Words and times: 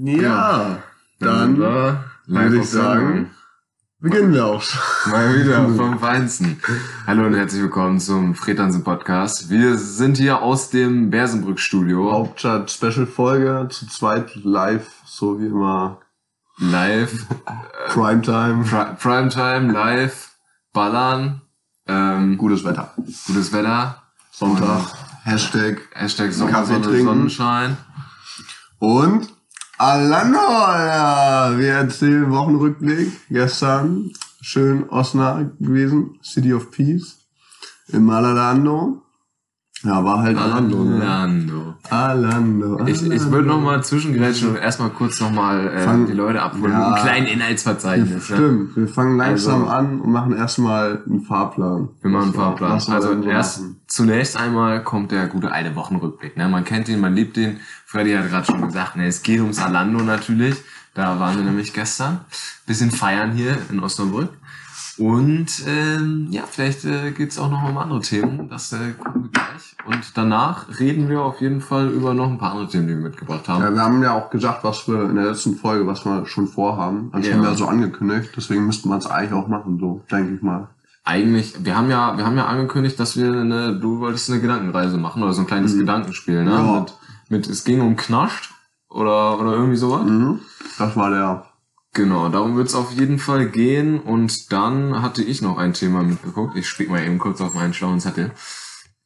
Ja, 0.00 0.80
dann 1.18 1.58
wir 1.58 2.04
würde 2.26 2.58
ich 2.58 2.70
sagen, 2.70 3.30
beginnen 3.98 4.32
wir 4.32 4.46
auch. 4.46 4.62
Mal 5.06 5.34
wieder 5.34 5.68
vom 5.76 5.98
Feinsten. 5.98 6.60
Hallo 7.04 7.26
und 7.26 7.34
herzlich 7.34 7.62
willkommen 7.62 7.98
zum 7.98 8.36
Fretansen 8.36 8.84
Podcast. 8.84 9.50
Wir 9.50 9.76
sind 9.76 10.16
hier 10.18 10.40
aus 10.40 10.70
dem 10.70 11.10
Bersenbrück 11.10 11.58
Studio. 11.58 12.12
Hauptstadt 12.12 12.70
Special 12.70 13.06
Folge, 13.06 13.66
zu 13.70 13.88
zweit 13.88 14.36
live, 14.36 14.88
so 15.04 15.40
wie 15.40 15.46
immer 15.46 15.98
Live, 16.58 17.26
Primetime, 17.88 18.62
Pri 18.64 18.94
Primetime, 19.00 19.72
live, 19.72 20.30
ballern, 20.72 21.40
ähm, 21.88 22.38
gutes 22.38 22.62
Wetter. 22.64 22.94
gutes 23.26 23.52
Wetter, 23.52 24.00
Sonntag, 24.30 24.92
Hashtag 25.24 25.80
Hashtag 25.92 26.26
Kaffee 26.28 26.38
Sommersonne, 26.38 26.82
trinken. 26.82 27.04
Sonnenschein. 27.04 27.76
und 28.78 29.37
Alano, 29.80 30.38
ja, 30.38 31.56
wir 31.56 31.74
erzählen 31.74 32.28
Wochenrückblick. 32.32 33.12
Gestern 33.30 34.12
schön 34.40 34.88
Osnabrück 34.90 35.56
gewesen, 35.60 36.18
City 36.20 36.52
of 36.52 36.72
Peace, 36.72 37.18
in 37.92 38.02
Malalando. 38.02 39.02
Ja, 39.84 40.04
war 40.04 40.22
halt 40.22 40.36
Alando, 40.36 40.82
ne? 40.82 40.94
Orlando. 40.96 41.74
Alando, 41.88 42.84
Ich, 42.86 43.00
ich 43.02 43.30
würde 43.30 43.46
noch 43.46 43.60
mal 43.60 43.82
zwischengrätschen 43.84 44.50
und 44.50 44.56
erstmal 44.56 44.90
kurz 44.90 45.20
noch 45.20 45.30
mal 45.30 45.68
äh, 45.68 45.84
Fang- 45.84 46.06
die 46.06 46.12
Leute 46.14 46.42
abholen. 46.42 46.72
Ja. 46.72 46.94
Ein 46.94 47.00
kleines 47.02 47.30
Inhaltsverzeichnis. 47.30 48.10
Ne? 48.30 48.36
Stimmt, 48.36 48.76
wir 48.76 48.88
fangen 48.88 49.16
langsam 49.16 49.60
Also- 49.62 49.70
an 49.72 50.00
und 50.00 50.10
machen 50.10 50.36
erstmal 50.36 51.02
einen 51.06 51.20
Fahrplan. 51.22 51.88
Wir 52.02 52.10
machen 52.10 52.24
einen 52.24 52.34
Fahrplan. 52.34 52.72
was 52.72 52.88
Also 52.90 53.12
erst 53.22 53.60
machen. 53.60 53.76
zunächst 53.86 54.36
einmal 54.36 54.82
kommt 54.82 55.12
der 55.12 55.28
gute 55.28 55.52
alte 55.52 55.76
Wochenrückblick. 55.76 56.36
Ne? 56.36 56.48
Man 56.48 56.64
kennt 56.64 56.88
ihn, 56.88 57.00
man 57.00 57.14
liebt 57.14 57.36
ihn. 57.36 57.58
Freddy 57.86 58.12
hat 58.14 58.28
gerade 58.28 58.46
schon 58.46 58.60
gesagt, 58.66 58.96
ne, 58.96 59.06
es 59.06 59.22
geht 59.22 59.40
ums 59.40 59.60
Alando 59.60 60.02
natürlich. 60.02 60.56
Da 60.94 61.20
waren 61.20 61.36
wir 61.36 61.44
nämlich 61.44 61.72
gestern. 61.72 62.20
Bisschen 62.66 62.90
feiern 62.90 63.30
hier 63.30 63.56
in 63.70 63.78
Osnabrück. 63.80 64.30
Und 64.98 65.46
ähm, 65.66 66.26
ja, 66.30 66.42
vielleicht 66.48 66.84
äh, 66.84 67.12
geht's 67.12 67.38
auch 67.38 67.50
noch 67.50 67.68
um 67.68 67.78
andere 67.78 68.00
Themen. 68.00 68.48
Das 68.48 68.72
äh, 68.72 68.92
gucken 68.98 69.24
wir 69.24 69.30
gleich. 69.30 69.76
Und 69.86 70.16
danach 70.16 70.66
reden 70.80 71.08
wir 71.08 71.22
auf 71.22 71.40
jeden 71.40 71.60
Fall 71.60 71.88
über 71.88 72.14
noch 72.14 72.28
ein 72.28 72.38
paar 72.38 72.50
andere 72.52 72.68
Themen, 72.68 72.88
die 72.88 72.94
wir 72.94 73.02
mitgebracht 73.02 73.48
haben. 73.48 73.62
Ja, 73.62 73.72
wir 73.72 73.80
haben 73.82 74.02
ja 74.02 74.12
auch 74.14 74.28
gesagt, 74.30 74.64
was 74.64 74.88
wir 74.88 75.08
in 75.08 75.14
der 75.14 75.26
letzten 75.26 75.56
Folge, 75.56 75.86
was 75.86 76.04
wir 76.04 76.26
schon 76.26 76.48
vorhaben. 76.48 77.10
Das 77.12 77.26
Ja. 77.26 77.34
haben 77.34 77.42
wir 77.42 77.54
so 77.54 77.66
angekündigt, 77.66 78.30
deswegen 78.36 78.66
müssten 78.66 78.88
wir 78.88 78.96
es 78.96 79.06
eigentlich 79.06 79.32
auch 79.32 79.46
machen, 79.48 79.78
so, 79.78 80.02
denke 80.10 80.34
ich 80.34 80.42
mal. 80.42 80.68
Eigentlich, 81.04 81.64
wir 81.64 81.76
haben 81.76 81.90
ja, 81.90 82.18
wir 82.18 82.26
haben 82.26 82.36
ja 82.36 82.46
angekündigt, 82.46 82.98
dass 83.00 83.16
wir 83.16 83.32
eine, 83.32 83.78
du 83.78 84.00
wolltest 84.00 84.30
eine 84.30 84.40
Gedankenreise 84.40 84.98
machen 84.98 85.22
oder 85.22 85.32
so 85.32 85.40
ein 85.42 85.46
kleines 85.46 85.78
Gedankenspiel, 85.78 86.44
ne? 86.44 86.50
Mhm. 86.50 86.56
Ja. 86.56 86.80
Mit, 86.80 86.94
mit, 87.30 87.46
es 87.48 87.64
ging 87.64 87.80
um 87.80 87.96
Knascht 87.96 88.52
oder, 88.90 89.38
oder 89.40 89.52
irgendwie 89.52 89.76
sowas. 89.76 90.04
Mhm. 90.04 90.40
Das 90.78 90.96
war 90.96 91.10
der. 91.10 91.44
Genau, 91.94 92.28
darum 92.28 92.56
wird 92.56 92.68
es 92.68 92.74
auf 92.74 92.92
jeden 92.92 93.18
Fall 93.18 93.46
gehen. 93.48 93.98
Und 94.00 94.52
dann 94.52 95.02
hatte 95.02 95.22
ich 95.22 95.42
noch 95.42 95.58
ein 95.58 95.72
Thema 95.72 96.02
mitgeguckt. 96.02 96.56
Ich 96.56 96.68
spiele 96.68 96.90
mal 96.90 97.04
eben 97.04 97.18
kurz 97.18 97.40
auf 97.40 97.54
meinen 97.54 97.74
schlauen 97.74 98.00
Zettel. 98.00 98.30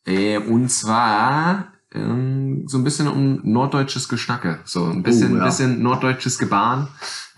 Äh, 0.05 0.39
und 0.39 0.69
zwar 0.69 1.69
ähm, 1.95 2.65
so 2.67 2.79
ein 2.79 2.85
bisschen 2.85 3.09
um 3.09 3.41
norddeutsches 3.45 4.09
Geschnacke. 4.09 4.59
So 4.65 4.85
ein 4.87 5.03
bisschen, 5.03 5.35
Oh, 5.35 5.39
ja. 5.39 5.45
bisschen 5.45 5.83
norddeutsches 5.83 6.39
Gebaren. 6.39 6.89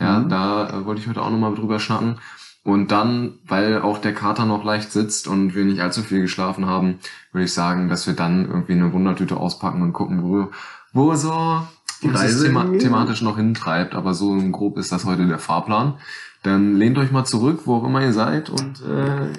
Ja, 0.00 0.20
Mhm. 0.20 0.28
da 0.28 0.70
äh, 0.70 0.84
wollte 0.87 1.00
ich 1.03 1.09
heute 1.09 1.22
auch 1.22 1.31
nochmal 1.31 1.55
drüber 1.55 1.78
schnacken. 1.78 2.19
Und 2.65 2.91
dann, 2.91 3.41
weil 3.47 3.83
auch 3.83 3.98
der 3.98 4.15
Kater 4.15 4.47
noch 4.47 4.65
leicht 4.65 4.91
sitzt 4.91 5.28
und 5.28 5.54
wir 5.54 5.66
nicht 5.66 5.83
allzu 5.83 6.03
viel 6.03 6.22
geschlafen 6.22 6.65
haben, 6.66 6.99
würde 7.33 7.44
ich 7.44 7.53
sagen, 7.53 7.91
dass 7.91 8.06
wir 8.06 8.15
dann 8.15 8.47
irgendwie 8.49 8.72
eine 8.72 8.91
Wundertüte 8.93 9.37
auspacken 9.37 9.83
und 9.83 9.93
gucken, 9.93 10.22
wo, 10.22 10.50
wo 10.94 11.15
so 11.15 11.66
Die 12.04 12.09
uns 12.09 12.20
das 12.20 12.31
Reise 12.31 12.47
Thema, 12.47 12.78
thematisch 12.78 13.22
noch 13.22 13.37
hintreibt. 13.37 13.94
Aber 13.94 14.15
so 14.15 14.37
grob 14.53 14.78
ist 14.78 14.92
das 14.92 15.04
heute 15.04 15.26
der 15.26 15.38
Fahrplan. 15.38 15.94
Dann 16.42 16.76
lehnt 16.76 16.98
euch 16.98 17.10
mal 17.10 17.25
zurück, 17.25 17.62
wo 17.65 17.76
auch 17.76 17.84
immer 17.84 18.03
ihr 18.03 18.12
seid 18.12 18.50
und 18.50 18.82
äh. 18.82 19.32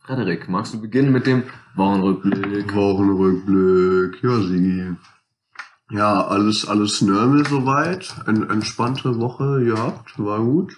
Frederik, 0.00 0.48
magst 0.48 0.74
du 0.74 0.80
beginnen 0.80 1.10
mit 1.10 1.26
dem 1.26 1.44
Wochenrückblick? 1.74 2.74
Wochenrückblick, 2.74 4.22
ja, 4.22 4.40
Sigi. 4.40 4.94
Ja, 5.90 6.26
alles, 6.26 6.68
alles 6.68 7.00
normal 7.00 7.46
soweit. 7.46 8.14
Eine 8.26 8.48
entspannte 8.48 9.18
Woche 9.18 9.64
gehabt, 9.64 10.18
war 10.18 10.40
gut. 10.40 10.76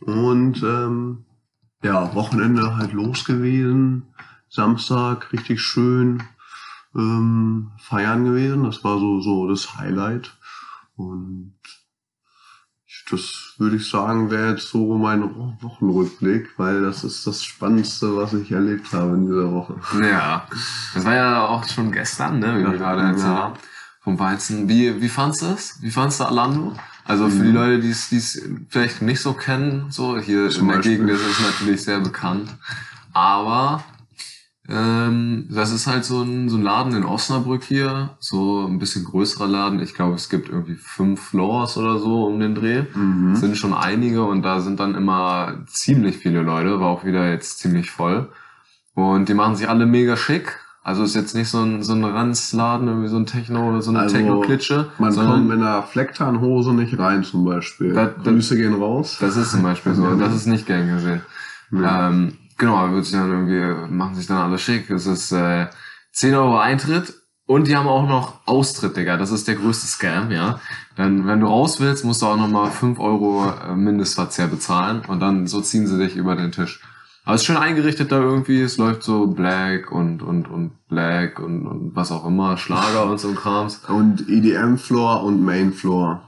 Und 0.00 0.62
ähm, 0.62 1.24
ja, 1.82 2.14
Wochenende 2.14 2.76
halt 2.76 2.92
los 2.92 3.24
gewesen. 3.24 4.04
Samstag 4.48 5.32
richtig 5.32 5.60
schön 5.60 6.22
ähm, 6.96 7.70
feiern 7.78 8.24
gewesen. 8.24 8.64
Das 8.64 8.82
war 8.84 8.98
so, 8.98 9.20
so 9.20 9.48
das 9.48 9.76
Highlight. 9.76 10.36
Und 10.96 11.54
das 13.10 13.54
würde 13.58 13.76
ich 13.76 13.88
sagen, 13.88 14.30
wäre 14.30 14.50
jetzt 14.52 14.68
so 14.70 14.96
mein 14.98 15.22
Wo- 15.22 15.54
Wochenrückblick, 15.60 16.48
weil 16.58 16.82
das 16.82 17.04
ist 17.04 17.26
das 17.26 17.44
Spannendste, 17.44 18.16
was 18.16 18.32
ich 18.32 18.50
erlebt 18.50 18.92
habe 18.92 19.14
in 19.14 19.26
dieser 19.26 19.52
Woche. 19.52 19.76
Ja, 20.02 20.46
das 20.94 21.04
war 21.04 21.14
ja 21.14 21.46
auch 21.46 21.64
schon 21.68 21.92
gestern, 21.92 22.38
ne, 22.40 22.54
wie 22.58 22.64
wir 22.64 22.72
Ja, 22.72 22.76
gerade 22.76 23.02
erzählt 23.02 23.26
ja. 23.28 23.42
haben. 23.44 23.54
Vom 24.02 24.18
Weizen. 24.18 24.68
Wie, 24.68 25.00
wie 25.00 25.08
fandst 25.08 25.42
du 25.42 25.46
es? 25.46 25.78
Wie 25.82 25.90
fandst 25.90 26.20
du 26.20 26.24
Alando? 26.24 26.72
Also 27.04 27.28
für 27.28 27.36
Mhm. 27.36 27.44
die 27.44 27.50
Leute, 27.52 27.80
die 27.80 27.90
es 27.90 28.08
die 28.08 28.16
es 28.16 28.42
vielleicht 28.68 29.02
nicht 29.02 29.20
so 29.20 29.32
kennen, 29.34 29.90
so 29.90 30.18
hier 30.18 30.48
Zum 30.50 30.62
in 30.62 30.68
der 30.68 30.76
Beispiel. 30.76 30.96
Gegend 30.96 31.10
ist 31.10 31.26
es 31.26 31.40
natürlich 31.40 31.82
sehr 31.82 32.00
bekannt. 32.00 32.50
Aber 33.12 33.84
ähm, 34.68 35.46
das 35.50 35.72
ist 35.72 35.86
halt 35.86 36.04
so 36.04 36.22
ein, 36.22 36.48
so 36.48 36.56
ein 36.56 36.62
Laden 36.62 36.94
in 36.94 37.04
Osnabrück 37.04 37.62
hier, 37.64 38.10
so 38.18 38.66
ein 38.66 38.78
bisschen 38.78 39.04
größerer 39.04 39.46
Laden. 39.46 39.80
Ich 39.80 39.94
glaube, 39.94 40.14
es 40.16 40.28
gibt 40.28 40.48
irgendwie 40.48 40.74
fünf 40.74 41.20
Floors 41.20 41.76
oder 41.76 41.98
so 41.98 42.24
um 42.26 42.40
den 42.40 42.54
Dreh. 42.54 42.82
Mhm. 42.94 43.32
Es 43.32 43.40
sind 43.40 43.56
schon 43.56 43.72
einige 43.74 44.24
und 44.24 44.42
da 44.42 44.60
sind 44.60 44.80
dann 44.80 44.94
immer 44.94 45.58
ziemlich 45.66 46.16
viele 46.16 46.42
Leute, 46.42 46.80
war 46.80 46.88
auch 46.88 47.04
wieder 47.04 47.30
jetzt 47.30 47.58
ziemlich 47.60 47.90
voll. 47.90 48.28
Und 48.94 49.28
die 49.28 49.34
machen 49.34 49.56
sich 49.56 49.68
alle 49.68 49.86
mega 49.86 50.16
schick. 50.16 50.58
Also 50.82 51.02
ist 51.02 51.16
jetzt 51.16 51.34
nicht 51.34 51.48
so 51.48 51.58
ein, 51.62 51.82
so 51.82 51.94
ein 51.94 52.04
Ranzladen, 52.04 52.86
irgendwie 52.86 53.08
so 53.08 53.16
ein 53.16 53.26
Techno 53.26 53.68
oder 53.68 53.82
so 53.82 53.90
eine 53.90 54.00
Also, 54.00 54.16
Techno-Klitsche. 54.16 54.86
Man 54.98 55.12
kommt 55.14 55.48
mit 55.48 55.58
einer 55.58 55.82
Flecktarnhose 55.82 56.72
nicht 56.74 56.96
rein 56.96 57.24
zum 57.24 57.44
Beispiel. 57.44 57.92
Da- 57.92 58.06
da- 58.06 58.30
Grüße 58.30 58.56
gehen 58.56 58.74
raus. 58.74 59.18
Das 59.20 59.36
ist 59.36 59.50
zum 59.50 59.62
Beispiel 59.64 59.94
so. 59.94 60.14
Das 60.14 60.32
ist 60.34 60.46
nicht 60.46 60.64
gern 60.64 60.88
gesehen. 60.88 61.22
Ja. 61.72 62.08
Ähm, 62.08 62.34
genau, 62.56 62.92
wird 62.92 63.04
sich 63.04 63.14
dann 63.14 63.30
irgendwie, 63.30 63.94
machen 63.94 64.14
sich 64.14 64.26
dann 64.26 64.38
alle 64.38 64.58
schick. 64.58 64.90
Es 64.90 65.06
ist 65.06 65.32
äh, 65.32 65.66
10 66.12 66.34
Euro 66.34 66.58
Eintritt 66.58 67.14
und 67.46 67.68
die 67.68 67.76
haben 67.76 67.88
auch 67.88 68.08
noch 68.08 68.46
Austritt, 68.46 68.96
Digga. 68.96 69.16
Das 69.16 69.30
ist 69.30 69.46
der 69.46 69.54
größte 69.54 69.86
Scam, 69.86 70.30
ja. 70.30 70.60
Dann, 70.96 71.26
wenn 71.26 71.40
du 71.40 71.46
raus 71.46 71.80
willst, 71.80 72.04
musst 72.04 72.22
du 72.22 72.26
auch 72.26 72.36
nochmal 72.36 72.70
5 72.70 72.98
Euro 72.98 73.50
äh, 73.50 73.74
Mindestverzehr 73.74 74.48
bezahlen 74.48 75.02
und 75.06 75.20
dann 75.20 75.46
so 75.46 75.60
ziehen 75.60 75.86
sie 75.86 75.98
dich 75.98 76.16
über 76.16 76.36
den 76.36 76.52
Tisch. 76.52 76.80
Aber 77.24 77.34
es 77.34 77.42
ist 77.42 77.46
schön 77.46 77.56
eingerichtet 77.56 78.12
da 78.12 78.20
irgendwie. 78.20 78.62
Es 78.62 78.78
läuft 78.78 79.02
so 79.02 79.26
Black 79.26 79.90
und, 79.90 80.22
und, 80.22 80.48
und 80.48 80.72
Black 80.88 81.40
und, 81.40 81.66
und 81.66 81.96
was 81.96 82.12
auch 82.12 82.24
immer, 82.24 82.56
Schlager 82.56 83.06
und 83.06 83.18
so 83.18 83.32
Krams. 83.32 83.80
Und 83.88 84.28
EDM-Floor 84.28 85.24
und 85.24 85.44
Main-Floor. 85.44 86.25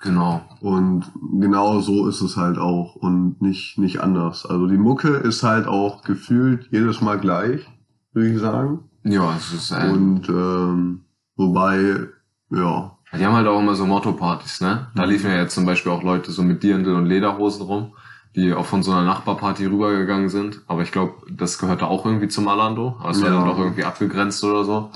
Genau. 0.00 0.42
Und 0.60 1.04
genau 1.40 1.80
so 1.80 2.06
ist 2.06 2.20
es 2.20 2.36
halt 2.36 2.56
auch 2.58 2.94
und 2.96 3.42
nicht, 3.42 3.78
nicht 3.78 4.00
anders. 4.00 4.46
Also 4.46 4.66
die 4.68 4.78
Mucke 4.78 5.08
ist 5.08 5.42
halt 5.42 5.66
auch 5.66 6.02
gefühlt 6.02 6.68
jedes 6.70 7.00
Mal 7.00 7.18
gleich, 7.18 7.66
würde 8.12 8.30
ich 8.32 8.38
sagen. 8.38 8.80
Ja, 9.04 9.34
es 9.36 9.52
ist, 9.52 9.70
äh, 9.72 9.90
Und 9.90 10.28
ähm, 10.28 11.00
wobei, 11.36 12.06
ja, 12.50 12.92
Die 13.16 13.24
haben 13.26 13.34
halt 13.34 13.48
auch 13.48 13.58
immer 13.58 13.74
so 13.74 13.86
Motto-Partys, 13.86 14.60
ne? 14.60 14.86
Da 14.94 15.04
liefen 15.04 15.30
ja 15.30 15.38
jetzt 15.38 15.54
zum 15.54 15.66
Beispiel 15.66 15.90
auch 15.90 16.02
Leute 16.02 16.30
so 16.30 16.42
mit 16.42 16.62
Dirndl 16.62 16.94
und 16.94 17.06
Lederhosen 17.06 17.62
rum, 17.62 17.92
die 18.36 18.52
auch 18.54 18.66
von 18.66 18.82
so 18.84 18.92
einer 18.92 19.04
Nachbarparty 19.04 19.66
rübergegangen 19.66 20.28
sind. 20.28 20.60
Aber 20.68 20.82
ich 20.82 20.92
glaube, 20.92 21.14
das 21.30 21.58
gehörte 21.58 21.86
auch 21.86 22.04
irgendwie 22.06 22.28
zum 22.28 22.46
Alando. 22.46 22.96
Aber 23.00 23.10
es 23.10 23.20
war 23.22 23.30
Ja. 23.30 23.36
dann 23.38 23.46
doch 23.48 23.58
irgendwie 23.58 23.84
abgegrenzt 23.84 24.44
oder 24.44 24.64
so. 24.64 24.90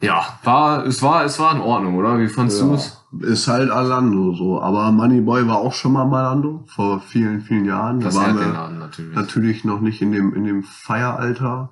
Ja, 0.00 0.22
war, 0.44 0.84
es 0.86 1.02
war, 1.02 1.24
es 1.24 1.38
war 1.40 1.54
in 1.54 1.60
Ordnung, 1.60 1.96
oder? 1.96 2.18
Wie 2.18 2.28
fandst 2.28 2.60
ja 2.60 2.66
du's? 2.66 3.01
Ist 3.20 3.46
halt 3.48 3.70
Alando 3.70 4.34
so. 4.34 4.60
Aber 4.62 4.90
Moneyboy 4.92 5.46
war 5.46 5.56
auch 5.58 5.74
schon 5.74 5.92
mal 5.92 6.04
Malando 6.06 6.64
vor 6.66 7.00
vielen, 7.00 7.40
vielen 7.42 7.64
Jahren. 7.66 8.00
Da 8.00 8.06
Das 8.06 8.16
waren 8.16 8.26
hat 8.30 8.34
wir- 8.36 8.44
den 8.44 8.52
Laden 8.54 8.78
natürlich. 8.78 9.14
Natürlich 9.14 9.64
noch 9.64 9.80
nicht 9.80 10.00
in 10.02 10.12
dem, 10.12 10.34
in 10.34 10.44
dem 10.44 10.62
Feieralter. 10.62 11.70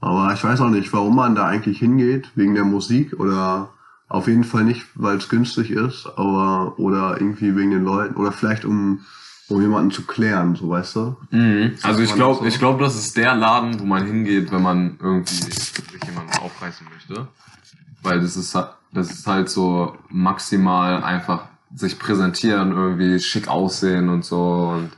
Aber 0.00 0.32
ich 0.34 0.44
weiß 0.44 0.60
auch 0.60 0.68
nicht, 0.70 0.92
warum 0.92 1.16
man 1.16 1.34
da 1.34 1.46
eigentlich 1.46 1.78
hingeht. 1.78 2.30
Wegen 2.34 2.54
der 2.54 2.64
Musik 2.64 3.18
oder 3.18 3.70
auf 4.08 4.28
jeden 4.28 4.44
Fall 4.44 4.62
nicht, 4.64 4.86
weil 4.94 5.16
es 5.16 5.28
günstig 5.28 5.70
ist, 5.72 6.06
aber 6.16 6.74
oder 6.78 7.20
irgendwie 7.20 7.56
wegen 7.56 7.72
den 7.72 7.82
Leuten 7.84 8.14
oder 8.14 8.30
vielleicht 8.30 8.64
um, 8.64 9.00
um 9.48 9.60
jemanden 9.60 9.90
zu 9.90 10.02
klären, 10.06 10.54
so 10.54 10.68
weißt 10.68 10.94
du. 10.96 11.16
Mhm. 11.32 11.72
Also 11.82 12.02
ich 12.02 12.14
glaube, 12.14 12.38
so. 12.40 12.44
ich 12.46 12.58
glaube, 12.60 12.84
das 12.84 12.94
ist 12.94 13.16
der 13.16 13.34
Laden, 13.34 13.80
wo 13.80 13.84
man 13.84 14.06
hingeht, 14.06 14.52
wenn 14.52 14.62
man 14.62 14.96
irgendwie 15.02 15.34
sich 15.34 15.72
jemanden 16.06 16.38
aufreißen 16.40 16.86
möchte. 16.92 17.26
Weil 18.02 18.20
das 18.20 18.36
ist, 18.36 18.56
das 18.92 19.10
ist 19.10 19.26
halt 19.26 19.48
so 19.50 19.96
maximal 20.08 21.02
einfach 21.02 21.42
sich 21.74 21.98
präsentieren, 21.98 22.72
irgendwie 22.72 23.18
schick 23.20 23.48
aussehen 23.48 24.08
und 24.08 24.24
so. 24.24 24.72
Und 24.74 24.90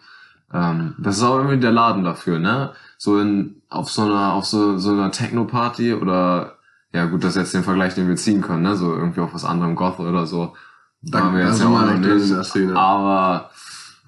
ähm, 0.53 0.95
das 0.99 1.17
ist 1.19 1.23
auch 1.23 1.37
irgendwie 1.37 1.59
der 1.59 1.73
Laden 1.73 2.05
dafür, 2.05 2.39
ne? 2.39 2.73
So 2.97 3.19
in, 3.21 3.63
auf 3.69 3.91
so 3.91 4.03
einer, 4.03 4.33
auf 4.33 4.45
so, 4.45 4.79
so 4.79 4.91
einer 4.93 5.11
Techno-Party 5.11 5.95
oder 5.95 6.55
ja 6.93 7.05
gut, 7.07 7.23
das 7.23 7.31
ist 7.37 7.43
jetzt 7.43 7.55
den 7.55 7.65
Vergleich, 7.65 7.95
den 7.95 8.09
wir 8.09 8.17
ziehen 8.17 8.41
können, 8.41 8.63
ne? 8.63 8.77
So 8.77 8.95
irgendwie 8.95 9.21
auf 9.21 9.35
was 9.35 9.45
anderem 9.45 9.75
Goth 9.77 10.01
oder 10.01 10.27
so. 10.27 10.55
Da- 11.03 11.21
waren 11.25 11.35
wir 11.35 11.41
jetzt 11.45 11.61
ja 11.61 11.67
sind 11.67 11.67
auch 11.67 11.81
noch 11.81 11.99
nicht. 11.99 12.33
Aber 12.77 13.51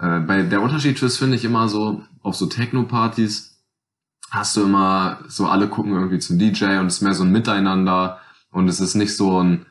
äh, 0.00 0.20
bei 0.20 0.42
der 0.42 0.62
Unterschied 0.62 1.00
ist, 1.02 1.18
finde 1.18 1.36
ich, 1.36 1.44
immer 1.44 1.68
so, 1.68 2.02
auf 2.22 2.36
so 2.36 2.46
Techno-Partys 2.46 3.58
hast 4.30 4.56
du 4.56 4.62
immer, 4.62 5.18
so 5.28 5.46
alle 5.46 5.68
gucken 5.68 5.92
irgendwie 5.92 6.18
zum 6.18 6.38
DJ 6.38 6.78
und 6.78 6.86
es 6.86 6.96
ist 6.96 7.02
mehr 7.02 7.14
so 7.14 7.24
ein 7.24 7.32
Miteinander 7.32 8.18
und 8.52 8.68
es 8.68 8.80
ist 8.80 8.94
nicht 8.94 9.16
so 9.16 9.42
ein, 9.42 9.66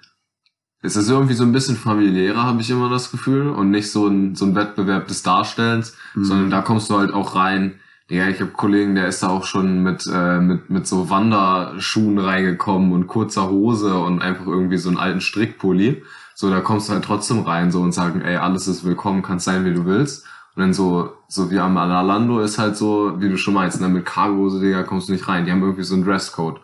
es 0.82 0.96
ist 0.96 1.10
irgendwie 1.10 1.34
so 1.34 1.44
ein 1.44 1.52
bisschen 1.52 1.76
familiärer, 1.76 2.44
habe 2.44 2.62
ich 2.62 2.70
immer 2.70 2.90
das 2.90 3.12
Gefühl, 3.12 3.50
und 3.50 3.70
nicht 3.72 3.92
so 3.92 4.08
ein, 4.08 4.36
so 4.36 4.46
ein 4.46 4.56
Wettbewerb 4.56 5.08
des 5.08 5.24
Darstellens, 5.24 5.96
Mhm. 6.16 6.24
sondern 6.24 6.50
da 6.50 6.62
kommst 6.62 6.90
du 6.90 6.98
halt 6.98 7.14
auch 7.14 7.36
rein. 7.36 7.76
Ja, 8.08 8.28
ich 8.28 8.40
habe 8.42 8.52
Kollegen, 8.52 8.96
der 8.96 9.08
ist 9.08 9.22
da 9.22 9.28
auch 9.30 9.46
schon 9.46 9.84
mit, 9.84 10.08
äh, 10.12 10.40
mit, 10.40 10.70
mit 10.70 10.88
so 10.88 11.10
Wanderschuhen 11.12 12.18
reingekommen 12.18 12.92
und 12.92 13.08
kurzer 13.08 13.50
Hose 13.50 13.96
und 14.00 14.22
einfach 14.22 14.48
irgendwie 14.48 14.78
so 14.78 14.90
einen 14.90 14.98
alten 14.98 15.22
Strickpulli. 15.22 16.02
So, 16.34 16.50
da 16.50 16.62
kommst 16.62 16.90
du 16.90 16.94
halt 16.94 17.04
trotzdem 17.04 17.42
rein 17.42 17.70
so 17.72 17.82
und 17.82 17.92
sagen, 17.92 18.22
ey, 18.22 18.38
alles 18.38 18.68
ist 18.68 18.84
willkommen, 18.84 19.22
kannst 19.22 19.46
sein, 19.46 19.66
wie 19.66 19.74
du 19.74 19.86
willst. 19.86 20.26
Und 20.56 20.62
dann 20.62 20.74
so, 20.74 21.14
so 21.28 21.52
wie 21.52 21.60
am 21.60 21.78
Alando 21.78 22.40
ist 22.40 22.58
halt 22.58 22.78
so, 22.78 23.14
wie 23.20 23.30
du 23.30 23.38
schon 23.38 23.54
meinst, 23.54 23.80
ne, 23.80 23.90
mit 23.90 24.06
Cargohose, 24.06 24.60
Digga, 24.60 24.84
kommst 24.84 25.10
du 25.10 25.14
nicht 25.14 25.28
rein. 25.28 25.46
Die 25.46 25.52
haben 25.52 25.62
irgendwie 25.62 25.84
so 25.84 25.94
einen 25.94 26.04
Dresscode, 26.06 26.60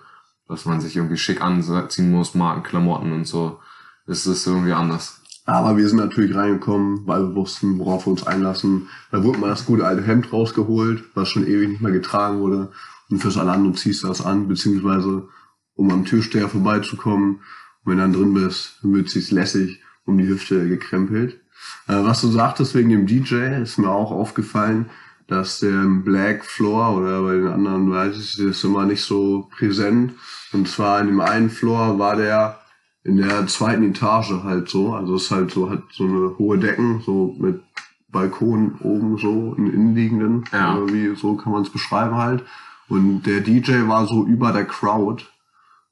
dass 0.47 0.65
man 0.65 0.81
sich 0.81 0.95
irgendwie 0.95 1.17
schick 1.17 1.41
anziehen 1.41 2.11
muss, 2.11 2.33
Markenklamotten 2.33 3.11
und 3.11 3.27
so. 3.27 3.59
Ist 4.07 4.25
irgendwie 4.47 4.73
anders. 4.73 5.21
Aber 5.45 5.77
wir 5.77 5.87
sind 5.87 5.97
natürlich 5.97 6.35
reingekommen, 6.35 7.05
weil 7.05 7.21
wir 7.21 7.35
wussten, 7.35 7.77
worauf 7.77 8.07
wir 8.07 8.11
uns 8.11 8.25
einlassen. 8.25 8.89
Da 9.11 9.23
wurde 9.23 9.39
mal 9.39 9.49
das 9.49 9.65
gute 9.65 9.85
alte 9.85 10.03
Hemd 10.03 10.33
rausgeholt, 10.33 11.03
was 11.13 11.29
schon 11.29 11.45
ewig 11.47 11.69
nicht 11.69 11.81
mehr 11.81 11.91
getragen 11.91 12.39
wurde. 12.39 12.71
Und 13.09 13.19
fürs 13.19 13.37
Alando 13.37 13.71
ziehst 13.71 14.03
du 14.03 14.07
das 14.07 14.25
an, 14.25 14.47
beziehungsweise 14.47 15.27
um 15.75 15.91
am 15.91 16.05
Türsteher 16.05 16.49
vorbeizukommen. 16.49 17.35
Und 17.35 17.91
wenn 17.91 17.97
du 17.97 18.01
dann 18.01 18.13
drin 18.13 18.33
bist, 18.33 18.79
wird 18.81 19.09
sich's 19.09 19.31
lässig 19.31 19.81
um 20.05 20.17
die 20.17 20.27
Hüfte 20.27 20.67
gekrempelt. 20.67 21.39
Äh, 21.87 22.03
was 22.03 22.21
du 22.21 22.29
sagtest 22.29 22.73
wegen 22.75 22.89
dem 22.89 23.05
DJ, 23.05 23.61
ist 23.61 23.77
mir 23.77 23.89
auch 23.89 24.11
aufgefallen, 24.11 24.89
dass 25.27 25.59
der 25.59 25.85
Black 26.03 26.45
Floor 26.45 26.97
oder 26.97 27.23
bei 27.23 27.33
den 27.33 27.47
anderen 27.47 27.91
weiß 27.91 28.17
ich, 28.17 28.37
das 28.37 28.45
ist 28.45 28.63
immer 28.63 28.85
nicht 28.85 29.03
so 29.03 29.49
präsent. 29.57 30.13
Und 30.53 30.67
zwar 30.67 31.01
in 31.01 31.07
dem 31.07 31.21
einen 31.21 31.49
Floor 31.49 31.97
war 31.97 32.15
der 32.15 32.59
in 33.05 33.17
der 33.17 33.45
zweiten 33.47 33.83
Etage 33.83 34.43
halt 34.43 34.67
so. 34.67 34.93
Also 34.93 35.15
es 35.15 35.23
ist 35.23 35.31
halt 35.31 35.51
so, 35.51 35.69
hat 35.69 35.83
so 35.91 36.03
eine 36.03 36.37
hohe 36.37 36.57
Decken, 36.57 37.01
so 37.01 37.35
mit 37.39 37.61
Balkon 38.09 38.75
oben 38.81 39.17
so, 39.17 39.53
im 39.57 39.71
Innenliegenden. 39.71 40.45
Ja. 40.51 40.75
Oder 40.75 40.91
wie, 40.91 41.15
so 41.15 41.35
kann 41.35 41.53
man 41.53 41.61
es 41.61 41.69
beschreiben 41.69 42.15
halt. 42.15 42.43
Und 42.89 43.23
der 43.23 43.41
DJ 43.41 43.87
war 43.87 44.07
so 44.07 44.25
über 44.25 44.51
der 44.51 44.65
Crowd, 44.65 45.23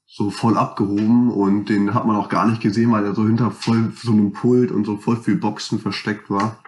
so 0.06 0.30
voll 0.30 0.58
abgehoben 0.58 1.30
und 1.30 1.68
den 1.68 1.94
hat 1.94 2.04
man 2.04 2.16
auch 2.16 2.28
gar 2.28 2.46
nicht 2.46 2.60
gesehen, 2.60 2.92
weil 2.92 3.04
er 3.04 3.14
so 3.14 3.26
hinter 3.26 3.50
voll 3.50 3.92
so 3.96 4.12
einem 4.12 4.32
Pult 4.32 4.70
und 4.70 4.84
so 4.84 4.96
voll 4.96 5.16
viel 5.16 5.36
Boxen 5.36 5.78
versteckt 5.78 6.30
war. 6.30 6.58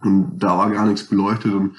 Und 0.00 0.38
da 0.38 0.58
war 0.58 0.70
gar 0.70 0.86
nichts 0.86 1.06
beleuchtet 1.06 1.52
und 1.52 1.76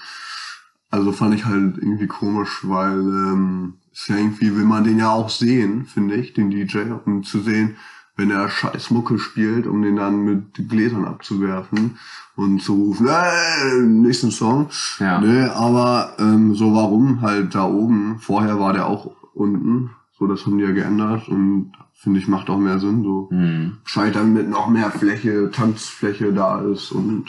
also 0.89 1.11
fand 1.11 1.35
ich 1.35 1.45
halt 1.45 1.77
irgendwie 1.77 2.07
komisch, 2.07 2.59
weil 2.63 2.99
ähm, 2.99 3.73
ist 3.91 4.07
ja 4.07 4.15
irgendwie 4.15 4.55
will 4.55 4.65
man 4.65 4.83
den 4.83 4.99
ja 4.99 5.11
auch 5.11 5.29
sehen, 5.29 5.85
finde 5.85 6.15
ich, 6.15 6.33
den 6.33 6.49
DJ, 6.49 6.91
um 7.05 7.23
zu 7.23 7.41
sehen, 7.41 7.77
wenn 8.17 8.31
er 8.31 8.49
scheiß 8.49 8.91
Mucke 8.91 9.17
spielt, 9.19 9.67
um 9.67 9.81
den 9.81 9.97
dann 9.97 10.23
mit 10.23 10.69
Gläsern 10.69 11.05
abzuwerfen 11.05 11.97
und 12.35 12.61
zu 12.61 12.73
rufen, 12.73 13.07
äh, 13.07 13.81
nächsten 13.85 14.31
Song. 14.31 14.69
Ja. 14.99 15.19
Nee, 15.19 15.43
aber 15.43 16.13
ähm, 16.19 16.53
so 16.55 16.73
warum 16.73 17.21
halt 17.21 17.55
da 17.55 17.65
oben, 17.65 18.17
vorher 18.19 18.59
war 18.59 18.73
der 18.73 18.87
auch 18.87 19.11
unten, 19.33 19.89
so 20.17 20.27
das 20.27 20.45
haben 20.45 20.57
die 20.57 20.63
ja 20.63 20.71
geändert 20.71 21.27
und 21.27 21.73
finde 21.93 22.19
ich 22.19 22.27
macht 22.27 22.49
auch 22.49 22.57
mehr 22.59 22.79
Sinn, 22.79 23.03
so 23.03 23.27
Mhm. 23.31 23.77
wahrscheinlich 23.83 24.15
damit 24.15 24.49
noch 24.49 24.67
mehr 24.69 24.91
Fläche, 24.91 25.49
Tanzfläche 25.51 26.31
da 26.33 26.61
ist 26.61 26.91
und 26.91 27.25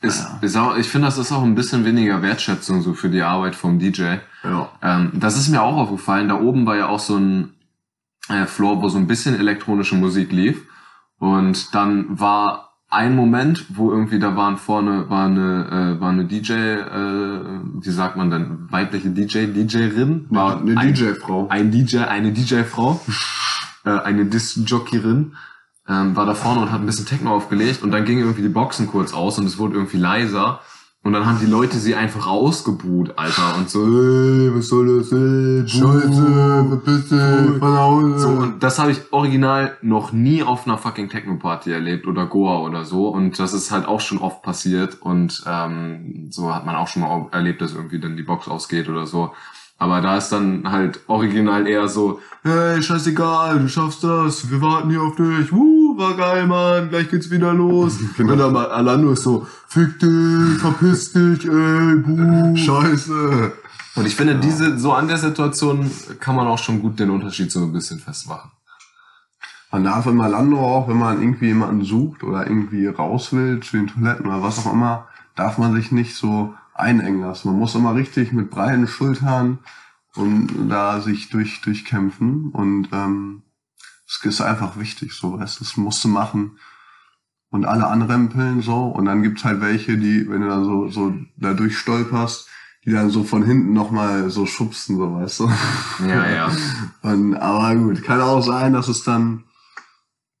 Ist, 0.00 0.20
Ja. 0.20 0.38
ist 0.42 0.56
auch, 0.56 0.76
ich 0.76 0.88
finde, 0.88 1.06
das 1.08 1.18
ist 1.18 1.32
auch 1.32 1.42
ein 1.42 1.54
bisschen 1.56 1.84
weniger 1.84 2.22
Wertschätzung 2.22 2.82
so 2.82 2.94
für 2.94 3.08
die 3.08 3.22
Arbeit 3.22 3.56
vom 3.56 3.78
DJ. 3.80 4.18
ja. 4.44 4.68
Ähm, 4.82 5.10
das 5.14 5.36
ist 5.36 5.48
mir 5.48 5.60
auch 5.62 5.76
aufgefallen. 5.76 6.28
Da 6.28 6.40
oben 6.40 6.66
war 6.66 6.76
ja 6.76 6.86
auch 6.86 7.00
so 7.00 7.16
ein 7.16 7.52
äh, 8.28 8.46
Floor, 8.46 8.82
wo 8.82 8.88
so 8.88 8.98
ein 8.98 9.06
bisschen 9.06 9.38
elektronische 9.38 9.96
Musik 9.96 10.32
lief. 10.32 10.66
Und 11.18 11.74
dann 11.74 12.20
war 12.20 12.68
ein 12.90 13.14
Moment, 13.14 13.66
wo 13.76 13.90
irgendwie 13.90 14.18
da 14.18 14.36
waren 14.36 14.56
vorne 14.56 15.10
war 15.10 15.26
eine 15.26 15.96
äh, 15.96 16.00
war 16.00 16.10
eine 16.10 16.24
DJ, 16.24 16.52
äh, 16.52 17.60
wie 17.80 17.90
sagt 17.90 18.16
man 18.16 18.30
denn, 18.30 18.66
weibliche 18.70 19.10
DJ, 19.10 19.46
DJerin, 19.46 20.26
war 20.30 20.60
eine 20.60 20.76
ein, 20.76 20.94
DJ-Frau. 20.94 21.48
ein 21.48 21.70
DJ, 21.70 21.98
eine 21.98 22.32
DJ-Frau, 22.32 23.00
äh, 23.84 23.90
eine 23.90 24.24
Disc-Jockerin, 24.24 25.34
ähm, 25.86 26.16
war 26.16 26.24
da 26.24 26.34
vorne 26.34 26.62
und 26.62 26.72
hat 26.72 26.80
ein 26.80 26.86
bisschen 26.86 27.04
Techno 27.04 27.34
aufgelegt 27.34 27.82
und 27.82 27.90
dann 27.90 28.06
gingen 28.06 28.20
irgendwie 28.20 28.42
die 28.42 28.48
Boxen 28.48 28.86
kurz 28.86 29.12
aus 29.12 29.38
und 29.38 29.44
es 29.44 29.58
wurde 29.58 29.74
irgendwie 29.74 29.98
leiser 29.98 30.60
und 31.04 31.12
dann 31.12 31.24
haben 31.24 31.38
die 31.38 31.46
Leute 31.46 31.78
sie 31.78 31.94
einfach 31.94 32.26
ausgebuht, 32.26 33.16
Alter, 33.16 33.56
und 33.56 33.70
so, 33.70 33.82
ey, 33.84 34.54
was 34.54 34.68
soll 34.68 34.98
das, 34.98 35.12
ey, 35.12 35.66
Scheiße, 35.66 36.80
dich, 36.84 37.58
von 37.58 37.78
Hause. 37.78 38.18
so, 38.18 38.28
und 38.28 38.62
das 38.62 38.78
habe 38.78 38.90
ich 38.90 39.12
original 39.12 39.76
noch 39.80 40.12
nie 40.12 40.42
auf 40.42 40.66
einer 40.66 40.76
fucking 40.76 41.08
Techno-Party 41.08 41.70
erlebt 41.72 42.06
oder 42.06 42.26
Goa 42.26 42.58
oder 42.58 42.84
so. 42.84 43.08
Und 43.08 43.38
das 43.38 43.54
ist 43.54 43.70
halt 43.70 43.86
auch 43.86 44.00
schon 44.00 44.18
oft 44.18 44.42
passiert. 44.42 45.00
Und 45.00 45.42
ähm, 45.46 46.26
so 46.30 46.54
hat 46.54 46.66
man 46.66 46.74
auch 46.74 46.88
schon 46.88 47.02
mal 47.02 47.26
erlebt, 47.32 47.62
dass 47.62 47.74
irgendwie 47.74 48.00
dann 48.00 48.16
die 48.16 48.22
Box 48.24 48.48
ausgeht 48.48 48.88
oder 48.88 49.06
so. 49.06 49.32
Aber 49.80 50.00
da 50.00 50.16
ist 50.16 50.30
dann 50.30 50.70
halt 50.70 50.98
original 51.06 51.68
eher 51.68 51.86
so, 51.86 52.20
hey, 52.42 52.82
scheißegal, 52.82 53.60
du 53.60 53.68
schaffst 53.68 54.02
das, 54.02 54.50
wir 54.50 54.60
warten 54.60 54.90
hier 54.90 55.00
auf 55.00 55.14
dich, 55.14 55.52
wuh, 55.52 55.77
war 55.98 56.14
geil, 56.14 56.46
Mann, 56.46 56.88
gleich 56.88 57.10
geht's 57.10 57.30
wieder 57.30 57.52
los. 57.52 57.98
Genau. 58.16 58.32
Und 58.32 58.38
dann 58.38 58.52
mal 58.52 58.70
Alando 58.70 59.12
ist 59.12 59.24
so, 59.24 59.46
fick 59.66 59.98
dich, 59.98 60.58
verpiss 60.58 61.12
dich, 61.12 61.44
ey, 61.44 61.96
buh. 61.96 62.56
Scheiße. 62.56 63.52
Und 63.96 64.06
ich 64.06 64.14
finde, 64.14 64.36
diese, 64.36 64.78
so 64.78 64.92
an 64.92 65.08
der 65.08 65.18
Situation 65.18 65.90
kann 66.20 66.36
man 66.36 66.46
auch 66.46 66.58
schon 66.58 66.80
gut 66.80 67.00
den 67.00 67.10
Unterschied 67.10 67.50
so 67.50 67.60
ein 67.64 67.72
bisschen 67.72 67.98
festmachen. 67.98 68.52
Man 69.72 69.84
darf 69.84 70.06
im 70.06 70.16
Malando 70.16 70.58
auch, 70.60 70.88
wenn 70.88 70.98
man 70.98 71.20
irgendwie 71.20 71.46
jemanden 71.46 71.84
sucht 71.84 72.22
oder 72.22 72.46
irgendwie 72.46 72.86
raus 72.86 73.32
will 73.32 73.60
zu 73.60 73.76
den 73.76 73.88
Toiletten 73.88 74.26
oder 74.26 74.42
was 74.42 74.64
auch 74.64 74.72
immer, 74.72 75.08
darf 75.34 75.58
man 75.58 75.74
sich 75.74 75.92
nicht 75.92 76.14
so 76.14 76.54
einengen 76.74 77.20
lassen. 77.20 77.48
Man 77.48 77.58
muss 77.58 77.74
immer 77.74 77.94
richtig 77.94 78.32
mit 78.32 78.50
breiten 78.50 78.86
Schultern 78.86 79.58
und 80.14 80.68
da 80.70 81.00
sich 81.00 81.28
durch, 81.28 81.60
durchkämpfen. 81.60 82.50
Und 82.50 82.88
ähm, 82.92 83.42
es 84.08 84.24
ist 84.24 84.40
einfach 84.40 84.78
wichtig, 84.78 85.12
so 85.12 85.38
weißt 85.38 85.60
du, 85.60 85.64
das 85.64 85.76
musst 85.76 86.02
du 86.02 86.08
machen. 86.08 86.58
Und 87.50 87.64
alle 87.64 87.86
anrempeln 87.86 88.60
so. 88.62 88.86
Und 88.86 89.04
dann 89.06 89.22
gibt's 89.22 89.44
halt 89.44 89.60
welche, 89.60 89.96
die, 89.96 90.28
wenn 90.28 90.42
du 90.42 90.48
dann 90.48 90.64
so, 90.64 90.88
so 90.88 91.14
da 91.36 91.54
durchstolperst, 91.54 92.48
die 92.84 92.90
dann 92.90 93.10
so 93.10 93.24
von 93.24 93.42
hinten 93.42 93.72
nochmal 93.72 94.30
so 94.30 94.46
schubsen, 94.46 94.96
so 94.96 95.14
weißt 95.14 95.40
du. 95.40 95.50
Ja, 96.06 96.28
ja. 96.30 96.52
Und, 97.02 97.36
aber 97.36 97.74
gut, 97.76 98.02
kann 98.02 98.20
auch 98.20 98.42
sein, 98.42 98.72
dass 98.72 98.88
es 98.88 99.02
dann, 99.02 99.44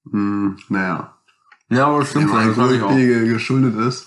mh, 0.04 0.56
naja, 0.68 1.14
Ja, 1.70 1.86
aber 1.86 2.00
dem 2.00 2.06
stimmt, 2.06 2.30
auch. 2.30 2.36
Alkoholpegel 2.36 3.28
geschuldet 3.28 3.76
ist, 3.76 4.06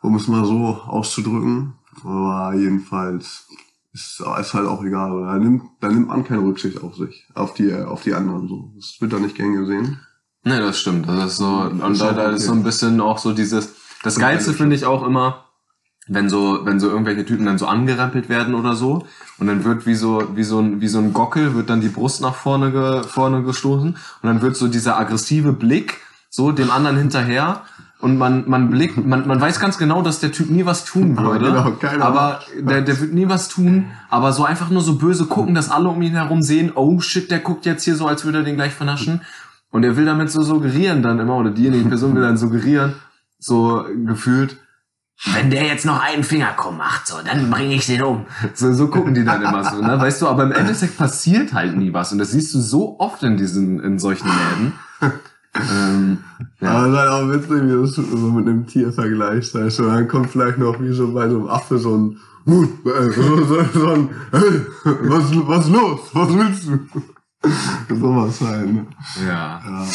um 0.00 0.14
es 0.16 0.28
mal 0.28 0.44
so 0.44 0.80
auszudrücken. 0.86 1.74
Aber 2.04 2.54
jedenfalls 2.54 3.46
ist, 3.92 4.20
ist 4.20 4.54
halt 4.54 4.66
auch 4.66 4.82
egal. 4.84 5.22
Da 5.22 5.38
nimmt, 5.38 5.62
da 5.80 5.88
nimmt 5.88 6.08
man 6.08 6.24
keine 6.24 6.42
Rücksicht 6.42 6.82
auf 6.82 6.96
sich, 6.96 7.26
auf 7.34 7.54
die, 7.54 7.74
auf 7.74 8.02
die 8.02 8.14
anderen 8.14 8.48
so. 8.48 8.72
Das 8.76 8.96
wird 9.00 9.12
da 9.12 9.18
nicht 9.18 9.36
gern 9.36 9.54
gesehen. 9.54 10.00
Nee, 10.44 10.58
das 10.58 10.78
stimmt. 10.78 11.08
Das 11.08 11.32
ist 11.32 11.36
so, 11.38 11.64
Das 11.64 11.80
und 11.80 11.92
ist 11.92 12.00
da, 12.00 12.12
da 12.12 12.30
ist 12.30 12.46
so 12.46 12.52
ein 12.52 12.62
bisschen 12.62 13.00
auch 13.00 13.18
so 13.18 13.32
dieses, 13.32 13.74
das 14.02 14.16
Und 14.16 14.22
Geilste 14.22 14.54
finde 14.54 14.76
ich 14.76 14.86
auch 14.86 15.02
immer, 15.06 15.44
wenn 16.08 16.28
so, 16.28 16.60
wenn 16.64 16.80
so 16.80 16.88
irgendwelche 16.88 17.24
Typen 17.24 17.46
dann 17.46 17.58
so 17.58 17.66
angerempelt 17.66 18.28
werden 18.28 18.54
oder 18.54 18.74
so, 18.74 19.06
und 19.38 19.46
dann 19.46 19.64
wird 19.64 19.86
wie 19.86 19.94
so, 19.94 20.34
wie 20.34 20.44
so 20.44 20.58
ein, 20.58 20.80
wie 20.80 20.88
so 20.88 20.98
ein 20.98 21.12
Gockel, 21.12 21.54
wird 21.54 21.70
dann 21.70 21.80
die 21.80 21.88
Brust 21.88 22.20
nach 22.20 22.34
vorne, 22.34 22.72
ge, 22.72 23.02
vorne 23.02 23.42
gestoßen, 23.42 23.90
und 23.90 23.96
dann 24.22 24.40
wird 24.42 24.56
so 24.56 24.68
dieser 24.68 24.98
aggressive 24.98 25.52
Blick, 25.52 25.98
so 26.30 26.52
dem 26.52 26.70
anderen 26.70 26.96
hinterher, 26.96 27.64
und 28.00 28.16
man, 28.16 28.48
man 28.48 28.70
blickt, 28.70 29.04
man, 29.04 29.26
man 29.26 29.40
weiß 29.40 29.60
ganz 29.60 29.76
genau, 29.76 30.02
dass 30.02 30.20
der 30.20 30.32
Typ 30.32 30.50
nie 30.50 30.64
was 30.64 30.84
tun 30.84 31.14
Aber 31.18 31.32
würde. 31.32 31.76
genau, 31.80 32.04
aber 32.04 32.20
macht 32.20 32.46
der, 32.58 32.82
der 32.82 33.00
wird 33.00 33.12
nie 33.12 33.28
was 33.28 33.48
tun, 33.48 33.86
aber 34.08 34.32
so 34.32 34.44
einfach 34.44 34.70
nur 34.70 34.82
so 34.82 34.96
böse 34.96 35.26
gucken, 35.26 35.54
dass 35.54 35.70
alle 35.70 35.88
um 35.88 36.00
ihn 36.02 36.14
herum 36.14 36.42
sehen, 36.42 36.72
oh 36.74 37.00
shit, 37.00 37.30
der 37.30 37.40
guckt 37.40 37.66
jetzt 37.66 37.84
hier 37.84 37.96
so, 37.96 38.06
als 38.06 38.24
würde 38.24 38.38
er 38.38 38.44
den 38.44 38.56
gleich 38.56 38.72
vernaschen. 38.72 39.20
Und 39.70 39.84
er 39.84 39.96
will 39.96 40.04
damit 40.04 40.30
so 40.30 40.42
suggerieren 40.42 41.02
dann 41.02 41.20
immer, 41.20 41.36
oder 41.36 41.50
diejenige 41.50 41.88
Person 41.88 42.14
will 42.14 42.22
dann 42.22 42.36
suggerieren, 42.36 42.94
so 43.38 43.84
gefühlt, 44.04 44.56
wenn 45.34 45.50
der 45.50 45.64
jetzt 45.64 45.84
noch 45.84 46.02
einen 46.02 46.24
Finger 46.24 46.52
krumm 46.56 46.78
macht, 46.78 47.06
so, 47.06 47.16
dann 47.22 47.50
bringe 47.50 47.74
ich 47.74 47.86
den 47.86 48.02
um. 48.02 48.26
So, 48.54 48.72
so 48.72 48.88
gucken 48.88 49.12
die 49.12 49.24
dann 49.24 49.42
immer 49.42 49.62
so, 49.62 49.80
ne? 49.82 50.00
Weißt 50.00 50.22
du, 50.22 50.28
aber 50.28 50.44
im 50.44 50.52
Endeffekt 50.52 50.96
passiert 50.96 51.52
halt 51.52 51.76
nie 51.76 51.92
was. 51.92 52.10
Und 52.10 52.18
das 52.18 52.30
siehst 52.30 52.54
du 52.54 52.60
so 52.60 52.98
oft 52.98 53.22
in 53.22 53.36
diesen, 53.36 53.80
in 53.80 53.98
solchen 53.98 54.28
Läden. 54.28 54.72
Ähm, 55.54 56.18
ja. 56.60 56.70
Aber 56.70 56.86
es 56.86 56.92
ist 56.92 57.10
auch 57.10 57.32
witzig, 57.32 57.64
wie 57.64 57.82
das 57.82 57.94
so 57.94 58.30
mit 58.30 58.46
einem 58.46 58.66
Tier 58.66 58.92
vergleicht. 58.92 59.54
Weißt 59.54 59.78
du, 59.80 59.84
dann 59.84 60.08
kommt 60.08 60.30
vielleicht 60.30 60.58
noch 60.58 60.80
wie 60.80 60.92
so 60.92 61.12
bei 61.12 61.28
so 61.28 61.38
einem 61.38 61.48
Affe 61.48 61.78
so 61.78 61.96
ein, 61.96 62.16
äh, 62.46 63.10
so, 63.10 63.44
so, 63.44 63.64
so 63.72 63.88
ein, 63.90 64.10
hey, 64.30 64.66
was, 64.84 65.24
was 65.46 65.68
los? 65.68 66.00
Was 66.12 66.32
willst 66.34 66.68
du? 66.68 67.96
Sowas 67.96 68.40
halt, 68.42 68.72
ne? 68.72 68.86
ja. 69.26 69.60
Ja. 69.64 69.86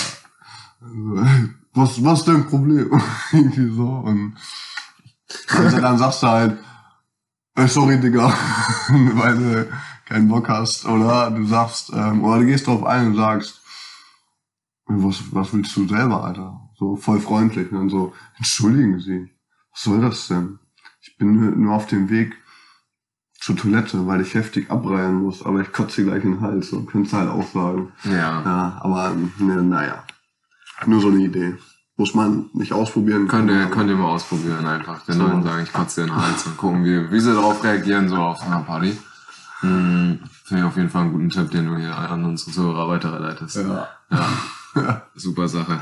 Also, 0.81 1.25
was, 1.73 2.03
was 2.03 2.19
ist 2.19 2.27
dein 2.27 2.47
Problem? 2.47 2.89
Irgendwie 3.31 3.75
so. 3.75 3.87
Und 3.87 4.35
also 5.49 5.79
dann 5.79 5.97
sagst 5.97 6.23
du 6.23 6.27
halt, 6.27 6.57
äh, 7.55 7.67
sorry, 7.67 7.99
Digga, 7.99 8.27
weil 8.89 9.37
du 9.37 9.67
keinen 10.05 10.27
Bock 10.27 10.49
hast. 10.49 10.85
Oder 10.85 11.31
du 11.31 11.45
sagst, 11.45 11.91
ähm, 11.93 12.23
oder 12.23 12.39
du 12.39 12.45
gehst 12.45 12.67
drauf 12.67 12.83
ein 12.83 13.07
und 13.07 13.15
sagst, 13.15 13.61
was, 14.87 15.33
was 15.33 15.53
willst 15.53 15.75
du 15.75 15.87
selber, 15.87 16.23
Alter? 16.23 16.59
So 16.77 16.95
voll 16.95 17.19
freundlich. 17.19 17.71
Und 17.71 17.77
dann 17.77 17.89
so, 17.89 18.13
entschuldigen 18.37 18.99
Sie, 18.99 19.29
was 19.71 19.83
soll 19.83 20.01
das 20.01 20.27
denn? 20.27 20.59
Ich 21.01 21.17
bin 21.17 21.61
nur 21.61 21.73
auf 21.73 21.87
dem 21.87 22.09
Weg 22.09 22.35
zur 23.39 23.55
Toilette, 23.55 24.07
weil 24.07 24.21
ich 24.21 24.33
heftig 24.33 24.71
abreihen 24.71 25.21
muss, 25.21 25.43
aber 25.45 25.61
ich 25.61 25.71
kotze 25.71 26.03
gleich 26.03 26.23
in 26.23 26.33
den 26.33 26.41
Hals. 26.41 26.69
So 26.69 26.81
könntest 26.83 27.13
du 27.13 27.17
halt 27.17 27.29
auch 27.29 27.47
sagen. 27.51 27.91
Ja. 28.03 28.41
Ja, 28.43 28.77
aber 28.81 29.15
ne, 29.37 29.61
naja. 29.61 30.03
Nur 30.85 31.01
so 31.01 31.09
eine 31.09 31.19
Idee. 31.19 31.55
Muss 31.97 32.13
man 32.13 32.49
nicht 32.53 32.73
ausprobieren. 32.73 33.27
Könnt 33.27 33.49
ihr, 33.49 33.67
könnt 33.67 33.89
ihr 33.89 33.95
mal 33.95 34.07
ausprobieren 34.09 34.65
einfach. 34.65 35.05
Den 35.05 35.15
So. 35.15 35.23
Leuten 35.27 35.43
sagen, 35.43 35.63
ich 35.63 35.71
kotze 35.71 36.01
den 36.05 36.13
Hals 36.15 36.45
und 36.45 36.57
gucken, 36.57 36.83
wie, 36.83 37.09
wie 37.11 37.19
sie 37.19 37.33
darauf 37.33 37.63
reagieren, 37.63 38.09
so 38.09 38.17
auf 38.17 38.41
einer 38.41 38.59
Party. 38.63 38.97
Hm, 39.61 40.19
Finde 40.43 40.63
ich 40.63 40.67
auf 40.67 40.75
jeden 40.75 40.89
Fall 40.89 41.03
einen 41.03 41.13
guten 41.13 41.29
Tipp, 41.29 41.51
den 41.51 41.67
du 41.67 41.77
hier 41.77 41.95
an 41.97 42.25
unsere 42.25 42.51
Zuhörer 42.51 42.89
weiterleitest. 42.89 43.55
Ja. 43.57 43.87
Ja, 44.11 44.27
super 45.15 45.47
Sache. 45.47 45.79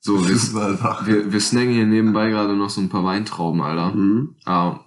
So, 0.00 0.26
wir, 0.28 0.36
Super 0.36 0.76
Sache. 0.76 1.06
wir, 1.06 1.32
wir 1.32 1.40
snacken 1.40 1.70
hier 1.72 1.86
nebenbei 1.86 2.30
gerade 2.30 2.56
noch 2.56 2.70
so 2.70 2.80
ein 2.80 2.88
paar 2.88 3.04
Weintrauben, 3.04 3.60
Alter. 3.60 3.94
Mhm. 3.94 4.36
Ah, 4.44 4.80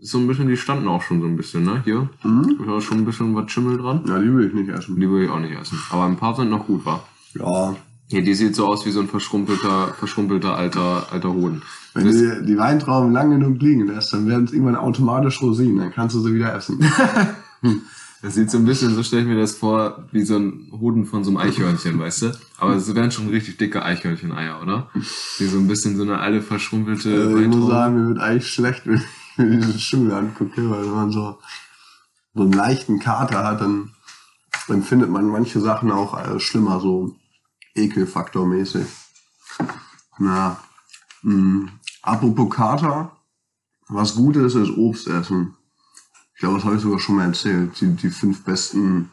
so 0.00 0.18
ein 0.18 0.26
bisschen, 0.28 0.48
die 0.48 0.56
standen 0.56 0.86
auch 0.86 1.02
schon 1.02 1.20
so 1.20 1.26
ein 1.26 1.36
bisschen, 1.36 1.64
ne? 1.64 1.82
Hier. 1.84 2.08
Mhm. 2.22 2.58
Da 2.66 2.80
schon 2.80 2.98
ein 2.98 3.04
bisschen 3.04 3.34
was 3.34 3.50
Schimmel 3.50 3.78
dran. 3.78 4.04
Ja, 4.06 4.18
die 4.18 4.32
will 4.32 4.46
ich 4.46 4.54
nicht 4.54 4.68
essen. 4.68 5.00
Die 5.00 5.10
will 5.10 5.24
ich 5.24 5.30
auch 5.30 5.40
nicht 5.40 5.58
essen. 5.58 5.78
Aber 5.90 6.04
ein 6.04 6.16
paar 6.16 6.36
sind 6.36 6.50
noch 6.50 6.66
gut, 6.66 6.84
wa? 6.84 7.02
Ja. 7.34 7.74
Hier, 8.06 8.22
die 8.22 8.34
sieht 8.34 8.54
so 8.54 8.66
aus 8.66 8.86
wie 8.86 8.90
so 8.90 9.00
ein 9.00 9.08
verschrumpelter, 9.08 9.88
verschrumpelter 9.98 10.56
alter, 10.56 11.06
alter 11.10 11.32
Hoden. 11.32 11.62
Wenn 11.94 12.06
Das- 12.06 12.14
du 12.16 12.44
die 12.44 12.56
Weintrauben 12.56 13.12
lang 13.12 13.30
genug 13.30 13.60
liegen 13.60 13.86
lässt, 13.88 14.12
dann 14.12 14.26
werden 14.26 14.44
es 14.44 14.52
irgendwann 14.52 14.76
automatisch 14.76 15.42
Rosinen. 15.42 15.78
Dann 15.78 15.92
kannst 15.92 16.14
du 16.14 16.20
sie 16.20 16.32
wieder 16.34 16.54
essen. 16.54 16.78
Das 18.20 18.34
sieht 18.34 18.50
so 18.50 18.58
ein 18.58 18.64
bisschen, 18.64 18.94
so 18.94 19.02
stelle 19.02 19.22
ich 19.22 19.28
mir 19.28 19.38
das 19.38 19.54
vor, 19.54 20.08
wie 20.10 20.22
so 20.22 20.36
ein 20.36 20.72
Hoden 20.72 21.06
von 21.06 21.22
so 21.22 21.30
einem 21.30 21.38
Eichhörnchen, 21.38 21.98
weißt 22.00 22.22
du? 22.22 22.38
Aber 22.58 22.74
es 22.74 22.92
wären 22.92 23.12
schon 23.12 23.28
richtig 23.28 23.58
dicke 23.58 23.82
Eichhörnchen-Eier, 23.84 24.60
oder? 24.60 24.90
Die 25.38 25.46
so 25.46 25.58
ein 25.58 25.68
bisschen 25.68 25.96
so 25.96 26.02
eine 26.02 26.18
alte, 26.18 26.42
verschrumpelte 26.42 27.10
Äh, 27.10 27.42
ich 27.42 27.48
muss 27.48 27.68
sagen, 27.68 27.94
mir 27.94 28.08
wird 28.08 28.18
eigentlich 28.18 28.48
schlecht, 28.50 28.86
wenn 28.86 28.96
ich 28.96 29.38
mir 29.38 29.56
diese 29.60 29.78
Schimmel 29.78 30.12
angucke, 30.14 30.68
weil 30.68 30.82
wenn 30.82 30.94
man 30.94 31.12
so, 31.12 31.38
so 32.34 32.42
einen 32.42 32.52
leichten 32.52 32.98
Kater 32.98 33.44
hat, 33.44 33.60
dann, 33.60 33.90
dann 34.66 34.82
findet 34.82 35.10
man 35.10 35.28
manche 35.28 35.60
Sachen 35.60 35.92
auch 35.92 36.18
äh, 36.18 36.40
schlimmer, 36.40 36.80
so 36.80 37.14
ekelfaktormäßig. 37.76 38.86
Na, 40.18 40.58
mh, 41.22 41.70
apropos 42.02 42.50
Kater, 42.50 43.12
was 43.88 44.16
gut 44.16 44.34
ist, 44.34 44.56
ist 44.56 44.76
Obst 44.76 45.06
essen. 45.06 45.54
Ich 46.38 46.40
glaube, 46.42 46.54
das 46.54 46.64
habe 46.66 46.76
ich 46.76 46.82
sogar 46.82 47.00
schon 47.00 47.16
mal 47.16 47.24
erzählt. 47.24 47.80
Die, 47.80 47.96
die 47.96 48.10
fünf 48.10 48.44
besten 48.44 49.10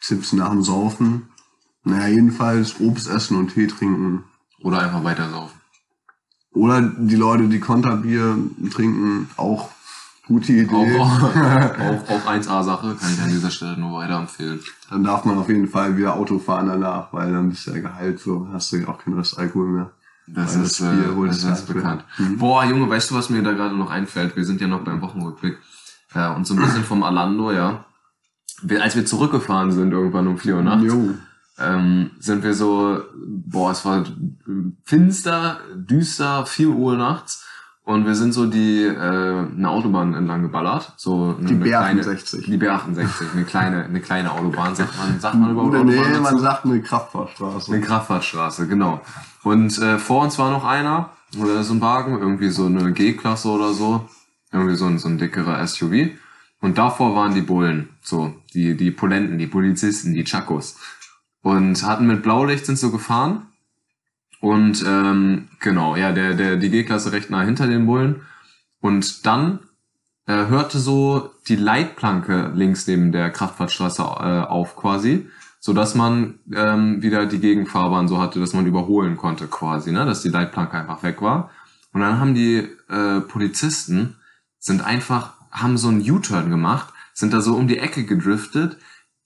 Tipps 0.00 0.32
nach 0.32 0.48
dem 0.48 0.62
Saufen. 0.62 1.28
Naja, 1.84 2.08
jedenfalls 2.08 2.80
Obst 2.80 3.10
essen 3.10 3.36
und 3.36 3.52
Tee 3.52 3.66
trinken. 3.66 4.24
Oder 4.62 4.78
einfach 4.78 5.04
weiter 5.04 5.28
saufen. 5.28 5.60
Oder 6.54 6.80
die 6.80 7.16
Leute, 7.16 7.48
die 7.48 7.60
Konterbier 7.60 8.38
trinken, 8.72 9.28
auch 9.36 9.68
gute 10.26 10.54
Idee. 10.54 10.98
Auch, 10.98 11.22
auch, 11.22 12.08
auch 12.08 12.26
1A-Sache, 12.32 12.96
kann 12.98 13.12
ich 13.12 13.20
an 13.20 13.28
dieser 13.28 13.50
Stelle 13.50 13.78
nur 13.78 13.98
weiterempfehlen. 13.98 14.60
Dann 14.88 15.04
darf 15.04 15.26
man 15.26 15.36
auf 15.36 15.50
jeden 15.50 15.68
Fall 15.68 15.98
wieder 15.98 16.16
Auto 16.16 16.38
fahren 16.38 16.68
danach, 16.68 17.12
weil 17.12 17.34
dann 17.34 17.50
bist 17.50 17.66
du 17.66 17.72
ja 17.72 17.80
geheilt, 17.80 18.18
so 18.18 18.48
hast 18.50 18.72
du 18.72 18.76
ja 18.76 18.88
auch 18.88 18.96
keinen 18.96 19.18
Rest 19.18 19.38
Alkohol 19.38 19.68
mehr. 19.68 19.90
Das 20.26 20.56
Weil 20.56 20.64
ist, 20.64 20.80
das 20.80 20.88
Bier 20.88 21.22
äh, 21.22 21.26
das 21.26 21.36
ist 21.36 21.44
halt 21.44 21.66
bekannt. 21.66 22.04
Mhm. 22.16 22.38
Boah, 22.38 22.64
Junge, 22.64 22.88
weißt 22.88 23.10
du, 23.10 23.14
was 23.14 23.28
mir 23.28 23.42
da 23.42 23.52
gerade 23.52 23.76
noch 23.76 23.90
einfällt? 23.90 24.36
Wir 24.36 24.46
sind 24.46 24.58
ja 24.62 24.68
noch 24.68 24.84
beim 24.84 25.02
Wochenrückblick. 25.02 25.58
Ja, 26.14 26.32
und 26.32 26.46
so 26.46 26.54
ein 26.54 26.60
bisschen 26.60 26.84
vom 26.84 27.02
Alando, 27.02 27.52
ja. 27.52 27.84
Wir, 28.62 28.82
als 28.82 28.94
wir 28.94 29.04
zurückgefahren 29.06 29.72
sind, 29.72 29.92
irgendwann 29.92 30.28
um 30.28 30.38
4 30.38 30.56
Uhr 30.56 30.62
nachts, 30.62 30.84
Jo. 30.84 31.10
ähm, 31.58 32.10
sind 32.20 32.44
wir 32.44 32.54
so, 32.54 33.00
boah, 33.26 33.72
es 33.72 33.84
war 33.84 34.04
finster, 34.84 35.58
düster, 35.74 36.46
4 36.46 36.68
Uhr 36.68 36.96
nachts. 36.96 37.44
Und 37.84 38.06
wir 38.06 38.14
sind 38.14 38.32
so 38.32 38.46
die, 38.46 38.84
äh, 38.84 38.94
eine 38.94 39.68
Autobahn 39.68 40.14
entlang 40.14 40.42
geballert. 40.42 40.92
So 40.96 41.32
Die 41.32 41.54
eine 41.54 41.64
kleine, 41.64 42.02
B68. 42.02 42.44
Die 42.44 42.56
B68, 42.56 43.32
eine 43.34 43.44
kleine, 43.44 43.84
eine 43.84 44.00
kleine 44.00 44.30
Autobahn, 44.30 44.76
sagt 44.76 44.96
man, 44.96 45.18
sagt 45.18 45.34
man 45.34 45.50
überhaupt 45.50 45.74
Autobahn 45.74 45.86
nee, 45.92 45.96
dazu? 46.00 46.22
man 46.22 46.38
sagt 46.38 46.64
eine 46.64 46.80
Kraftfahrstraße. 46.80 47.72
Eine 47.72 47.80
Kraftfahrtstraße, 47.80 48.68
genau. 48.68 49.00
Und 49.42 49.76
äh, 49.80 49.98
vor 49.98 50.22
uns 50.22 50.38
war 50.38 50.52
noch 50.52 50.64
einer, 50.64 51.10
oder 51.36 51.64
so 51.64 51.74
ein 51.74 51.80
Wagen, 51.80 52.18
irgendwie 52.20 52.50
so 52.50 52.66
eine 52.66 52.92
G-Klasse 52.92 53.48
oder 53.48 53.72
so. 53.72 54.08
Irgendwie 54.52 54.76
so 54.76 54.86
ein, 54.86 54.98
so 54.98 55.08
ein 55.08 55.18
dickerer 55.18 55.66
SUV. 55.66 56.10
Und 56.60 56.78
davor 56.78 57.16
waren 57.16 57.34
die 57.34 57.42
Bullen, 57.42 57.88
so, 58.02 58.34
die, 58.54 58.76
die 58.76 58.90
Polenten, 58.90 59.38
die 59.38 59.48
Polizisten, 59.48 60.14
die 60.14 60.24
Chakos. 60.24 60.78
Und 61.42 61.82
hatten 61.82 62.06
mit 62.06 62.22
Blaulicht 62.22 62.66
sind 62.66 62.78
so 62.78 62.90
gefahren. 62.92 63.48
Und 64.40 64.84
ähm, 64.86 65.48
genau, 65.58 65.96
ja, 65.96 66.12
der, 66.12 66.34
der, 66.34 66.56
die 66.56 66.70
G-Klasse 66.70 67.12
recht 67.12 67.30
nah 67.30 67.42
hinter 67.42 67.66
den 67.66 67.86
Bullen. 67.86 68.22
Und 68.80 69.26
dann 69.26 69.60
äh, 70.26 70.46
hörte 70.46 70.78
so 70.78 71.30
die 71.48 71.56
Leitplanke 71.56 72.52
links 72.54 72.86
neben 72.86 73.12
der 73.12 73.30
Kraftfahrtstraße 73.30 74.02
äh, 74.02 74.40
auf 74.48 74.76
quasi, 74.76 75.28
so 75.58 75.72
dass 75.72 75.94
man 75.94 76.38
ähm, 76.54 77.02
wieder 77.02 77.26
die 77.26 77.40
Gegenfahrbahn 77.40 78.08
so 78.08 78.18
hatte, 78.20 78.40
dass 78.40 78.52
man 78.52 78.66
überholen 78.66 79.16
konnte 79.16 79.46
quasi, 79.46 79.92
ne, 79.92 80.04
dass 80.04 80.22
die 80.22 80.28
Leitplanke 80.28 80.76
einfach 80.76 81.02
weg 81.02 81.22
war. 81.22 81.50
Und 81.92 82.00
dann 82.00 82.18
haben 82.20 82.34
die 82.34 82.68
äh, 82.88 83.20
Polizisten 83.20 84.16
sind 84.62 84.82
einfach 84.82 85.34
haben 85.50 85.76
so 85.76 85.88
einen 85.88 86.08
U-Turn 86.08 86.48
gemacht, 86.48 86.94
sind 87.12 87.34
da 87.34 87.40
so 87.40 87.54
um 87.54 87.68
die 87.68 87.78
Ecke 87.78 88.04
gedriftet. 88.04 88.78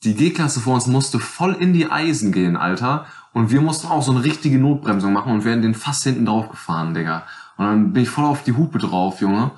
Die 0.02 0.14
G-Klasse 0.14 0.60
vor 0.60 0.74
uns 0.74 0.86
musste 0.86 1.20
voll 1.20 1.54
in 1.60 1.72
die 1.72 1.90
Eisen 1.90 2.32
gehen, 2.32 2.56
Alter. 2.56 3.06
Und 3.32 3.50
wir 3.50 3.60
mussten 3.60 3.86
auch 3.86 4.02
so 4.02 4.12
eine 4.12 4.24
richtige 4.24 4.58
Notbremsung 4.58 5.12
machen 5.12 5.32
und 5.32 5.44
werden 5.44 5.62
den 5.62 5.74
fast 5.74 6.02
hinten 6.04 6.26
drauf 6.26 6.48
gefahren, 6.48 6.94
Digga. 6.94 7.24
Und 7.58 7.64
dann 7.66 7.92
bin 7.92 8.02
ich 8.02 8.08
voll 8.08 8.24
auf 8.24 8.42
die 8.42 8.54
Hupe 8.54 8.78
drauf, 8.78 9.20
Junge. 9.20 9.52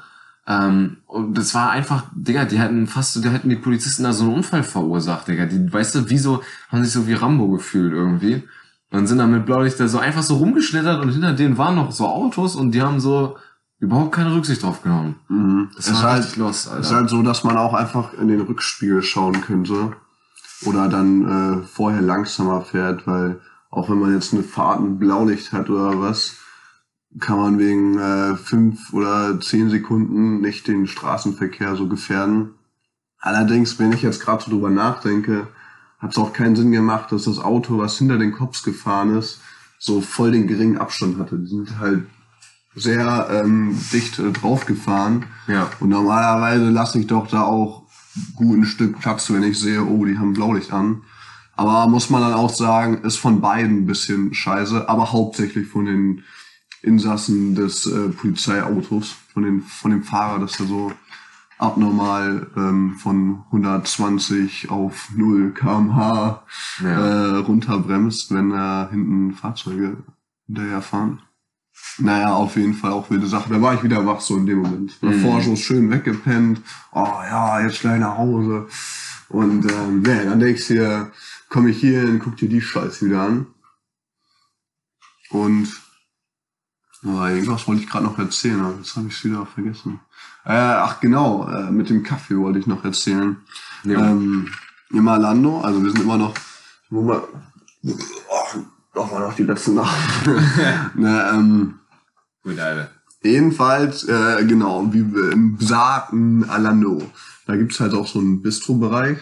Ähm, 0.47 0.99
und 1.07 1.39
das 1.39 1.55
war 1.55 1.71
einfach, 1.71 2.05
Digga, 2.13 2.45
die 2.45 2.59
hätten 2.59 2.87
fast, 2.87 3.25
da 3.25 3.31
hätten 3.31 3.49
die 3.49 3.57
Polizisten 3.57 4.03
da 4.03 4.13
so 4.13 4.25
einen 4.25 4.35
Unfall 4.35 4.65
verursacht, 4.65 5.29
Digga. 5.29 5.47
Die, 5.47 5.73
weißt 5.73 5.95
du, 5.95 6.11
wieso 6.11 6.43
haben 6.71 6.85
sich 6.85 6.93
so 6.93 7.07
wie 7.07 7.15
Rambo 7.15 7.49
gefühlt 7.49 7.93
irgendwie. 7.93 8.43
Und 8.91 9.07
sind 9.07 9.19
dann 9.19 9.31
mit 9.31 9.47
Blaulicht 9.47 9.79
da 9.79 9.87
so 9.87 9.99
einfach 9.99 10.23
so 10.23 10.37
rumgeschlittert 10.37 11.01
und 11.01 11.11
hinter 11.11 11.35
denen 11.35 11.59
waren 11.59 11.77
noch 11.77 11.93
so 11.93 12.09
Autos 12.09 12.57
und 12.57 12.73
die 12.73 12.83
haben 12.83 13.01
so 13.01 13.37
überhaupt 13.81 14.13
keine 14.13 14.35
Rücksicht 14.35 14.63
drauf 14.63 14.83
genommen. 14.83 15.17
Mhm. 15.29 15.71
Das 15.77 15.87
Es 15.87 15.93
ist 15.93 16.03
halt, 16.03 16.37
los, 16.37 16.69
Alter. 16.69 16.81
ist 16.81 16.93
halt 16.93 17.11
so, 17.11 17.23
dass 17.23 17.45
man 17.45 17.57
auch 17.57 17.75
einfach 17.75 18.15
in 18.15 18.29
den 18.29 18.41
Rückspiegel 18.41 19.03
schauen 19.03 19.41
könnte. 19.41 19.93
Oder 20.65 20.89
dann 20.89 21.63
äh, 21.63 21.67
vorher 21.67 22.03
langsamer 22.03 22.63
fährt, 22.63 23.07
weil 23.07 23.41
auch 23.71 23.89
wenn 23.89 24.01
man 24.01 24.13
jetzt 24.13 24.33
eine 24.35 24.43
Fahrt 24.43 24.81
ein 24.81 24.99
Blaulicht 24.99 25.53
hat 25.53 25.71
oder 25.71 26.01
was, 26.01 26.37
kann 27.21 27.39
man 27.39 27.59
wegen 27.59 27.99
äh, 27.99 28.37
fünf 28.37 28.93
oder 28.93 29.41
zehn 29.41 29.71
Sekunden 29.71 30.41
nicht 30.41 30.67
den 30.67 30.87
Straßenverkehr 30.87 31.77
so 31.77 31.87
gefährden. 31.87 32.55
Allerdings, 33.21 33.79
wenn 33.79 33.93
ich 33.93 34.03
jetzt 34.03 34.21
gerade 34.21 34.43
so 34.43 34.51
drüber 34.51 34.71
nachdenke, 34.71 35.49
hat 35.99 36.13
es 36.13 36.19
auch 36.19 36.33
keinen 36.33 36.57
Sinn 36.57 36.73
gemacht, 36.73 37.11
dass 37.13 37.25
das 37.25 37.39
Auto, 37.39 37.79
was 37.79 37.99
hinter 37.99 38.19
den 38.19 38.33
Cops 38.33 38.63
gefahren 38.63 39.17
ist, 39.17 39.41
so 39.79 40.01
voll 40.01 40.33
den 40.33 40.47
geringen 40.47 40.79
Abstand 40.79 41.19
hatte. 41.19 41.39
Die 41.39 41.47
sind 41.47 41.79
halt 41.79 42.05
sehr 42.81 43.29
ähm, 43.31 43.79
dicht 43.93 44.19
äh, 44.19 44.33
drauf 44.33 44.67
gefahren. 44.67 45.27
Ja. 45.47 45.71
Und 45.81 45.91
normalerweise 45.91 46.71
lasse 46.71 46.99
ich 47.01 47.07
doch 47.07 47.27
da 47.29 47.43
auch 47.43 47.83
gut 48.35 48.59
ein 48.59 48.65
Stück 48.65 48.99
Platz, 48.99 49.31
wenn 49.31 49.43
ich 49.43 49.59
sehe, 49.59 49.85
oh, 49.85 50.05
die 50.05 50.19
haben 50.19 50.33
Blaulicht 50.33 50.73
an. 50.73 51.03
Aber 51.57 51.89
muss 51.89 52.09
man 52.11 52.23
dann 52.23 52.35
auch 52.35 52.51
sagen, 52.51 52.99
ist 53.03 53.17
von 53.17 53.41
beiden 53.41 53.79
ein 53.79 53.87
bisschen 53.87 54.33
scheiße, 54.33 54.89
aber 54.89 55.13
hauptsächlich 55.13 55.67
von 55.67 55.87
den 55.87 56.23
Insassen 56.83 57.55
des 57.57 57.87
äh, 57.87 58.11
Polizeiautos, 58.11 59.17
von, 59.33 59.43
den, 59.43 59.63
von 59.63 59.91
dem 59.91 60.05
Fahrer, 60.05 60.39
dass 60.39 60.61
er 60.61 60.67
so 60.67 60.93
abnormal 61.59 62.47
ähm, 62.57 62.95
von 62.95 63.43
120 63.47 64.71
auf 64.71 65.09
0 65.17 65.53
kmh 65.53 66.43
Ja. 66.81 66.89
äh, 66.89 67.37
runterbremst, 67.39 68.33
wenn 68.33 68.51
da 68.51 68.89
hinten 68.91 69.33
Fahrzeuge 69.33 69.97
hinterherfahren. 70.47 71.21
Naja, 71.99 72.35
auf 72.35 72.57
jeden 72.57 72.75
Fall 72.75 72.93
auch 72.93 73.11
wilde 73.11 73.27
Sache. 73.27 73.51
Da 73.51 73.61
war 73.61 73.75
ich 73.75 73.83
wieder 73.83 74.07
wach 74.07 74.21
so 74.21 74.37
in 74.37 74.47
dem 74.47 74.59
Moment. 74.59 75.03
Mhm. 75.03 75.11
Davor 75.11 75.41
schon 75.41 75.57
schön 75.57 75.91
weggepennt. 75.91 76.61
Oh 76.93 77.05
ja, 77.05 77.61
jetzt 77.61 77.81
gleich 77.81 77.99
nach 77.99 78.19
Hause. 78.19 78.69
Und 79.29 79.71
ähm, 79.71 80.03
nee, 80.03 80.25
dann 80.25 80.41
denkst 80.41 80.69
du 80.69 80.75
dir, 80.75 81.13
komm 81.49 81.67
ich 81.67 81.79
hier 81.79 82.01
hin, 82.03 82.21
guck 82.23 82.37
dir 82.37 82.49
die 82.49 82.61
Scheiße 82.61 83.07
wieder 83.07 83.23
an. 83.23 83.47
Und 85.31 85.69
oh, 87.05 87.25
irgendwas 87.27 87.67
wollte 87.67 87.83
ich 87.83 87.89
gerade 87.89 88.05
noch 88.05 88.19
erzählen, 88.19 88.61
aber 88.61 88.77
jetzt 88.77 88.97
habe 88.97 89.09
ich 89.09 89.15
es 89.15 89.25
wieder 89.25 89.45
vergessen. 89.47 90.01
Äh, 90.45 90.53
ach 90.53 91.01
genau, 91.01 91.49
äh, 91.49 91.71
mit 91.71 91.91
dem 91.91 92.03
Kaffee 92.03 92.39
wollte 92.39 92.59
ich 92.59 92.67
noch 92.67 92.85
erzählen. 92.85 93.37
Ja. 93.85 94.11
Ähm, 94.11 94.51
Im 94.91 95.07
Alando, 95.07 95.61
also 95.61 95.83
wir 95.83 95.91
sind 95.91 96.03
immer 96.03 96.17
noch, 96.17 96.35
mal, 96.89 97.23
oh, 97.83 97.93
doch 98.99 99.13
mal 99.13 99.21
noch 99.21 99.35
die 99.35 99.45
letzten 99.45 99.75
Namen. 99.75 99.91
ne, 100.95 101.31
ähm, 101.33 101.75
Gut, 102.43 102.59
Alter. 102.59 102.91
Jedenfalls, 103.23 104.05
äh, 104.09 104.45
genau, 104.45 104.93
wie 104.93 105.01
im 105.33 105.57
besagten 105.57 106.49
Alando. 106.49 107.03
Da 107.47 107.57
gibt's 107.57 107.81
halt 107.81 107.95
auch 107.95 108.07
so 108.07 108.19
einen 108.19 108.43
Bistro-Bereich. 108.43 109.19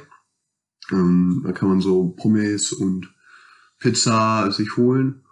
Ähm, 0.91 1.43
da 1.45 1.53
kann 1.53 1.69
man 1.69 1.81
so 1.81 2.09
Pommes 2.11 2.73
und 2.73 3.13
Pizza 3.79 4.51
sich 4.51 4.77
holen. 4.77 5.23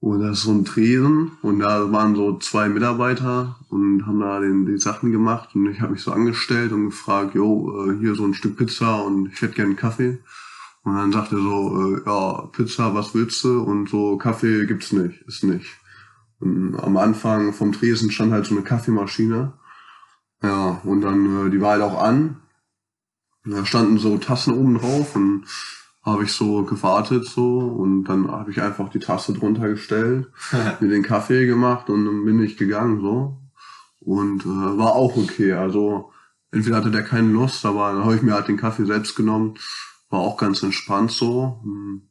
Und 0.00 0.20
da 0.20 0.30
ist 0.30 0.42
so 0.42 0.52
ein 0.52 0.64
Tresen 0.64 1.32
und 1.42 1.58
da 1.58 1.92
waren 1.92 2.16
so 2.16 2.38
zwei 2.38 2.70
Mitarbeiter 2.70 3.56
und 3.68 4.06
haben 4.06 4.20
da 4.20 4.40
den, 4.40 4.64
die 4.64 4.78
Sachen 4.78 5.12
gemacht 5.12 5.54
und 5.54 5.66
ich 5.66 5.82
habe 5.82 5.92
mich 5.92 6.02
so 6.02 6.10
angestellt 6.12 6.72
und 6.72 6.86
gefragt, 6.86 7.34
jo, 7.34 7.86
äh, 7.86 7.98
hier 7.98 8.14
so 8.14 8.24
ein 8.24 8.32
Stück 8.32 8.56
Pizza 8.56 9.02
und 9.02 9.30
ich 9.30 9.42
hätte 9.42 9.54
gerne 9.54 9.70
einen 9.70 9.76
Kaffee. 9.76 10.18
Und 10.82 10.96
dann 10.96 11.12
sagt 11.12 11.32
er 11.32 11.38
so, 11.38 11.96
äh, 11.96 12.02
ja, 12.06 12.46
Pizza, 12.52 12.94
was 12.94 13.14
willst 13.14 13.44
du? 13.44 13.60
Und 13.62 13.90
so 13.90 14.16
Kaffee 14.16 14.66
gibt's 14.66 14.92
nicht, 14.92 15.20
ist 15.22 15.44
nicht. 15.44 15.66
Und 16.38 16.76
am 16.76 16.96
Anfang 16.96 17.52
vom 17.52 17.72
Tresen 17.72 18.10
stand 18.10 18.32
halt 18.32 18.46
so 18.46 18.54
eine 18.54 18.64
Kaffeemaschine. 18.64 19.52
Ja, 20.42 20.80
und 20.84 21.02
dann, 21.02 21.46
äh, 21.46 21.50
die 21.50 21.60
war 21.60 21.72
halt 21.72 21.82
auch 21.82 22.02
an. 22.02 22.40
Und 23.44 23.52
Da 23.52 23.66
standen 23.66 23.98
so 23.98 24.16
Tassen 24.18 24.54
oben 24.54 24.78
drauf 24.78 25.16
und 25.16 25.44
habe 26.02 26.24
ich 26.24 26.32
so 26.32 26.64
gewartet 26.64 27.26
so 27.26 27.58
und 27.58 28.04
dann 28.04 28.30
habe 28.30 28.50
ich 28.50 28.62
einfach 28.62 28.88
die 28.88 29.00
Tasse 29.00 29.34
drunter 29.34 29.68
gestellt, 29.68 30.30
mir 30.80 30.88
den 30.88 31.02
Kaffee 31.02 31.46
gemacht 31.46 31.90
und 31.90 32.06
dann 32.06 32.24
bin 32.24 32.42
ich 32.42 32.56
gegangen 32.56 33.00
so 33.00 33.38
und 34.00 34.44
äh, 34.44 34.78
war 34.78 34.92
auch 34.92 35.16
okay. 35.16 35.52
Also 35.52 36.10
entweder 36.52 36.76
hatte 36.76 36.90
der 36.90 37.04
keine 37.04 37.28
Lust, 37.28 37.64
aber 37.66 37.92
dann 37.92 38.04
habe 38.04 38.16
ich 38.16 38.22
mir 38.22 38.34
halt 38.34 38.48
den 38.48 38.56
Kaffee 38.56 38.86
selbst 38.86 39.14
genommen, 39.14 39.54
war 40.10 40.20
auch 40.20 40.36
ganz 40.36 40.62
entspannt 40.62 41.12
so. 41.12 41.60
Hm, 41.62 42.02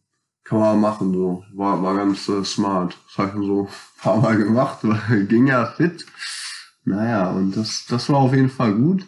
Kann 0.44 0.60
man 0.60 0.82
machen 0.82 1.14
so, 1.14 1.44
war 1.54 1.84
war 1.84 1.96
ganz 1.96 2.28
äh, 2.28 2.44
smart. 2.44 2.98
Das 3.08 3.18
habe 3.18 3.40
ich 3.40 3.46
so 3.46 3.68
ein 3.68 4.02
paar 4.02 4.18
Mal 4.18 4.38
gemacht, 4.38 4.80
weil 4.84 5.26
ging 5.28 5.48
ja 5.48 5.66
fit. 5.68 6.06
Naja 6.86 7.30
und 7.30 7.56
das 7.56 7.86
das 7.88 8.10
war 8.10 8.18
auf 8.18 8.34
jeden 8.34 8.50
Fall 8.50 8.74
gut. 8.74 9.06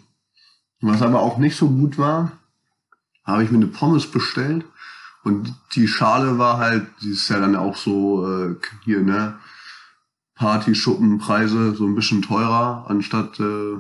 Was 0.82 1.02
aber 1.02 1.22
auch 1.22 1.38
nicht 1.38 1.56
so 1.56 1.70
gut 1.70 1.98
war, 1.98 2.34
habe 3.24 3.44
ich 3.44 3.52
mir 3.52 3.58
eine 3.58 3.68
Pommes 3.68 4.10
bestellt 4.10 4.66
und 5.24 5.54
die 5.76 5.88
Schale 5.88 6.38
war 6.38 6.58
halt, 6.58 6.88
die 7.02 7.12
ist 7.12 7.30
ja 7.30 7.40
dann 7.40 7.56
auch 7.56 7.76
so 7.76 8.28
äh, 8.28 8.56
hier, 8.84 9.02
ne, 9.02 9.38
Partyschuppenpreise 10.36 11.76
so 11.76 11.86
ein 11.86 11.94
bisschen 11.94 12.24
teurer, 12.24 12.86
anstatt 12.88 13.40
äh, 13.40 13.78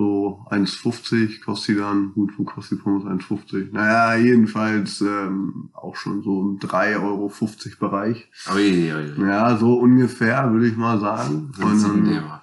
so 0.00 0.46
1,50 0.48 1.44
kostet 1.44 1.76
die 1.76 1.78
dann, 1.78 2.14
gut, 2.14 2.32
wo 2.38 2.44
kostet 2.44 2.78
die 2.78 2.82
Pommes 2.82 3.04
1,50? 3.04 3.68
Naja, 3.70 4.14
jedenfalls 4.14 5.02
ähm, 5.02 5.68
auch 5.74 5.94
schon 5.94 6.22
so 6.22 6.40
im 6.40 6.58
3,50 6.58 7.02
Euro 7.02 7.30
Bereich. 7.78 8.26
Ui, 8.54 8.92
ui, 8.94 8.94
ui. 8.94 9.28
Ja, 9.28 9.58
so 9.58 9.74
ungefähr, 9.74 10.50
würde 10.50 10.68
ich 10.68 10.76
mal 10.78 10.98
sagen. 11.00 11.52
Und, 11.60 12.04
Thema. 12.06 12.42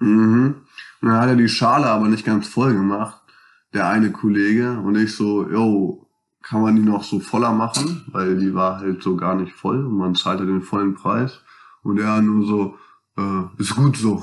Mhm. 0.00 0.56
Und 1.00 1.08
dann 1.08 1.20
hat 1.20 1.28
er 1.28 1.36
die 1.36 1.48
Schale 1.48 1.86
aber 1.86 2.08
nicht 2.08 2.26
ganz 2.26 2.48
voll 2.48 2.72
gemacht, 2.72 3.22
der 3.72 3.88
eine 3.88 4.10
Kollege. 4.10 4.80
Und 4.80 4.96
ich 4.96 5.14
so, 5.14 5.48
yo, 5.48 6.08
kann 6.42 6.60
man 6.60 6.74
die 6.74 6.82
noch 6.82 7.04
so 7.04 7.20
voller 7.20 7.52
machen? 7.52 8.04
Weil 8.08 8.36
die 8.36 8.52
war 8.52 8.80
halt 8.80 9.00
so 9.00 9.14
gar 9.14 9.36
nicht 9.36 9.52
voll 9.52 9.86
und 9.86 9.96
man 9.96 10.16
zahlt 10.16 10.40
ja 10.40 10.46
den 10.46 10.62
vollen 10.62 10.94
Preis. 10.96 11.40
Und 11.84 12.00
er 12.00 12.20
nur 12.20 12.44
so, 12.44 12.78
äh, 13.16 13.62
ist 13.62 13.76
gut 13.76 13.96
so. 13.96 14.20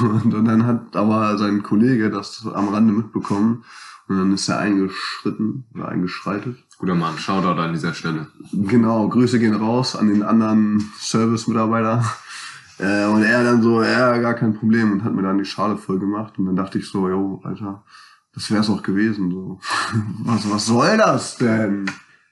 Und 0.00 0.30
dann 0.30 0.66
hat 0.66 0.96
aber 0.96 1.36
sein 1.38 1.62
Kollege 1.62 2.10
das 2.10 2.46
am 2.46 2.68
Rande 2.68 2.92
mitbekommen. 2.92 3.64
Und 4.08 4.18
dann 4.18 4.34
ist 4.34 4.48
er 4.48 4.58
eingeschritten 4.58 5.64
oder 5.74 5.88
eingeschreitet. 5.88 6.56
Guter 6.78 6.94
Mann, 6.94 7.18
Shoutout 7.18 7.60
an 7.60 7.72
dieser 7.72 7.94
Stelle. 7.94 8.26
Genau, 8.52 9.08
Grüße 9.08 9.38
gehen 9.38 9.54
raus 9.54 9.94
an 9.94 10.08
den 10.08 10.22
anderen 10.22 10.80
Service-Mitarbeiter. 10.98 12.04
Äh, 12.78 13.06
und 13.06 13.22
er 13.22 13.44
dann 13.44 13.62
so, 13.62 13.82
ja, 13.82 14.18
gar 14.18 14.34
kein 14.34 14.54
Problem 14.54 14.92
und 14.92 15.04
hat 15.04 15.14
mir 15.14 15.22
dann 15.22 15.38
die 15.38 15.44
Schale 15.44 15.76
voll 15.76 15.98
gemacht. 15.98 16.38
Und 16.38 16.46
dann 16.46 16.56
dachte 16.56 16.78
ich 16.78 16.88
so, 16.88 17.08
jo, 17.08 17.40
Alter, 17.44 17.84
das 18.34 18.50
wär's 18.50 18.70
auch 18.70 18.82
gewesen. 18.82 19.30
So. 19.30 19.60
Was, 20.24 20.50
was 20.50 20.66
soll 20.66 20.96
das 20.96 21.36
denn? 21.36 21.90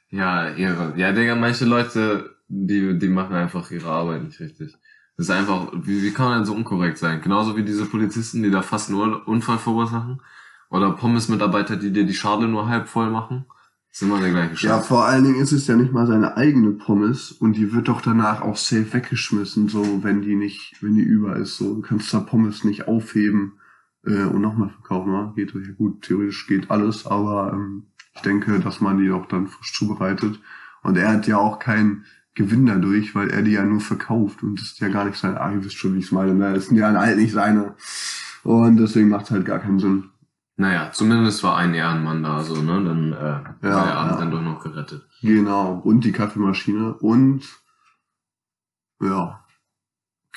Ja, 0.09 0.51
ihre. 0.51 0.95
Ja, 0.97 1.13
Digga, 1.13 1.37
manche 1.37 1.65
Leute, 1.67 2.37
die, 2.49 2.99
die 2.99 3.09
machen 3.09 3.37
einfach 3.37 3.71
ihre 3.71 3.91
Arbeit 3.91 4.25
nicht 4.25 4.41
richtig. 4.41 4.77
Das 5.21 5.29
ist 5.29 5.35
einfach, 5.35 5.71
wie, 5.75 6.03
wie 6.03 6.13
kann 6.13 6.31
man 6.31 6.39
denn 6.39 6.47
so 6.47 6.55
unkorrekt 6.55 6.97
sein? 6.97 7.21
Genauso 7.21 7.55
wie 7.55 7.63
diese 7.63 7.85
Polizisten, 7.85 8.43
die 8.43 8.51
da 8.51 8.63
fast 8.63 8.89
nur 8.89 9.29
Unfall 9.29 9.59
verursachen. 9.59 10.23
Oder 10.71 10.93
Pommes-Mitarbeiter, 10.93 11.77
die 11.77 11.93
dir 11.93 12.07
die 12.07 12.15
Schale 12.15 12.49
nur 12.49 12.69
halb 12.69 12.89
voll 12.89 13.11
machen. 13.11 13.45
Das 13.91 14.01
ist 14.01 14.03
immer 14.09 14.19
der 14.19 14.31
gleiche 14.31 14.53
Ja, 14.67 14.79
Scheiß. 14.79 14.87
vor 14.87 15.05
allen 15.05 15.25
Dingen 15.25 15.39
ist 15.39 15.53
es 15.53 15.67
ja 15.67 15.77
nicht 15.77 15.93
mal 15.93 16.07
seine 16.07 16.39
eigene 16.39 16.71
Pommes 16.71 17.33
und 17.33 17.53
die 17.59 17.75
wird 17.75 17.89
doch 17.89 18.01
danach 18.01 18.41
auch 18.41 18.57
safe 18.57 18.95
weggeschmissen, 18.95 19.69
so 19.69 20.03
wenn 20.03 20.23
die 20.23 20.37
nicht, 20.37 20.83
wenn 20.83 20.95
die 20.95 21.03
über 21.03 21.37
ist. 21.37 21.59
So, 21.59 21.75
du 21.75 21.83
kannst 21.83 22.15
da 22.15 22.21
Pommes 22.21 22.65
nicht 22.65 22.89
aufheben 22.89 23.59
äh, 24.07 24.23
und 24.23 24.41
nochmal 24.41 24.71
verkaufen. 24.71 25.13
Ja? 25.13 25.35
Geht 25.37 25.53
ja 25.53 25.61
gut, 25.77 26.01
theoretisch 26.01 26.47
geht 26.47 26.71
alles, 26.71 27.07
aber 27.07 27.53
ähm, 27.53 27.89
ich 28.15 28.23
denke, 28.23 28.59
dass 28.61 28.81
man 28.81 28.97
die 28.97 29.09
doch 29.09 29.27
dann 29.27 29.49
frisch 29.49 29.75
zubereitet. 29.75 30.41
Und 30.83 30.97
er 30.97 31.13
hat 31.13 31.27
ja 31.27 31.37
auch 31.37 31.59
keinen 31.59 32.07
Gewinn 32.35 32.67
dadurch, 32.67 33.15
weil 33.15 33.31
er 33.31 33.43
die 33.43 33.53
ja 33.53 33.65
nur 33.65 33.81
verkauft 33.81 34.43
und 34.43 34.61
das 34.61 34.69
ist 34.69 34.81
ja 34.81 34.89
gar 34.89 35.05
nicht 35.05 35.19
sein. 35.19 35.37
Ah, 35.37 35.53
ihr 35.53 35.65
wisst 35.65 35.77
schon, 35.77 35.95
wie 35.95 35.99
ich 35.99 36.07
es 36.07 36.13
meine. 36.13 36.35
Ne? 36.35 36.55
Das 36.55 36.67
sind 36.67 36.77
ja 36.77 36.93
halt 36.93 37.19
nicht 37.19 37.33
seine. 37.33 37.75
Und 38.43 38.77
deswegen 38.77 39.09
macht 39.09 39.27
es 39.27 39.31
halt 39.31 39.45
gar 39.45 39.59
keinen 39.59 39.81
Sinn. 39.81 40.11
Naja, 40.57 40.93
zumindest 40.93 41.43
war 41.43 41.57
ein 41.57 41.75
Ehrenmann 41.75 42.23
da, 42.23 42.43
so, 42.43 42.61
ne? 42.61 42.85
Dann 42.85 43.13
äh, 43.13 43.19
war 43.73 43.85
der 43.85 43.95
Abend 43.95 44.13
ja. 44.13 44.19
dann 44.19 44.31
doch 44.31 44.43
noch 44.43 44.63
gerettet. 44.63 45.09
Genau. 45.23 45.81
Und 45.83 46.05
die 46.05 46.13
Kaffeemaschine 46.13 46.95
und 46.95 47.43
ja. 49.01 49.45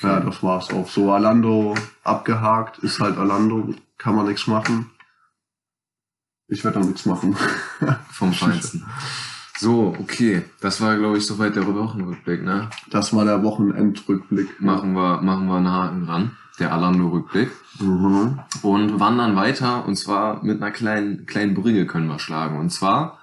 Ja, 0.00 0.20
das 0.20 0.42
war's 0.42 0.70
auch. 0.72 0.88
So 0.88 1.12
Alando 1.12 1.74
abgehakt, 2.02 2.78
ist 2.78 3.00
halt 3.00 3.16
Alando, 3.16 3.74
kann 3.96 4.16
man 4.16 4.26
nichts 4.26 4.46
machen. 4.46 4.90
Ich 6.48 6.64
werde 6.64 6.80
da 6.80 6.86
nichts 6.86 7.06
machen. 7.06 7.36
Vom 8.10 8.32
Feinsten. 8.32 8.84
So, 9.64 9.96
okay. 9.98 10.42
Das 10.60 10.82
war, 10.82 10.98
glaube 10.98 11.16
ich, 11.16 11.26
soweit 11.26 11.56
der 11.56 11.66
Wochenrückblick, 11.66 12.42
ne? 12.42 12.68
Das 12.90 13.14
war 13.14 13.24
der 13.24 13.42
Wochenendrückblick. 13.42 14.60
Machen 14.60 14.92
wir, 14.92 15.22
machen 15.22 15.46
wir 15.46 15.56
einen 15.56 15.72
Haken 15.72 16.04
ran. 16.04 16.36
Der 16.58 16.70
Alando-Rückblick. 16.74 17.50
Mhm. 17.80 18.40
Und 18.60 19.00
wandern 19.00 19.36
weiter. 19.36 19.86
Und 19.86 19.96
zwar 19.96 20.44
mit 20.44 20.60
einer 20.60 20.70
kleinen, 20.70 21.24
kleinen 21.24 21.54
Brücke 21.54 21.86
können 21.86 22.08
wir 22.08 22.18
schlagen. 22.18 22.58
Und 22.58 22.72
zwar 22.72 23.18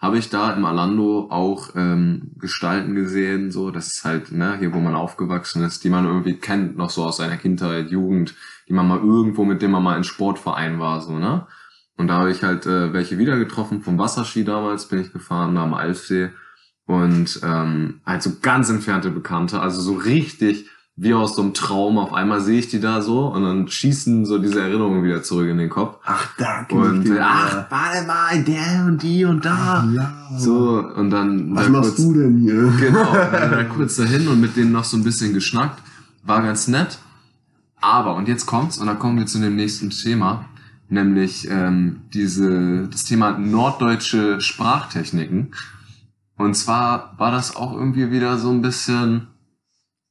habe 0.00 0.18
ich 0.18 0.30
da 0.30 0.52
im 0.52 0.64
Alando 0.64 1.28
auch 1.30 1.70
ähm, 1.76 2.32
Gestalten 2.40 2.96
gesehen, 2.96 3.52
so, 3.52 3.70
das 3.70 3.86
ist 3.86 4.04
halt, 4.04 4.32
ne, 4.32 4.58
hier 4.58 4.74
wo 4.74 4.80
man 4.80 4.96
aufgewachsen 4.96 5.62
ist, 5.62 5.84
die 5.84 5.90
man 5.90 6.06
irgendwie 6.06 6.34
kennt, 6.34 6.76
noch 6.76 6.90
so 6.90 7.04
aus 7.04 7.18
seiner 7.18 7.36
Kindheit, 7.36 7.92
Jugend, 7.92 8.34
die 8.68 8.72
man 8.72 8.88
mal 8.88 8.98
irgendwo, 8.98 9.44
mit 9.44 9.62
dem 9.62 9.70
man 9.70 9.84
mal 9.84 9.96
in 9.96 10.04
Sportverein 10.04 10.80
war, 10.80 11.00
so, 11.00 11.16
ne? 11.18 11.46
Und 11.96 12.08
da 12.08 12.14
habe 12.18 12.30
ich 12.30 12.42
halt 12.42 12.66
äh, 12.66 12.92
welche 12.92 13.18
wieder 13.18 13.38
getroffen, 13.38 13.82
vom 13.82 13.98
Wasserski 13.98 14.44
damals 14.44 14.86
bin 14.88 15.00
ich 15.00 15.12
gefahren, 15.12 15.54
da 15.54 15.62
am 15.62 15.74
Alfsee. 15.74 16.30
Und 16.86 17.40
ähm, 17.42 18.00
halt 18.04 18.22
so 18.22 18.32
ganz 18.42 18.68
entfernte 18.68 19.10
Bekannte, 19.10 19.60
also 19.60 19.80
so 19.80 19.94
richtig 19.94 20.68
wie 20.96 21.14
aus 21.14 21.34
so 21.34 21.42
einem 21.42 21.54
Traum. 21.54 21.98
Auf 21.98 22.12
einmal 22.12 22.40
sehe 22.40 22.58
ich 22.58 22.68
die 22.68 22.78
da 22.80 23.00
so 23.00 23.26
und 23.26 23.42
dann 23.42 23.66
schießen 23.68 24.26
so 24.26 24.38
diese 24.38 24.60
Erinnerungen 24.60 25.02
wieder 25.02 25.22
zurück 25.22 25.48
in 25.48 25.58
den 25.58 25.70
Kopf. 25.70 25.98
Ach, 26.04 26.28
da 26.36 26.66
Und 26.70 27.06
ich 27.06 27.12
ach, 27.20 27.66
warte 27.70 28.06
mal, 28.06 28.44
der 28.44 28.84
und 28.86 29.02
die 29.02 29.24
und 29.24 29.44
da. 29.44 29.88
ja. 29.94 30.12
So, 30.38 30.78
und 30.94 31.10
dann 31.10 31.54
Was 31.54 31.68
machst 31.68 31.96
kurz, 31.96 32.02
du 32.04 32.14
denn 32.14 32.38
hier? 32.38 32.72
Genau, 32.78 33.12
dann 33.32 33.50
da 33.50 33.64
kurz 33.64 33.96
dahin 33.96 34.28
und 34.28 34.40
mit 34.40 34.56
denen 34.56 34.72
noch 34.72 34.84
so 34.84 34.96
ein 34.96 35.04
bisschen 35.04 35.32
geschnackt. 35.32 35.80
War 36.22 36.42
ganz 36.42 36.68
nett. 36.68 36.98
Aber, 37.80 38.14
und 38.14 38.28
jetzt 38.28 38.46
kommt's, 38.46 38.78
und 38.78 38.86
dann 38.86 38.98
kommen 38.98 39.18
wir 39.18 39.26
zu 39.26 39.38
dem 39.40 39.56
nächsten 39.56 39.90
Thema, 39.90 40.46
nämlich 40.88 41.48
ähm, 41.50 42.02
diese, 42.12 42.88
das 42.88 43.04
Thema 43.04 43.38
norddeutsche 43.38 44.40
Sprachtechniken. 44.40 45.54
Und 46.36 46.54
zwar 46.54 47.14
war 47.18 47.30
das 47.30 47.56
auch 47.56 47.72
irgendwie 47.74 48.10
wieder 48.10 48.38
so 48.38 48.50
ein 48.50 48.60
bisschen, 48.62 49.28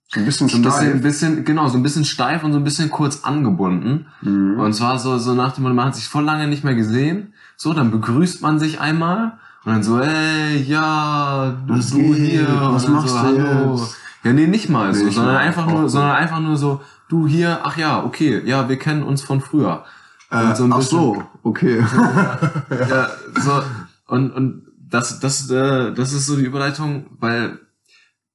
So 0.08 0.20
ein 0.20 0.26
bisschen 0.26 0.50
so 0.50 0.58
ein 0.58 0.64
steif. 0.64 1.02
bisschen, 1.02 1.44
genau, 1.46 1.68
so 1.68 1.78
ein 1.78 1.84
bisschen 1.84 2.06
steif 2.06 2.44
und 2.44 2.54
so 2.54 2.60
ein 2.60 2.64
bisschen 2.64 2.90
kurz 2.90 3.24
angebunden. 3.24 4.06
Mhm. 4.22 4.60
Und 4.60 4.74
zwar 4.74 5.00
so, 5.00 5.18
so 5.18 5.34
nach 5.34 5.54
dem 5.54 5.64
Motto, 5.64 5.76
man 5.76 5.88
hat 5.88 5.96
sich 5.96 6.08
voll 6.08 6.24
lange 6.24 6.48
nicht 6.48 6.64
mehr 6.64 6.76
gesehen. 6.76 7.34
So, 7.58 7.74
dann 7.74 7.92
begrüßt 7.92 8.42
man 8.42 8.58
sich 8.60 8.80
einmal 8.80 9.34
und 9.66 9.72
dann 9.74 9.84
so, 9.84 10.00
ey, 10.00 10.62
ja, 10.64 11.56
du, 11.68 11.74
Was 11.78 11.92
du 11.92 12.14
hier. 12.14 12.48
Was 12.50 12.88
machst 12.88 13.10
so, 13.10 13.16
du 13.16 13.22
hallo. 13.22 13.76
jetzt? 13.76 13.98
Ja, 14.24 14.32
nee, 14.34 14.48
nicht 14.48 14.70
mal 14.70 14.94
so, 14.94 15.04
Nicht 15.06 15.16
sondern 15.16 15.36
einfach 15.36 15.68
nur, 15.68 15.90
sondern 15.90 16.12
einfach 16.16 16.40
nur 16.40 16.56
so, 16.58 16.82
du 17.10 17.28
hier, 17.28 17.60
ach 17.64 17.78
ja, 17.78 18.04
okay, 18.04 18.42
ja, 18.46 18.70
wir 18.70 18.80
kennen 18.80 19.04
uns 19.04 19.22
von 19.22 19.42
früher. 19.42 19.84
Äh, 20.34 20.56
so 20.56 20.68
ach 20.72 20.82
so, 20.82 21.24
okay. 21.44 21.80
ja, 22.70 23.10
so, 23.40 23.64
und, 24.08 24.32
und 24.32 24.64
das, 24.90 25.20
das, 25.20 25.50
äh, 25.52 25.94
das 25.94 26.14
ist 26.14 26.26
so 26.26 26.36
die 26.36 26.44
Überleitung, 26.44 27.06
weil 27.20 27.60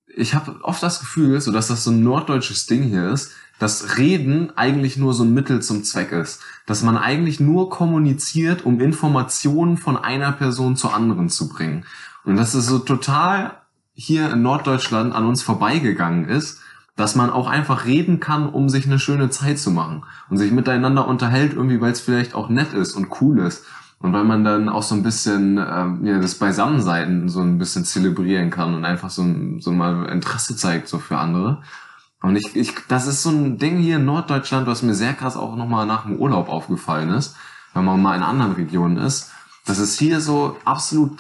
ich 0.07 0.35
habe 0.35 0.61
oft 0.63 0.83
das 0.83 1.01
Gefühl, 1.01 1.41
so 1.41 1.51
dass 1.51 1.69
das 1.69 1.85
so 1.85 1.91
ein 1.91 2.03
norddeutsches 2.03 2.67
Ding 2.67 2.85
hier 2.85 3.11
ist, 3.11 3.33
dass 3.59 3.99
Reden 3.99 4.57
eigentlich 4.57 4.97
nur 4.97 5.13
so 5.13 5.25
ein 5.25 5.35
Mittel 5.35 5.61
zum 5.61 5.83
Zweck 5.83 6.13
ist. 6.13 6.41
Dass 6.67 6.83
man 6.83 6.97
eigentlich 6.97 7.41
nur 7.41 7.71
kommuniziert, 7.71 8.65
um 8.65 8.81
Informationen 8.81 9.77
von 9.77 9.97
einer 9.97 10.31
Person 10.33 10.77
zur 10.77 10.95
anderen 10.95 11.29
zu 11.29 11.49
bringen. 11.49 11.85
Und 12.25 12.37
das 12.37 12.55
ist 12.55 12.67
so 12.67 12.79
total 12.79 13.61
hier 13.95 14.31
in 14.31 14.43
Norddeutschland 14.43 15.13
an 15.13 15.27
uns 15.27 15.43
vorbeigegangen 15.43 16.29
ist, 16.29 16.61
dass 16.99 17.15
man 17.15 17.31
auch 17.31 17.47
einfach 17.47 17.85
reden 17.85 18.19
kann, 18.19 18.49
um 18.49 18.69
sich 18.69 18.85
eine 18.85 18.99
schöne 18.99 19.31
Zeit 19.31 19.61
zu 19.61 19.71
machen 19.71 20.03
und 20.29 20.37
sich 20.37 20.51
miteinander 20.51 21.07
unterhält, 21.07 21.55
irgendwie, 21.55 21.81
weil 21.81 21.93
es 21.93 22.01
vielleicht 22.01 22.35
auch 22.35 22.49
nett 22.49 22.75
ist 22.75 22.97
und 22.97 23.21
cool 23.21 23.39
ist. 23.39 23.65
Und 24.01 24.13
weil 24.13 24.25
man 24.25 24.43
dann 24.43 24.69
auch 24.69 24.83
so 24.83 24.97
ein 24.97 25.05
bisschen 25.05 25.59
ähm, 25.59 26.05
ja, 26.05 26.19
das 26.19 26.35
Beisammensein 26.35 27.29
so 27.29 27.41
ein 27.41 27.57
bisschen 27.59 27.85
zelebrieren 27.85 28.51
kann 28.51 28.75
und 28.75 28.85
einfach 28.85 29.11
so, 29.11 29.25
so 29.61 29.71
mal 29.71 30.07
Interesse 30.07 30.57
zeigt 30.57 30.89
so 30.89 30.99
für 30.99 31.19
andere. 31.19 31.63
Und 32.21 32.35
ich, 32.35 32.57
ich, 32.57 32.75
das 32.89 33.07
ist 33.07 33.23
so 33.23 33.31
ein 33.31 33.59
Ding 33.59 33.79
hier 33.79 33.97
in 33.97 34.05
Norddeutschland, 34.05 34.67
was 34.67 34.83
mir 34.83 34.95
sehr 34.95 35.15
krass 35.15 35.37
auch 35.37 35.55
nochmal 35.55 35.87
nach 35.87 36.03
dem 36.03 36.17
Urlaub 36.17 36.49
aufgefallen 36.49 37.11
ist, 37.11 37.37
wenn 37.75 37.85
man 37.85 38.03
mal 38.03 38.17
in 38.17 38.25
anderen 38.25 38.53
Regionen 38.53 38.97
ist, 38.97 39.31
dass 39.67 39.79
es 39.79 39.97
hier 39.97 40.21
so 40.21 40.57
absolut 40.65 41.13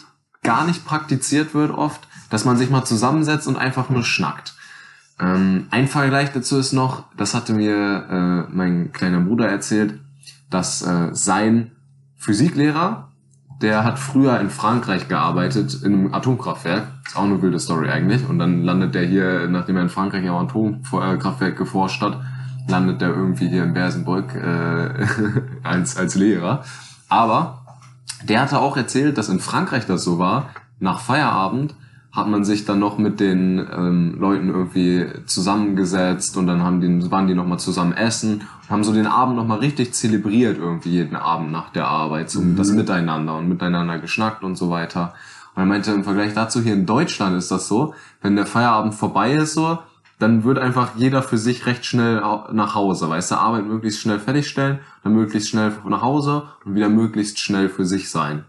gar 0.42 0.64
nicht 0.64 0.84
praktiziert 0.84 1.54
wird 1.54 1.70
oft, 1.70 2.08
dass 2.30 2.44
man 2.44 2.56
sich 2.56 2.68
mal 2.68 2.84
zusammensetzt 2.84 3.46
und 3.46 3.56
einfach 3.56 3.90
nur 3.90 4.02
schnackt. 4.02 4.54
Ähm, 5.20 5.66
ein 5.70 5.88
Vergleich 5.88 6.32
dazu 6.32 6.58
ist 6.58 6.72
noch, 6.72 7.04
das 7.16 7.34
hatte 7.34 7.52
mir 7.52 8.46
äh, 8.48 8.54
mein 8.54 8.92
kleiner 8.92 9.20
Bruder 9.20 9.48
erzählt, 9.48 10.00
dass 10.50 10.82
äh, 10.82 11.08
sein 11.12 11.72
Physiklehrer, 12.16 13.08
der 13.60 13.84
hat 13.84 13.98
früher 13.98 14.38
in 14.40 14.50
Frankreich 14.50 15.08
gearbeitet, 15.08 15.82
in 15.82 15.94
einem 15.94 16.14
Atomkraftwerk. 16.14 16.86
Ist 17.06 17.16
auch 17.16 17.24
eine 17.24 17.42
wilde 17.42 17.58
Story 17.58 17.90
eigentlich. 17.90 18.28
Und 18.28 18.38
dann 18.38 18.62
landet 18.62 18.94
der 18.94 19.04
hier, 19.04 19.48
nachdem 19.48 19.76
er 19.76 19.82
in 19.82 19.88
Frankreich 19.88 20.28
am 20.28 20.36
Atomkraftwerk 20.36 21.56
geforscht 21.56 22.00
hat, 22.00 22.20
landet 22.68 23.00
der 23.00 23.08
irgendwie 23.08 23.48
hier 23.48 23.64
in 23.64 23.74
Bersenbrück 23.74 24.34
äh, 24.34 25.06
als, 25.64 25.96
als 25.96 26.14
Lehrer. 26.14 26.62
Aber 27.08 27.64
der 28.22 28.40
hatte 28.40 28.58
auch 28.60 28.76
erzählt, 28.76 29.18
dass 29.18 29.28
in 29.28 29.40
Frankreich 29.40 29.86
das 29.86 30.04
so 30.04 30.18
war, 30.18 30.50
nach 30.78 31.00
Feierabend 31.00 31.74
hat 32.10 32.26
man 32.26 32.44
sich 32.44 32.64
dann 32.64 32.78
noch 32.78 32.98
mit 32.98 33.20
den 33.20 33.58
ähm, 33.58 34.16
Leuten 34.18 34.48
irgendwie 34.48 35.06
zusammengesetzt 35.26 36.36
und 36.36 36.46
dann 36.46 36.62
haben 36.62 36.80
die, 36.80 37.10
waren 37.10 37.26
die 37.26 37.34
nochmal 37.34 37.58
zusammen 37.58 37.92
essen 37.92 38.40
und 38.62 38.70
haben 38.70 38.82
so 38.82 38.92
den 38.92 39.06
Abend 39.06 39.36
nochmal 39.36 39.58
richtig 39.58 39.92
zelebriert 39.92 40.58
irgendwie 40.58 40.90
jeden 40.90 41.16
Abend 41.16 41.52
nach 41.52 41.70
der 41.70 41.86
Arbeit, 41.86 42.30
so 42.30 42.40
mhm. 42.40 42.56
das 42.56 42.72
Miteinander 42.72 43.36
und 43.36 43.48
miteinander 43.48 43.98
geschnackt 43.98 44.42
und 44.42 44.56
so 44.56 44.70
weiter. 44.70 45.14
Und 45.54 45.62
er 45.62 45.66
meinte, 45.66 45.92
im 45.92 46.04
Vergleich 46.04 46.32
dazu 46.34 46.62
hier 46.62 46.72
in 46.72 46.86
Deutschland 46.86 47.36
ist 47.36 47.50
das 47.50 47.68
so, 47.68 47.94
wenn 48.22 48.36
der 48.36 48.46
Feierabend 48.46 48.94
vorbei 48.94 49.34
ist 49.34 49.54
so, 49.54 49.78
dann 50.18 50.44
wird 50.44 50.58
einfach 50.58 50.96
jeder 50.96 51.22
für 51.22 51.38
sich 51.38 51.66
recht 51.66 51.84
schnell 51.84 52.22
nach 52.52 52.74
Hause, 52.74 53.08
weißt 53.08 53.30
du, 53.30 53.34
Arbeit 53.36 53.66
möglichst 53.66 54.00
schnell 54.00 54.18
fertigstellen, 54.18 54.80
dann 55.04 55.14
möglichst 55.14 55.50
schnell 55.50 55.72
nach 55.86 56.02
Hause 56.02 56.44
und 56.64 56.74
wieder 56.74 56.88
möglichst 56.88 57.38
schnell 57.38 57.68
für 57.68 57.84
sich 57.84 58.10
sein. 58.10 58.44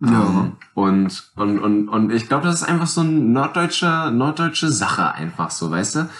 Ja. 0.00 0.10
Ähm, 0.10 0.52
und, 0.74 1.32
und, 1.36 1.58
und, 1.58 1.88
und 1.88 2.12
ich 2.12 2.28
glaube, 2.28 2.46
das 2.46 2.62
ist 2.62 2.68
einfach 2.68 2.86
so 2.86 3.00
eine 3.00 3.10
norddeutsche, 3.10 4.10
norddeutsche 4.12 4.70
Sache 4.70 5.12
einfach 5.12 5.50
so, 5.50 5.70
weißt 5.70 5.96
du? 5.96 6.10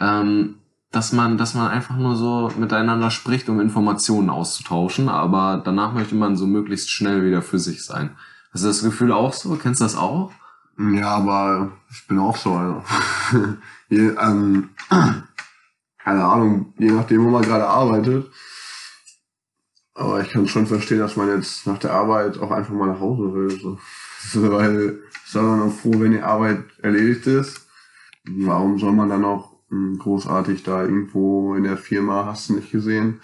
Ähm, 0.00 0.56
dass 0.90 1.12
man, 1.12 1.38
dass 1.38 1.54
man 1.54 1.70
einfach 1.70 1.96
nur 1.96 2.16
so 2.16 2.52
miteinander 2.58 3.10
spricht, 3.10 3.48
um 3.48 3.60
Informationen 3.60 4.28
auszutauschen, 4.28 5.08
aber 5.08 5.62
danach 5.64 5.94
möchte 5.94 6.14
man 6.14 6.36
so 6.36 6.46
möglichst 6.46 6.90
schnell 6.90 7.24
wieder 7.24 7.40
für 7.40 7.58
sich 7.58 7.84
sein. 7.84 8.10
Hast 8.52 8.64
du 8.64 8.68
das 8.68 8.82
Gefühl 8.82 9.12
auch 9.12 9.32
so? 9.32 9.56
Kennst 9.56 9.80
du 9.80 9.84
das 9.84 9.96
auch? 9.96 10.30
Ja, 10.78 11.16
aber 11.16 11.72
ich 11.90 12.06
bin 12.06 12.18
auch 12.18 12.36
so, 12.36 12.54
also. 12.54 12.82
je, 13.88 14.08
ähm, 14.08 14.70
keine 15.98 16.24
Ahnung, 16.24 16.74
je 16.78 16.90
nachdem, 16.90 17.24
wo 17.24 17.30
man 17.30 17.42
gerade 17.42 17.66
arbeitet, 17.66 18.30
aber 20.02 20.20
ich 20.20 20.30
kann 20.30 20.48
schon 20.48 20.66
verstehen, 20.66 20.98
dass 20.98 21.16
man 21.16 21.28
jetzt 21.28 21.66
nach 21.66 21.78
der 21.78 21.92
Arbeit 21.92 22.38
auch 22.38 22.50
einfach 22.50 22.74
mal 22.74 22.88
nach 22.88 23.00
Hause 23.00 23.34
will. 23.34 23.50
So. 23.50 23.78
so 24.20 24.52
weil 24.52 25.00
ist 25.24 25.34
dann 25.34 25.62
auch 25.62 25.72
froh, 25.72 25.92
wenn 25.96 26.12
die 26.12 26.20
Arbeit 26.20 26.64
erledigt 26.82 27.26
ist. 27.26 27.66
Warum 28.24 28.78
soll 28.78 28.92
man 28.92 29.08
dann 29.08 29.24
auch 29.24 29.52
hm, 29.70 29.98
großartig 29.98 30.62
da 30.62 30.82
irgendwo 30.82 31.54
in 31.54 31.64
der 31.64 31.78
Firma, 31.78 32.26
hast 32.26 32.50
du 32.50 32.54
nicht 32.54 32.70
gesehen? 32.70 33.20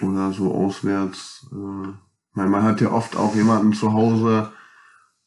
Oder 0.00 0.32
so 0.32 0.54
auswärts. 0.54 1.46
Äh, 1.50 1.88
weil 2.34 2.48
man 2.48 2.62
hat 2.62 2.80
ja 2.80 2.92
oft 2.92 3.16
auch 3.16 3.34
jemanden 3.34 3.72
zu 3.72 3.92
Hause, 3.92 4.52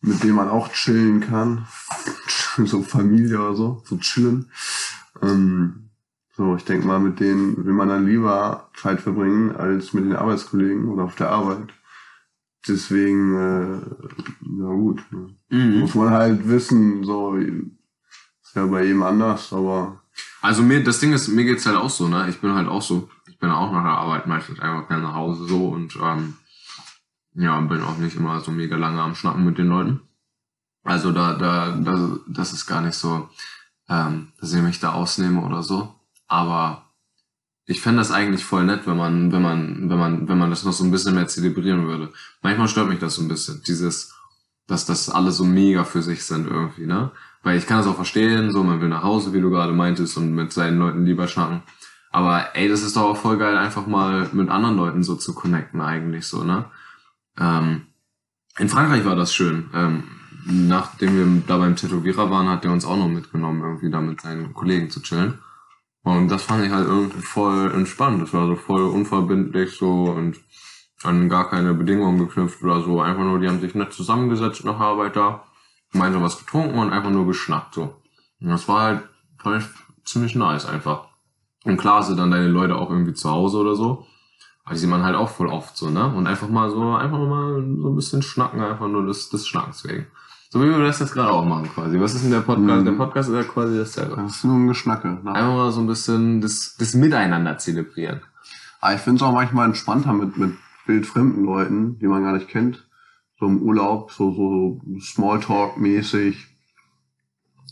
mit 0.01 0.23
dem 0.23 0.35
man 0.35 0.47
auch 0.47 0.71
chillen 0.71 1.21
kann. 1.21 1.67
so 2.65 2.83
Familie 2.83 3.39
oder 3.39 3.55
so, 3.55 3.83
so 3.85 3.97
chillen. 3.97 4.51
Ähm, 5.21 5.88
so, 6.39 6.55
ich 6.55 6.63
denke 6.63 6.87
mal, 6.87 7.01
mit 7.01 7.19
denen 7.19 7.65
will 7.65 7.73
man 7.73 7.89
dann 7.89 8.05
lieber 8.05 8.69
Zeit 8.73 9.01
verbringen 9.01 9.53
als 9.57 9.91
mit 9.91 10.05
den 10.05 10.15
Arbeitskollegen 10.15 10.87
oder 10.87 11.03
auf 11.03 11.15
der 11.15 11.31
Arbeit. 11.31 11.73
Deswegen, 12.65 13.35
äh, 13.35 13.75
ja 14.61 14.69
gut. 14.69 15.03
Ne? 15.11 15.35
Mhm. 15.49 15.79
Muss 15.81 15.95
man 15.95 16.11
halt 16.11 16.47
wissen, 16.47 17.03
so 17.03 17.35
ist 17.35 18.55
ja 18.55 18.65
bei 18.67 18.85
jedem 18.85 19.03
anders, 19.03 19.51
aber. 19.51 20.01
Also 20.41 20.63
mir, 20.63 20.81
das 20.81 21.01
Ding 21.01 21.11
ist, 21.11 21.27
mir 21.27 21.43
geht's 21.43 21.65
halt 21.65 21.75
auch 21.75 21.89
so, 21.89 22.07
ne? 22.07 22.29
Ich 22.29 22.39
bin 22.39 22.53
halt 22.53 22.69
auch 22.69 22.81
so. 22.81 23.09
Ich 23.27 23.37
bin 23.37 23.49
auch 23.49 23.73
nach 23.73 23.83
der 23.83 23.97
Arbeit 23.97 24.25
meistens 24.25 24.61
einfach 24.61 24.87
gerne 24.87 25.03
nach 25.03 25.15
Hause 25.15 25.45
so 25.45 25.67
und 25.67 25.97
ähm, 26.01 26.35
ja, 27.33 27.59
bin 27.59 27.81
auch 27.81 27.97
nicht 27.97 28.15
immer 28.15 28.39
so 28.39 28.51
mega 28.51 28.77
lange 28.77 29.01
am 29.01 29.15
Schnacken 29.15 29.43
mit 29.43 29.57
den 29.57 29.67
Leuten. 29.67 29.99
Also 30.85 31.11
da, 31.11 31.33
da, 31.33 31.75
da 31.75 32.17
das 32.27 32.53
ist 32.53 32.65
gar 32.65 32.81
nicht 32.81 32.95
so, 32.95 33.27
ähm, 33.89 34.29
dass 34.39 34.53
ich 34.53 34.61
mich 34.61 34.79
da 34.79 34.93
ausnehme 34.93 35.41
oder 35.41 35.63
so. 35.63 35.98
Aber 36.29 36.85
ich 37.65 37.81
fände 37.81 37.99
das 37.99 38.11
eigentlich 38.11 38.45
voll 38.45 38.63
nett, 38.63 38.87
wenn 38.87 38.97
man, 38.97 39.31
wenn 39.31 39.41
man, 39.41 39.89
wenn 39.89 39.97
man, 39.97 40.27
wenn 40.29 40.37
man 40.37 40.49
das 40.49 40.63
noch 40.63 40.71
so 40.71 40.83
ein 40.83 40.91
bisschen 40.91 41.15
mehr 41.15 41.27
zelebrieren 41.27 41.85
würde. 41.85 42.11
Manchmal 42.41 42.69
stört 42.69 42.89
mich 42.89 42.99
das 42.99 43.15
so 43.15 43.21
ein 43.21 43.27
bisschen, 43.27 43.61
dieses, 43.67 44.15
dass 44.67 44.85
das 44.85 45.09
alle 45.09 45.31
so 45.31 45.43
mega 45.43 45.83
für 45.83 46.01
sich 46.01 46.23
sind 46.23 46.47
irgendwie, 46.47 46.85
ne? 46.85 47.11
Weil 47.43 47.57
ich 47.57 47.67
kann 47.67 47.77
das 47.77 47.87
auch 47.87 47.95
verstehen, 47.95 48.51
so 48.51 48.63
man 48.63 48.81
will 48.81 48.89
nach 48.89 49.03
Hause, 49.03 49.33
wie 49.33 49.41
du 49.41 49.49
gerade 49.49 49.73
meintest, 49.73 50.17
und 50.17 50.33
mit 50.33 50.51
seinen 50.51 50.79
Leuten 50.79 51.05
lieber 51.05 51.27
schnacken. 51.27 51.63
Aber 52.11 52.55
ey, 52.55 52.67
das 52.67 52.81
ist 52.81 52.95
doch 52.95 53.03
auch 53.03 53.17
voll 53.17 53.37
geil, 53.37 53.57
einfach 53.57 53.87
mal 53.87 54.29
mit 54.33 54.49
anderen 54.49 54.75
Leuten 54.75 55.03
so 55.03 55.15
zu 55.15 55.33
connecten 55.33 55.81
eigentlich 55.81 56.25
so, 56.25 56.43
ne? 56.43 56.65
Ähm, 57.39 57.83
in 58.57 58.69
Frankreich 58.69 59.05
war 59.05 59.15
das 59.15 59.33
schön. 59.33 59.69
Ähm, 59.73 60.03
nachdem 60.45 61.15
wir 61.15 61.43
da 61.47 61.57
beim 61.57 61.75
Tätowierer 61.75 62.29
waren, 62.31 62.49
hat 62.49 62.65
er 62.65 62.71
uns 62.71 62.85
auch 62.85 62.97
noch 62.97 63.07
mitgenommen, 63.07 63.61
irgendwie 63.61 63.91
da 63.91 64.01
mit 64.01 64.21
seinen 64.21 64.53
Kollegen 64.53 64.89
zu 64.89 65.01
chillen. 65.01 65.39
Und 66.03 66.29
das 66.29 66.43
fand 66.43 66.65
ich 66.65 66.71
halt 66.71 66.87
irgendwie 66.87 67.21
voll 67.21 67.71
entspannt. 67.71 68.21
Das 68.21 68.33
war 68.33 68.47
so 68.47 68.55
voll 68.55 68.83
unverbindlich 68.83 69.77
so 69.77 70.05
und 70.05 70.39
an 71.03 71.29
gar 71.29 71.49
keine 71.49 71.73
Bedingungen 71.73 72.19
geknüpft 72.19 72.63
oder 72.63 72.81
so. 72.81 73.01
Einfach 73.01 73.23
nur, 73.23 73.39
die 73.39 73.47
haben 73.47 73.61
sich 73.61 73.75
nett 73.75 73.93
zusammengesetzt 73.93 74.65
nach 74.65 74.79
Arbeit 74.79 75.15
da, 75.15 75.43
gemeinsam 75.91 76.23
was 76.23 76.39
getrunken 76.39 76.77
und 76.77 76.91
einfach 76.91 77.09
nur 77.09 77.27
geschnackt 77.27 77.73
so. 77.73 77.95
Und 78.41 78.49
das 78.49 78.67
war 78.67 78.81
halt, 78.81 79.09
fand 79.37 79.63
ich 79.63 79.69
ziemlich 80.05 80.35
nice 80.35 80.65
einfach. 80.65 81.07
Und 81.65 81.77
klar 81.77 82.03
sind 82.03 82.17
dann 82.17 82.31
deine 82.31 82.47
Leute 82.47 82.75
auch 82.75 82.89
irgendwie 82.89 83.13
zu 83.13 83.29
Hause 83.29 83.57
oder 83.57 83.75
so. 83.75 84.05
Aber 84.63 84.73
die 84.73 84.79
sieht 84.79 84.89
man 84.89 85.03
halt 85.03 85.15
auch 85.15 85.29
voll 85.29 85.47
oft 85.47 85.75
so, 85.75 85.89
ne? 85.89 86.13
Und 86.13 86.27
einfach 86.27 86.47
mal 86.47 86.69
so, 86.69 86.95
einfach 86.95 87.17
mal 87.17 87.55
so 87.81 87.89
ein 87.89 87.95
bisschen 87.95 88.21
schnacken, 88.21 88.61
einfach 88.61 88.87
nur 88.87 89.05
des, 89.05 89.29
des 89.29 89.47
Schnackens 89.47 89.83
wegen. 89.85 90.07
So 90.51 90.63
wie 90.63 90.69
wir 90.69 90.79
das 90.79 90.99
jetzt 90.99 91.13
gerade 91.13 91.29
auch 91.29 91.45
machen 91.45 91.69
quasi. 91.69 91.99
Was 91.99 92.15
ist 92.15 92.23
denn 92.23 92.31
der 92.31 92.39
Podcast? 92.39 92.81
Mhm. 92.81 92.85
Der 92.85 92.91
Podcast 92.93 93.29
ist 93.29 93.35
ja 93.35 93.43
quasi 93.43 93.77
dasselbe. 93.77 94.15
Das 94.15 94.37
ist 94.37 94.43
nur 94.43 94.55
ein 94.55 94.67
Geschnacke. 94.67 95.07
Ne? 95.23 95.31
Einfach 95.31 95.53
mal 95.53 95.71
so 95.71 95.81
ein 95.81 95.87
bisschen 95.87 96.41
das, 96.41 96.75
das 96.79 96.95
Miteinander 96.95 97.59
zelebrieren. 97.59 98.21
Aber 98.81 98.95
ich 98.95 99.01
finde 99.01 99.17
es 99.17 99.21
auch 99.21 99.33
manchmal 99.33 99.67
entspannter 99.67 100.11
mit, 100.13 100.37
mit 100.37 100.53
wildfremden 100.87 101.45
Leuten, 101.45 101.99
die 101.99 102.07
man 102.07 102.23
gar 102.23 102.33
nicht 102.33 102.47
kennt. 102.47 102.87
So 103.39 103.45
im 103.45 103.61
Urlaub, 103.61 104.11
so, 104.11 104.33
so 104.33 104.81
Smalltalk-mäßig, 104.99 106.35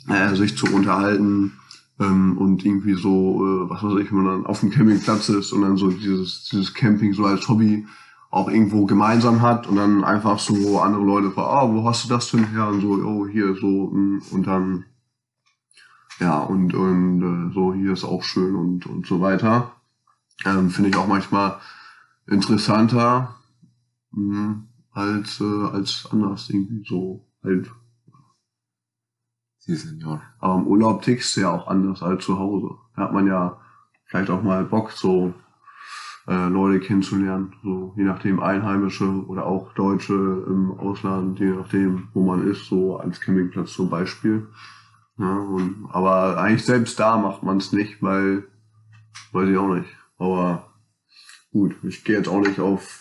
äh, 0.09 0.35
sich 0.35 0.55
zu 0.55 0.67
unterhalten 0.67 1.53
ähm, 1.99 2.37
und 2.37 2.63
irgendwie 2.63 2.93
so, 2.93 3.43
äh, 3.43 3.69
was 3.71 3.81
weiß 3.81 3.99
ich, 4.03 4.11
wenn 4.11 4.21
man 4.21 4.25
dann 4.25 4.45
auf 4.45 4.59
dem 4.59 4.69
Campingplatz 4.69 5.29
ist 5.29 5.51
und 5.51 5.63
dann 5.63 5.77
so 5.77 5.89
dieses, 5.89 6.45
dieses 6.45 6.75
Camping 6.75 7.13
so 7.13 7.25
als 7.25 7.47
Hobby 7.49 7.87
auch 8.37 8.49
irgendwo 8.49 8.85
gemeinsam 8.85 9.41
hat 9.41 9.67
und 9.67 9.75
dann 9.75 10.03
einfach 10.03 10.39
so 10.39 10.79
andere 10.79 11.03
Leute 11.03 11.31
fragen, 11.31 11.49
ah, 11.49 11.73
wo 11.73 11.87
hast 11.87 12.05
du 12.05 12.09
das 12.09 12.29
denn 12.31 12.49
her? 12.51 12.67
Und 12.67 12.81
so, 12.81 12.89
oh, 12.89 13.27
hier 13.27 13.55
so 13.55 13.91
hm, 13.91 14.21
und 14.31 14.47
dann 14.47 14.85
ja 16.19 16.39
und, 16.39 16.73
und 16.73 17.21
äh, 17.21 17.53
so 17.53 17.73
hier 17.73 17.93
ist 17.93 18.03
auch 18.03 18.23
schön 18.23 18.55
und 18.55 18.85
und 18.85 19.05
so 19.05 19.21
weiter. 19.21 19.71
Ähm, 20.45 20.69
Finde 20.69 20.89
ich 20.89 20.95
auch 20.95 21.07
manchmal 21.07 21.59
interessanter 22.27 23.35
mh, 24.11 24.35
hm, 24.35 24.67
als 24.91 25.41
äh, 25.41 25.65
als 25.73 26.07
anders 26.11 26.49
irgendwie 26.49 26.85
so 26.87 27.25
halt. 27.43 27.71
Sie 29.59 29.99
ja. 29.99 30.21
Aber 30.39 30.55
im 30.55 30.67
Urlaub 30.67 31.01
tickst 31.01 31.35
du 31.35 31.41
ja 31.41 31.51
auch 31.51 31.67
anders 31.67 32.01
als 32.01 32.23
zu 32.23 32.39
Hause. 32.39 32.75
Da 32.95 33.03
hat 33.03 33.13
man 33.13 33.27
ja 33.27 33.59
vielleicht 34.05 34.29
auch 34.29 34.41
mal 34.41 34.63
Bock 34.63 34.91
so 34.91 35.33
äh, 36.27 36.47
Leute 36.49 36.79
kennenzulernen, 36.79 37.53
so 37.63 37.93
je 37.95 38.03
nachdem 38.03 38.41
Einheimische 38.41 39.25
oder 39.27 39.45
auch 39.45 39.73
Deutsche 39.73 40.13
im 40.13 40.71
Ausland, 40.77 41.39
je 41.39 41.51
nachdem, 41.51 42.09
wo 42.13 42.25
man 42.25 42.47
ist, 42.47 42.65
so 42.65 42.97
als 42.97 43.21
Campingplatz 43.21 43.73
zum 43.73 43.89
Beispiel. 43.89 44.47
Ja, 45.17 45.35
und, 45.35 45.87
aber 45.91 46.37
eigentlich 46.37 46.65
selbst 46.65 46.99
da 46.99 47.17
macht 47.17 47.43
man 47.43 47.57
es 47.57 47.71
nicht, 47.71 48.03
weil 48.03 48.43
weiß 49.31 49.49
ich 49.49 49.57
auch 49.57 49.73
nicht. 49.73 49.89
Aber 50.17 50.67
gut, 51.51 51.75
ich 51.83 52.03
gehe 52.03 52.17
jetzt 52.17 52.27
auch 52.27 52.41
nicht 52.41 52.59
auf 52.59 52.99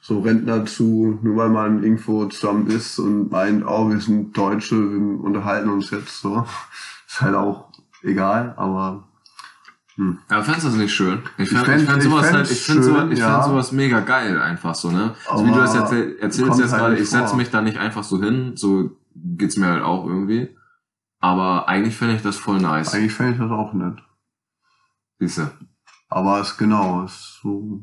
so 0.00 0.20
Rentner 0.20 0.64
zu, 0.64 1.18
nur 1.22 1.36
weil 1.36 1.50
man 1.50 1.82
irgendwo 1.82 2.24
zusammen 2.26 2.68
ist 2.68 2.98
und 2.98 3.30
meint, 3.30 3.64
oh, 3.66 3.90
wir 3.90 4.00
sind 4.00 4.36
Deutsche, 4.36 4.76
wir 4.76 5.24
unterhalten 5.24 5.68
uns 5.68 5.90
jetzt 5.90 6.20
so. 6.20 6.46
Ist 7.06 7.20
halt 7.20 7.34
auch 7.34 7.72
egal, 8.02 8.54
aber 8.56 9.07
hm. 9.98 10.18
Ja, 10.30 10.42
fändest 10.42 10.64
du 10.66 10.70
das 10.70 10.78
nicht 10.78 10.94
schön? 10.94 11.22
Ich 11.36 11.44
Ich 11.44 11.48
fänd, 11.50 11.66
fänd- 11.66 11.82
ich 11.82 11.88
fänd 11.88 11.98
ich 11.98 12.04
sowas, 12.08 12.32
halt, 12.32 12.50
ich 12.50 12.60
find 12.62 12.84
sowas, 12.84 13.00
schön, 13.02 13.12
ich 13.12 13.18
ja. 13.18 13.32
fänd 13.32 13.44
sowas 13.50 13.72
mega 13.72 14.00
geil 14.00 14.40
einfach 14.40 14.74
so, 14.74 14.90
ne? 14.90 15.14
So 15.28 15.44
wie 15.44 15.48
Aber 15.50 15.56
du 15.56 15.60
das 15.60 15.74
erzähl, 15.74 16.16
erzählst 16.20 16.58
jetzt 16.60 16.72
halt 16.72 16.80
gerade, 16.82 16.98
ich 16.98 17.10
setz 17.10 17.30
vor. 17.30 17.36
mich 17.38 17.50
da 17.50 17.60
nicht 17.60 17.78
einfach 17.78 18.04
so 18.04 18.22
hin, 18.22 18.52
so 18.56 18.96
geht's 19.14 19.56
mir 19.56 19.66
halt 19.66 19.82
auch 19.82 20.06
irgendwie. 20.06 20.56
Aber 21.20 21.68
eigentlich 21.68 21.96
fände 21.96 22.14
ich 22.14 22.22
das 22.22 22.36
voll 22.36 22.60
nice. 22.60 22.94
eigentlich 22.94 23.12
fände 23.12 23.32
ich 23.32 23.38
das 23.38 23.50
auch 23.50 23.72
nett. 23.74 23.98
Siehste. 25.18 25.50
Aber 26.08 26.40
es 26.40 26.56
genau, 26.56 27.02
es 27.04 27.40
so 27.42 27.82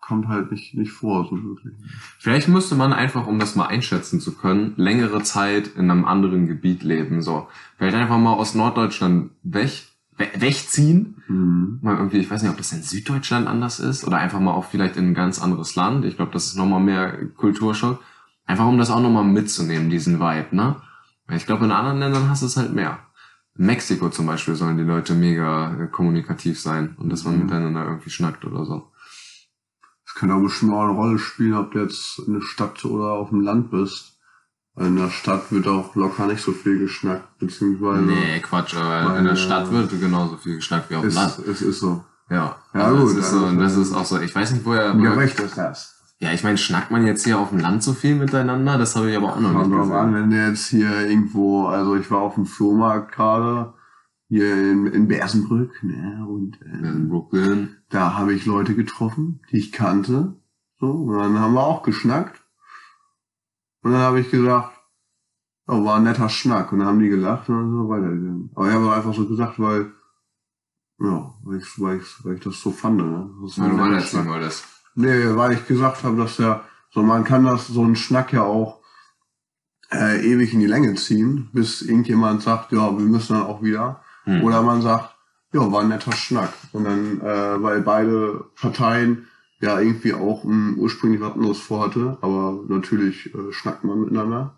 kommt 0.00 0.26
halt 0.28 0.50
nicht, 0.50 0.74
nicht 0.74 0.90
vor, 0.90 1.24
so 1.30 1.36
wirklich. 1.36 1.74
Vielleicht 2.18 2.48
müsste 2.48 2.74
man 2.74 2.92
einfach, 2.92 3.26
um 3.26 3.38
das 3.38 3.56
mal 3.56 3.66
einschätzen 3.66 4.20
zu 4.20 4.34
können, 4.34 4.72
längere 4.76 5.22
Zeit 5.22 5.68
in 5.68 5.90
einem 5.90 6.04
anderen 6.04 6.46
Gebiet 6.46 6.82
leben, 6.82 7.22
so. 7.22 7.46
Vielleicht 7.76 7.94
einfach 7.96 8.18
mal 8.18 8.32
aus 8.32 8.54
Norddeutschland 8.54 9.30
weg, 9.42 9.70
we 9.70 9.87
wegziehen. 10.18 11.22
Mhm. 11.28 11.78
Mal 11.82 11.96
irgendwie, 11.96 12.18
ich 12.18 12.30
weiß 12.30 12.42
nicht, 12.42 12.50
ob 12.50 12.56
das 12.58 12.72
in 12.72 12.82
Süddeutschland 12.82 13.46
anders 13.46 13.78
ist 13.80 14.04
oder 14.06 14.18
einfach 14.18 14.40
mal 14.40 14.52
auch 14.52 14.64
vielleicht 14.64 14.96
in 14.96 15.08
ein 15.08 15.14
ganz 15.14 15.40
anderes 15.40 15.74
Land. 15.76 16.04
Ich 16.04 16.16
glaube, 16.16 16.32
das 16.32 16.46
ist 16.46 16.56
nochmal 16.56 16.80
mehr 16.80 17.26
Kulturschock. 17.36 18.00
Einfach 18.46 18.66
um 18.66 18.78
das 18.78 18.90
auch 18.90 19.00
nochmal 19.00 19.24
mitzunehmen, 19.24 19.90
diesen 19.90 20.20
Vibe, 20.20 20.56
ne? 20.56 20.76
Weil 21.26 21.36
Ich 21.36 21.46
glaube, 21.46 21.66
in 21.66 21.70
anderen 21.70 21.98
Ländern 21.98 22.28
hast 22.30 22.42
du 22.42 22.46
es 22.46 22.56
halt 22.56 22.72
mehr. 22.74 22.98
In 23.56 23.66
Mexiko 23.66 24.08
zum 24.08 24.26
Beispiel 24.26 24.54
sollen 24.54 24.78
die 24.78 24.84
Leute 24.84 25.14
mega 25.14 25.74
äh, 25.82 25.86
kommunikativ 25.88 26.58
sein 26.60 26.94
und 26.98 27.10
dass 27.10 27.24
man 27.24 27.34
Mhm. 27.36 27.42
miteinander 27.44 27.84
irgendwie 27.84 28.10
schnackt 28.10 28.44
oder 28.44 28.64
so. 28.64 28.90
Es 30.06 30.14
kann 30.14 30.30
auch 30.30 30.40
bestimmt 30.40 30.72
auch 30.72 30.82
eine 30.84 30.92
Rolle 30.92 31.18
spielen, 31.18 31.54
ob 31.54 31.72
du 31.72 31.80
jetzt 31.80 32.18
in 32.26 32.34
der 32.34 32.40
Stadt 32.40 32.84
oder 32.84 33.12
auf 33.12 33.28
dem 33.28 33.42
Land 33.42 33.70
bist. 33.70 34.17
In 34.80 34.96
der 34.96 35.10
Stadt 35.10 35.50
wird 35.50 35.66
auch 35.66 35.94
locker 35.96 36.26
nicht 36.26 36.42
so 36.42 36.52
viel 36.52 36.78
geschnackt, 36.78 37.38
beziehungsweise 37.38 38.02
Nee, 38.02 38.40
Quatsch, 38.40 38.76
aber 38.76 39.18
in 39.18 39.24
der 39.24 39.36
Stadt 39.36 39.70
wird 39.72 39.90
genauso 40.00 40.36
viel 40.36 40.56
geschnackt 40.56 40.90
wie 40.90 40.96
auf 40.96 41.02
dem 41.02 41.14
Land. 41.14 41.38
es 41.50 41.62
ist 41.62 41.80
so. 41.80 42.04
Ja, 42.30 42.56
Ja, 42.74 42.80
also 42.84 43.02
gut, 43.02 43.10
es 43.12 43.16
ist 43.18 43.30
so, 43.30 43.36
also- 43.38 43.46
und 43.48 43.58
das 43.58 43.76
ist 43.76 43.92
auch 43.94 44.04
so, 44.04 44.20
ich 44.20 44.34
weiß 44.34 44.52
nicht, 44.52 44.64
woher, 44.64 44.94
recht 45.16 45.40
ist 45.40 45.56
das. 45.56 45.94
ja, 46.20 46.32
ich 46.32 46.44
meine, 46.44 46.58
schnackt 46.58 46.90
man 46.90 47.06
jetzt 47.06 47.24
hier 47.24 47.38
auf 47.38 47.48
dem 47.50 47.58
Land 47.60 47.82
so 47.82 47.92
viel 47.94 48.14
miteinander? 48.14 48.76
Das 48.78 48.94
habe 48.96 49.10
ich 49.10 49.16
aber 49.16 49.32
auch 49.34 49.40
noch 49.40 49.52
Kommt 49.52 49.68
nicht 49.70 49.78
drauf 49.78 49.90
an, 49.92 50.12
gesehen. 50.12 50.22
wenn 50.24 50.30
du 50.30 50.46
jetzt 50.48 50.66
hier 50.68 51.08
irgendwo, 51.08 51.66
also 51.66 51.96
ich 51.96 52.10
war 52.10 52.18
auf 52.20 52.34
dem 52.34 52.46
Flohmarkt 52.46 53.12
gerade, 53.14 53.72
hier 54.28 54.52
in, 54.54 54.86
in 54.88 55.08
Bersenbrück, 55.08 55.82
ne, 55.82 56.26
und 56.28 56.60
äh, 56.60 56.86
In 56.88 57.08
Brooklyn. 57.08 57.76
da 57.88 58.12
habe 58.18 58.34
ich 58.34 58.44
Leute 58.44 58.74
getroffen, 58.74 59.40
die 59.50 59.56
ich 59.56 59.72
kannte. 59.72 60.34
So, 60.80 60.86
und 60.90 61.18
dann 61.18 61.38
haben 61.40 61.54
wir 61.54 61.64
auch 61.66 61.82
geschnackt. 61.82 62.37
Und 63.88 63.94
dann 63.94 64.02
habe 64.02 64.20
ich 64.20 64.30
gesagt, 64.30 64.70
oh, 65.66 65.82
war 65.82 65.96
ein 65.96 66.02
netter 66.02 66.28
Schnack. 66.28 66.72
Und 66.72 66.80
dann 66.80 66.88
haben 66.88 66.98
die 66.98 67.08
gelacht 67.08 67.48
und 67.48 67.54
dann 67.56 67.70
sind 67.70 67.78
wir 67.78 67.88
weitergegangen. 67.88 68.50
Aber 68.54 68.68
ich 68.68 68.74
habe 68.74 68.92
einfach 68.92 69.14
so 69.14 69.26
gesagt, 69.26 69.58
weil, 69.58 69.92
ja, 70.98 71.32
weil 71.42 71.56
ich, 71.56 71.80
weil 71.80 71.96
ich, 71.96 72.22
weil 72.22 72.34
ich 72.34 72.42
das 72.42 72.60
so 72.60 72.70
fand. 72.70 72.98
Ne? 72.98 73.30
Das 73.42 73.56
ein 73.56 73.70
netter 73.70 73.78
weiterziehen 73.78 74.24
Schnack. 74.24 74.28
wolltest. 74.28 74.64
Nee, 74.94 75.34
weil 75.36 75.52
ich 75.54 75.66
gesagt 75.66 76.04
habe, 76.04 76.18
dass 76.18 76.36
ja, 76.36 76.64
so 76.90 77.02
man 77.02 77.24
kann 77.24 77.46
das, 77.46 77.68
so 77.68 77.82
einen 77.82 77.96
Schnack 77.96 78.30
ja 78.34 78.42
auch 78.42 78.82
äh, 79.90 80.20
ewig 80.20 80.52
in 80.52 80.60
die 80.60 80.66
Länge 80.66 80.94
ziehen, 80.96 81.48
bis 81.54 81.80
irgendjemand 81.80 82.42
sagt, 82.42 82.72
ja, 82.72 82.92
wir 82.92 83.06
müssen 83.06 83.38
dann 83.38 83.46
auch 83.46 83.62
wieder. 83.62 84.02
Hm. 84.24 84.44
Oder 84.44 84.60
man 84.60 84.82
sagt, 84.82 85.16
ja, 85.54 85.72
war 85.72 85.80
ein 85.80 85.88
netter 85.88 86.12
Schnack. 86.12 86.52
Und 86.72 86.84
dann, 86.84 87.22
äh, 87.22 87.62
weil 87.62 87.80
beide 87.80 88.50
Parteien 88.54 89.28
ja 89.60 89.80
irgendwie 89.80 90.14
auch 90.14 90.44
um, 90.44 90.78
ursprünglich 90.78 91.20
was 91.20 91.34
anderes 91.34 91.58
vorhatte, 91.58 92.18
aber 92.20 92.64
natürlich 92.68 93.34
äh, 93.34 93.52
schnackt 93.52 93.84
man 93.84 94.00
miteinander. 94.00 94.54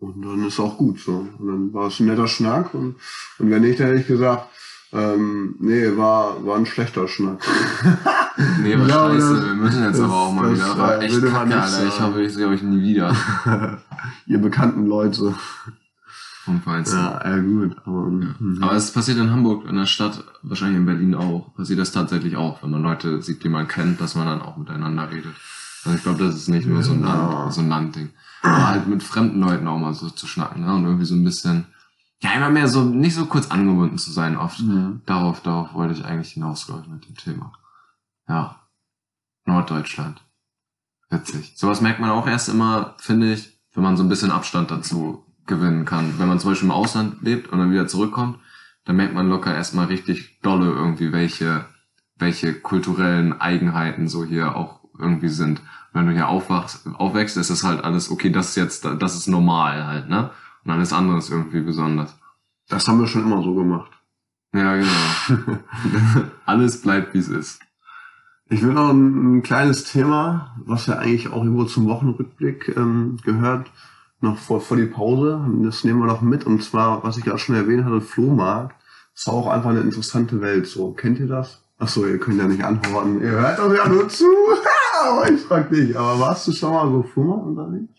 Und 0.00 0.22
dann 0.22 0.46
ist 0.46 0.60
auch 0.60 0.78
gut 0.78 1.00
so. 1.00 1.26
Und 1.38 1.46
dann 1.46 1.74
war 1.74 1.88
es 1.88 1.98
ein 1.98 2.06
netter 2.06 2.28
Schnack 2.28 2.72
und, 2.74 2.96
und 3.38 3.50
wenn 3.50 3.62
nicht, 3.62 3.80
dann 3.80 3.88
hätte 3.88 4.00
ich 4.00 4.06
gesagt, 4.06 4.48
ähm, 4.92 5.56
nee, 5.58 5.96
war, 5.96 6.44
war 6.46 6.56
ein 6.56 6.66
schlechter 6.66 7.08
Schnack. 7.08 7.40
Nee, 8.62 8.74
aber 8.74 8.86
Ja, 8.86 9.10
scheiße, 9.10 9.46
wir 9.46 9.54
müssen 9.54 9.82
jetzt 9.82 10.00
aber 10.00 10.14
auch 10.14 10.32
mal 10.32 10.54
wieder. 10.54 10.78
War 10.78 11.02
äh, 11.02 11.06
echt 11.06 11.20
kacke, 11.22 11.60
Alter. 11.60 11.86
Ich 11.88 12.00
hoffe, 12.00 12.22
ich 12.22 12.32
sehe 12.32 12.46
euch 12.46 12.62
nie 12.62 12.80
wieder. 12.80 13.12
Ihr 14.26 14.38
bekannten 14.38 14.86
Leute. 14.86 15.34
Vom 16.48 16.62
Feinsten. 16.62 16.98
Ja, 16.98 17.28
ja 17.28 17.42
gut. 17.42 17.76
Aber, 17.84 18.06
mhm. 18.06 18.58
Aber 18.62 18.72
es 18.72 18.90
passiert 18.90 19.18
in 19.18 19.30
Hamburg, 19.30 19.68
in 19.68 19.76
der 19.76 19.84
Stadt, 19.84 20.24
wahrscheinlich 20.42 20.78
in 20.78 20.86
Berlin 20.86 21.14
auch, 21.14 21.54
passiert 21.54 21.78
das 21.78 21.92
tatsächlich 21.92 22.36
auch, 22.36 22.62
wenn 22.62 22.70
man 22.70 22.82
Leute 22.82 23.20
sieht, 23.20 23.44
die 23.44 23.50
man 23.50 23.68
kennt, 23.68 24.00
dass 24.00 24.14
man 24.14 24.26
dann 24.26 24.40
auch 24.40 24.56
miteinander 24.56 25.10
redet. 25.10 25.34
Also 25.84 25.98
ich 25.98 26.02
glaube, 26.02 26.24
das 26.24 26.36
ist 26.36 26.48
nicht 26.48 26.66
nur 26.66 26.82
so 26.82 26.92
ein, 26.92 27.02
Ja. 27.02 27.42
Land, 27.42 27.52
so 27.52 27.60
ein 27.60 27.68
Landding. 27.68 28.10
Aber 28.40 28.66
halt 28.66 28.88
mit 28.88 29.02
fremden 29.02 29.40
Leuten 29.40 29.68
auch 29.68 29.78
mal 29.78 29.92
so 29.92 30.08
zu 30.08 30.26
schnacken, 30.26 30.64
ne? 30.64 30.74
Und 30.74 30.84
irgendwie 30.84 31.04
so 31.04 31.14
ein 31.14 31.22
bisschen, 31.22 31.66
ja, 32.22 32.32
immer 32.32 32.48
mehr 32.48 32.66
so, 32.66 32.82
nicht 32.82 33.14
so 33.14 33.26
kurz 33.26 33.50
angebunden 33.50 33.98
zu 33.98 34.10
sein 34.10 34.38
oft. 34.38 34.60
Mhm. 34.60 35.02
Darauf, 35.04 35.42
darauf 35.42 35.74
wollte 35.74 35.92
ich 35.92 36.06
eigentlich 36.06 36.32
hinaus, 36.32 36.64
glaube 36.64 36.84
ich, 36.84 36.88
mit 36.88 37.06
dem 37.06 37.14
Thema. 37.14 37.52
Ja. 38.26 38.56
Norddeutschland. 39.44 40.22
Witzig. 41.10 41.52
Sowas 41.56 41.82
merkt 41.82 42.00
man 42.00 42.08
auch 42.08 42.26
erst 42.26 42.48
immer, 42.48 42.94
finde 42.98 43.34
ich, 43.34 43.60
wenn 43.74 43.82
man 43.82 43.98
so 43.98 44.02
ein 44.02 44.08
bisschen 44.08 44.30
Abstand 44.30 44.70
dazu 44.70 45.26
gewinnen 45.48 45.84
kann. 45.84 46.18
Wenn 46.18 46.28
man 46.28 46.38
zum 46.38 46.50
Beispiel 46.50 46.68
im 46.68 46.74
Ausland 46.74 47.22
lebt 47.22 47.50
und 47.50 47.58
dann 47.58 47.72
wieder 47.72 47.88
zurückkommt, 47.88 48.38
dann 48.84 48.96
merkt 48.96 49.14
man 49.14 49.28
locker 49.28 49.54
erstmal 49.54 49.86
richtig 49.86 50.40
dolle 50.40 50.66
irgendwie, 50.66 51.12
welche, 51.12 51.66
welche 52.16 52.54
kulturellen 52.54 53.38
Eigenheiten 53.38 54.08
so 54.08 54.24
hier 54.24 54.56
auch 54.56 54.80
irgendwie 54.98 55.28
sind. 55.28 55.60
Wenn 55.92 56.06
du 56.06 56.12
hier 56.12 56.28
aufwachst, 56.28 56.86
aufwächst, 56.94 57.36
ist 57.36 57.50
das 57.50 57.64
halt 57.64 57.82
alles, 57.82 58.10
okay, 58.10 58.30
das 58.30 58.50
ist 58.50 58.56
jetzt, 58.56 58.84
das 58.84 59.16
ist 59.16 59.26
normal 59.26 59.86
halt, 59.86 60.08
ne? 60.08 60.30
Und 60.64 60.70
alles 60.70 60.92
andere 60.92 61.18
ist 61.18 61.30
irgendwie 61.30 61.60
besonders. 61.60 62.16
Das 62.68 62.86
haben 62.88 63.00
wir 63.00 63.06
schon 63.06 63.24
immer 63.24 63.42
so 63.42 63.54
gemacht. 63.54 63.90
Ja, 64.54 64.76
genau. 64.76 65.58
alles 66.46 66.80
bleibt, 66.80 67.14
wie 67.14 67.18
es 67.18 67.28
ist. 67.28 67.60
Ich 68.50 68.62
will 68.62 68.72
noch 68.72 68.90
ein, 68.90 69.38
ein 69.38 69.42
kleines 69.42 69.84
Thema, 69.84 70.56
was 70.64 70.86
ja 70.86 70.96
eigentlich 70.96 71.28
auch 71.28 71.44
irgendwo 71.44 71.64
zum 71.64 71.86
Wochenrückblick 71.86 72.74
ähm, 72.76 73.18
gehört, 73.22 73.70
noch 74.20 74.38
vor, 74.38 74.60
vor 74.60 74.76
die 74.76 74.86
Pause. 74.86 75.40
Das 75.62 75.84
nehmen 75.84 76.00
wir 76.00 76.06
noch 76.06 76.22
mit. 76.22 76.44
Und 76.44 76.62
zwar, 76.62 77.02
was 77.04 77.16
ich 77.18 77.24
ja 77.24 77.38
schon 77.38 77.54
erwähnt 77.54 77.84
hatte, 77.84 78.00
Flohmarkt. 78.00 78.74
Ist 79.14 79.28
auch 79.28 79.48
einfach 79.48 79.70
eine 79.70 79.80
interessante 79.80 80.40
Welt. 80.40 80.66
So, 80.66 80.92
kennt 80.92 81.18
ihr 81.18 81.26
das? 81.26 81.62
Ach 81.78 81.88
so, 81.88 82.06
ihr 82.06 82.18
könnt 82.18 82.38
ja 82.38 82.46
nicht 82.46 82.64
antworten. 82.64 83.20
Ihr 83.20 83.30
hört 83.30 83.58
das 83.58 83.76
ja 83.76 83.88
nur 83.88 84.08
zu. 84.08 84.24
ich 85.32 85.40
frag 85.42 85.70
dich. 85.70 85.98
Aber 85.98 86.18
warst 86.20 86.46
du 86.48 86.52
schon 86.52 86.72
mal 86.72 86.90
so 86.90 87.02
Flohmarkt 87.02 87.46
unterwegs? 87.46 87.92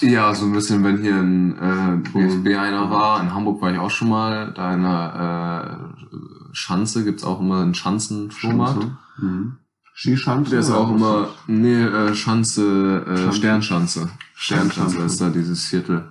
Ja, 0.00 0.34
so 0.34 0.46
ein 0.46 0.52
bisschen, 0.52 0.84
wenn 0.84 1.00
hier 1.00 1.18
in 1.18 1.56
äh, 1.56 1.96
BSB 2.12 2.56
einer 2.56 2.90
war. 2.90 3.20
In 3.20 3.32
Hamburg 3.32 3.62
war 3.62 3.72
ich 3.72 3.78
auch 3.78 3.90
schon 3.90 4.08
mal. 4.08 4.52
Da 4.52 4.74
in 4.74 4.82
der 4.82 5.94
äh, 6.02 6.04
Schanze 6.52 7.04
gibt's 7.04 7.24
auch 7.24 7.40
immer 7.40 7.62
einen 7.62 7.74
Schanzenflohmarkt. 7.74 8.82
Schanze. 8.82 8.98
Mhm. 9.18 9.56
Skischanze? 9.94 10.50
Der 10.50 10.60
ist 10.60 10.70
auch 10.70 10.90
immer, 10.94 11.28
nee, 11.46 11.82
äh, 11.82 12.14
Schanze, 12.14 13.04
äh, 13.06 13.16
Schanze. 13.16 13.32
Sternschanze. 13.36 14.08
Sternschanze 14.34 14.98
ist 15.02 15.20
da 15.20 15.30
dieses 15.30 15.64
Viertel? 15.64 16.04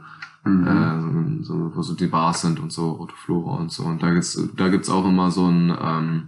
Mhm. 0.46 0.68
äh, 0.68 1.44
so, 1.44 1.72
wo 1.74 1.82
so 1.82 1.94
die 1.96 2.08
Bars 2.08 2.42
sind 2.42 2.60
und 2.60 2.72
so, 2.72 2.92
Rote 2.92 3.14
Flora 3.16 3.58
und 3.58 3.72
so. 3.72 3.84
Und 3.84 4.04
da 4.04 4.12
gibt's, 4.12 4.38
da 4.58 4.68
gibt's 4.70 4.90
auch 4.90 5.06
immer 5.08 5.32
so 5.32 5.48
ein, 5.48 5.74
ähm, 5.82 6.24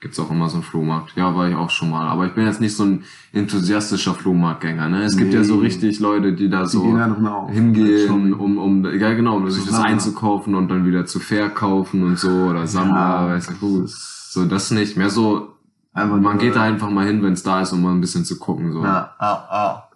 gibt's 0.00 0.20
auch 0.20 0.30
immer 0.30 0.48
so 0.48 0.54
einen 0.54 0.62
Flohmarkt. 0.62 1.14
Ja, 1.16 1.34
war 1.34 1.48
ich 1.48 1.56
auch 1.56 1.68
schon 1.70 1.90
mal. 1.90 2.08
Aber 2.08 2.26
ich 2.26 2.32
bin 2.34 2.46
jetzt 2.46 2.60
nicht 2.60 2.74
so 2.76 2.84
ein 2.84 3.02
enthusiastischer 3.32 4.14
Flohmarktgänger, 4.14 4.88
ne? 4.88 5.02
Es 5.02 5.16
gibt 5.16 5.34
ja 5.34 5.42
so 5.44 5.56
Nee. 5.56 5.62
richtig 5.62 5.98
Leute, 6.00 6.32
die 6.32 6.48
da 6.48 6.62
Die 6.62 6.68
so 6.68 6.92
noch 6.96 7.30
auf. 7.32 7.50
hingehen, 7.50 8.32
um, 8.34 8.56
um, 8.58 8.84
ja 8.98 9.12
genau, 9.14 9.36
um 9.36 9.50
sich 9.50 9.64
das 9.64 9.72
Sammler. 9.74 9.88
einzukaufen 9.88 10.54
und 10.54 10.68
dann 10.68 10.86
wieder 10.86 11.04
zu 11.06 11.18
verkaufen 11.20 12.02
und 12.04 12.18
so, 12.18 12.30
oder 12.30 12.66
Sammler, 12.68 12.94
Ja, 12.94 13.26
weiß 13.28 13.50
ich 13.50 13.60
gut. 13.60 13.88
So, 13.90 14.44
das 14.46 14.70
nicht. 14.70 14.96
Mehr 14.96 15.10
so, 15.10 15.54
Einfach 15.92 16.18
man 16.18 16.38
geht 16.38 16.54
da 16.54 16.62
einfach 16.62 16.88
mal 16.88 17.06
hin, 17.06 17.22
wenn 17.22 17.32
es 17.32 17.42
da 17.42 17.62
ist, 17.62 17.72
um 17.72 17.82
mal 17.82 17.92
ein 17.92 18.00
bisschen 18.00 18.24
zu 18.24 18.38
gucken, 18.38 18.72
so. 18.72 18.82
Ja, 18.84 19.14
ah, 19.18 19.34
ah. 19.50 19.90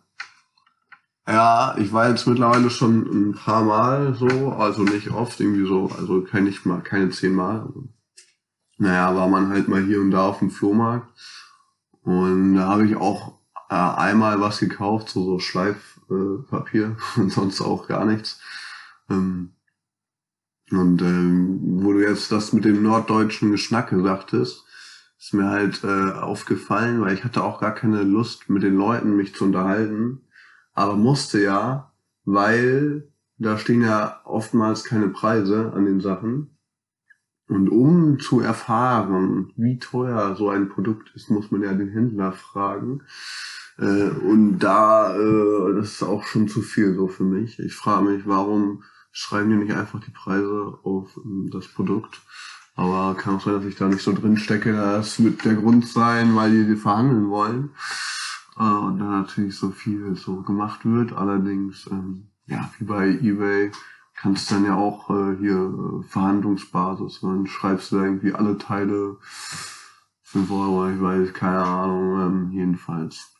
Ja, 1.26 1.74
ich 1.78 1.92
war 1.92 2.10
jetzt 2.10 2.26
mittlerweile 2.26 2.68
schon 2.68 3.30
ein 3.30 3.34
paar 3.34 3.64
Mal 3.64 4.14
so, 4.14 4.52
also 4.52 4.82
nicht 4.82 5.10
oft, 5.10 5.40
irgendwie 5.40 5.66
so, 5.66 5.90
also 5.96 6.22
kein, 6.22 6.44
nicht 6.44 6.66
mal, 6.66 6.82
keine 6.82 7.10
zehn 7.10 7.34
Mal. 7.34 7.66
Naja, 8.76 9.14
war 9.14 9.28
man 9.28 9.48
halt 9.48 9.68
mal 9.68 9.82
hier 9.82 10.00
und 10.00 10.10
da 10.10 10.26
auf 10.26 10.40
dem 10.40 10.50
Flohmarkt. 10.50 11.08
Und 12.02 12.56
da 12.56 12.68
habe 12.68 12.86
ich 12.86 12.96
auch 12.96 13.38
äh, 13.70 13.74
einmal 13.74 14.40
was 14.40 14.60
gekauft, 14.60 15.08
so, 15.08 15.24
so 15.24 15.38
Schleifpapier 15.38 16.96
äh, 17.16 17.20
und 17.20 17.32
sonst 17.32 17.62
auch 17.62 17.88
gar 17.88 18.04
nichts. 18.04 18.40
Ähm, 19.08 19.54
und 20.70 21.00
ähm, 21.02 21.60
wo 21.82 21.92
du 21.92 22.00
jetzt 22.00 22.32
das 22.32 22.52
mit 22.52 22.64
dem 22.64 22.82
norddeutschen 22.82 23.50
Geschnacke 23.50 24.02
sagtest, 24.02 24.64
ist 25.24 25.32
mir 25.32 25.48
halt 25.48 25.82
äh, 25.84 26.12
aufgefallen, 26.12 27.00
weil 27.00 27.14
ich 27.14 27.24
hatte 27.24 27.42
auch 27.42 27.58
gar 27.58 27.74
keine 27.74 28.02
Lust, 28.02 28.50
mit 28.50 28.62
den 28.62 28.76
Leuten 28.76 29.16
mich 29.16 29.34
zu 29.34 29.44
unterhalten, 29.44 30.20
aber 30.74 30.96
musste 30.96 31.42
ja, 31.42 31.94
weil 32.26 33.10
da 33.38 33.56
stehen 33.56 33.80
ja 33.80 34.20
oftmals 34.26 34.84
keine 34.84 35.08
Preise 35.08 35.72
an 35.74 35.86
den 35.86 36.00
Sachen. 36.00 36.58
Und 37.48 37.70
um 37.70 38.18
zu 38.18 38.40
erfahren, 38.40 39.50
wie 39.56 39.78
teuer 39.78 40.36
so 40.36 40.50
ein 40.50 40.68
Produkt 40.68 41.10
ist, 41.14 41.30
muss 41.30 41.50
man 41.50 41.62
ja 41.62 41.72
den 41.72 41.88
Händler 41.88 42.32
fragen. 42.32 43.00
Äh, 43.78 44.10
und 44.10 44.58
da, 44.58 45.16
äh, 45.16 45.74
das 45.74 45.92
ist 45.92 46.02
auch 46.02 46.24
schon 46.24 46.48
zu 46.48 46.60
viel 46.60 46.94
so 46.94 47.08
für 47.08 47.24
mich. 47.24 47.58
Ich 47.60 47.74
frage 47.74 48.10
mich, 48.10 48.26
warum 48.26 48.82
schreiben 49.10 49.48
die 49.48 49.56
nicht 49.56 49.74
einfach 49.74 50.00
die 50.00 50.10
Preise 50.10 50.78
auf 50.82 51.18
ähm, 51.24 51.48
das 51.50 51.68
Produkt? 51.68 52.20
Aber 52.74 53.14
kann 53.14 53.36
auch 53.36 53.40
sein, 53.40 53.54
dass 53.54 53.64
ich 53.64 53.76
da 53.76 53.88
nicht 53.88 54.02
so 54.02 54.12
drin 54.12 54.36
stecke. 54.36 54.72
Das 54.72 55.22
wird 55.22 55.44
der 55.44 55.54
Grund 55.54 55.86
sein, 55.86 56.34
weil 56.34 56.50
die, 56.50 56.66
die 56.66 56.76
verhandeln 56.76 57.30
wollen. 57.30 57.70
Äh, 58.56 58.62
und 58.62 58.98
dann 58.98 59.22
natürlich 59.22 59.56
so 59.56 59.70
viel 59.70 60.16
so 60.16 60.42
gemacht 60.42 60.80
wird. 60.84 61.12
Allerdings, 61.12 61.86
ähm, 61.90 62.28
ja, 62.46 62.70
wie 62.78 62.84
bei 62.84 63.08
eBay 63.08 63.70
kannst 64.14 64.50
du 64.50 64.54
dann 64.54 64.64
ja 64.64 64.74
auch 64.74 65.10
äh, 65.10 65.36
hier 65.38 65.56
äh, 65.56 66.02
Verhandlungsbasis. 66.08 67.20
Dann 67.20 67.46
schreibst 67.46 67.92
du 67.92 67.96
da 67.98 68.04
irgendwie 68.04 68.34
alle 68.34 68.58
Teile 68.58 69.18
5 70.22 70.50
Euro, 70.50 70.88
ich 70.88 71.00
weiß, 71.00 71.32
keine 71.32 71.62
Ahnung, 71.62 72.20
ähm, 72.20 72.50
jedenfalls 72.50 73.34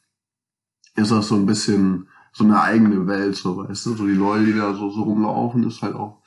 ist 0.95 1.11
das 1.11 1.27
so 1.27 1.35
ein 1.35 1.47
bisschen 1.47 2.09
so 2.33 2.45
eine 2.45 2.61
eigene 2.61 3.07
Welt, 3.09 3.37
so 3.37 3.57
weißt 3.57 3.87
du, 3.87 3.95
so 3.95 4.07
die 4.07 4.13
Leute, 4.13 4.47
die 4.47 4.55
da 4.55 4.75
so, 4.75 4.91
so 4.91 5.03
rumlaufen, 5.03 5.67
ist 5.67 5.83
halt 5.83 5.95
auch, 5.95 6.23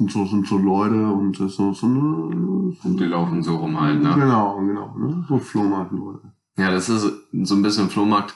sind 0.00 0.10
so, 0.10 0.24
sind 0.24 0.46
so 0.46 0.56
Leute 0.56 1.06
und 1.06 1.38
das 1.38 1.56
so, 1.56 1.74
so 1.74 1.86
eine, 1.86 2.74
so 2.82 2.88
Die 2.96 3.04
laufen 3.04 3.42
so 3.42 3.56
rum 3.56 3.78
halt, 3.78 4.02
ne? 4.02 4.14
Genau, 4.14 4.58
genau, 4.58 4.96
ne? 4.96 5.26
So 5.28 5.38
Flohmarkt-Leute. 5.38 6.32
Ja, 6.56 6.70
das 6.70 6.88
ist 6.88 7.12
so 7.42 7.54
ein 7.54 7.62
bisschen 7.62 7.90
Flohmarkt, 7.90 8.34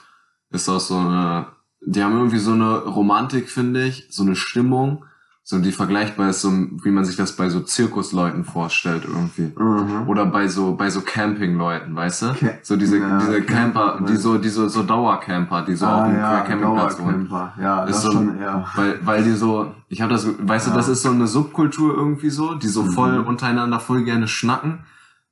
ist 0.51 0.69
auch 0.69 0.81
so 0.81 0.97
eine, 0.97 1.47
die 1.81 2.03
haben 2.05 2.17
irgendwie 2.17 2.39
so 2.39 2.53
eine 2.53 2.85
Romantik, 2.85 3.49
finde 3.49 3.85
ich, 3.87 4.07
so 4.11 4.23
eine 4.23 4.37
Stimmung, 4.37 5.05
so 5.47 5.59
die 5.59 5.73
vergleichbar 5.73 6.31
ist, 6.31 6.41
so 6.41 6.51
wie 6.83 6.91
man 6.91 7.05
sich 7.05 7.17
das 7.17 7.33
bei 7.37 7.51
so 7.51 7.61
Zirkusleuten 7.61 8.45
vorstellt 8.45 9.05
irgendwie. 9.07 9.53
Mhm. 9.61 10.09
Oder 10.09 10.25
bei 10.25 10.49
so, 10.49 10.75
bei 10.75 10.89
so 10.89 11.03
Campingleuten, 11.03 11.95
weißt 11.95 12.23
du? 12.23 12.27
Ca- 12.29 12.55
So 12.63 12.77
diese, 12.77 12.99
Ja, 12.99 13.19
diese 13.19 13.43
Camper, 13.43 14.01
die 14.09 14.17
so, 14.17 14.39
diese 14.39 14.71
so 14.71 14.83
Dauercamper, 14.83 15.61
die 15.67 15.75
so 15.77 15.85
auf 15.85 16.07
dem 16.09 16.17
Campingplatz 16.17 16.99
wohnen. 16.99 17.29
Ja, 17.61 17.85
Ist 17.85 17.97
das 17.97 18.03
so- 18.05 18.13
schon 18.13 18.39
eher. 18.39 18.65
Weil, 18.75 18.99
weil 19.05 19.23
die 19.23 19.33
so, 19.33 19.71
ich 19.91 20.01
habe 20.01 20.15
das, 20.15 20.27
weißt 20.27 20.67
du, 20.69 20.71
Ja. 20.71 20.77
das 20.77 20.89
ist 20.89 21.03
so 21.03 21.11
eine 21.11 21.27
Subkultur 21.27 21.95
irgendwie 21.95 22.31
so, 22.31 22.55
die 22.55 22.69
so 22.69 22.83
voll 22.85 23.21
Mhm. 23.21 23.27
untereinander 23.27 23.81
voll 23.81 24.03
gerne 24.05 24.27
schnacken. 24.29 24.79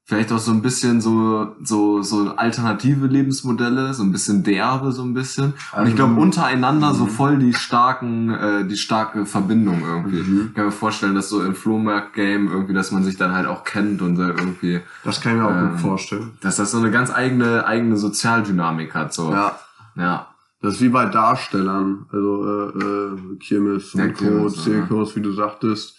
Vielleicht 0.04 0.32
auch 0.32 0.38
so 0.38 0.50
ein 0.50 0.62
bisschen 0.62 1.00
so, 1.00 1.54
so, 1.62 2.02
so 2.02 2.34
alternative 2.36 3.06
Lebensmodelle, 3.06 3.94
so 3.94 4.02
ein 4.02 4.10
bisschen 4.10 4.42
derbe, 4.42 4.90
so 4.90 5.02
ein 5.04 5.14
bisschen. 5.14 5.54
Und 5.76 5.86
ich 5.86 5.94
glaube, 5.94 6.20
untereinander 6.20 6.92
so 6.92 7.04
mhm. 7.04 7.08
voll 7.08 7.38
die 7.38 7.54
starken, 7.54 8.30
äh, 8.30 8.66
die 8.66 8.76
starke 8.76 9.26
Verbindung 9.26 9.82
irgendwie. 9.86 10.22
Mhm. 10.22 10.46
Ich 10.48 10.54
kann 10.54 10.66
mir 10.66 10.72
vorstellen, 10.72 11.14
dass 11.14 11.28
so 11.28 11.40
im 11.42 11.54
Flohmarkt-Game 11.54 12.48
irgendwie, 12.50 12.74
dass 12.74 12.90
man 12.90 13.04
sich 13.04 13.16
dann 13.16 13.32
halt 13.32 13.46
auch 13.46 13.62
kennt 13.62 14.02
und 14.02 14.18
irgendwie, 14.18 14.80
Das 15.04 15.20
kann 15.20 15.36
ich 15.36 15.38
mir 15.42 15.46
auch 15.46 15.52
Ähm, 15.56 15.70
gut 15.70 15.80
vorstellen. 15.80 16.32
dass 16.40 16.56
das 16.56 16.72
so 16.72 16.78
eine 16.78 16.90
ganz 16.90 17.12
eigene, 17.12 17.64
eigene 17.64 17.96
Sozialdynamik 17.96 18.94
hat, 18.94 19.14
so. 19.14 19.30
Ja. 19.30 19.56
Ja. 19.94 20.26
Das 20.60 20.74
ist 20.74 20.80
wie 20.80 20.88
bei 20.90 21.06
Darstellern, 21.06 22.06
also 22.12 22.44
äh, 22.44 22.84
äh, 22.84 23.36
Kirmes 23.38 23.92
Ja, 23.94 24.04
und 24.04 24.14
Co., 24.14 24.24
Kirmes, 24.24 24.56
ja. 24.56 24.62
Zirkus, 24.62 25.14
wie 25.16 25.20
du 25.20 25.32
sagtest, 25.32 25.96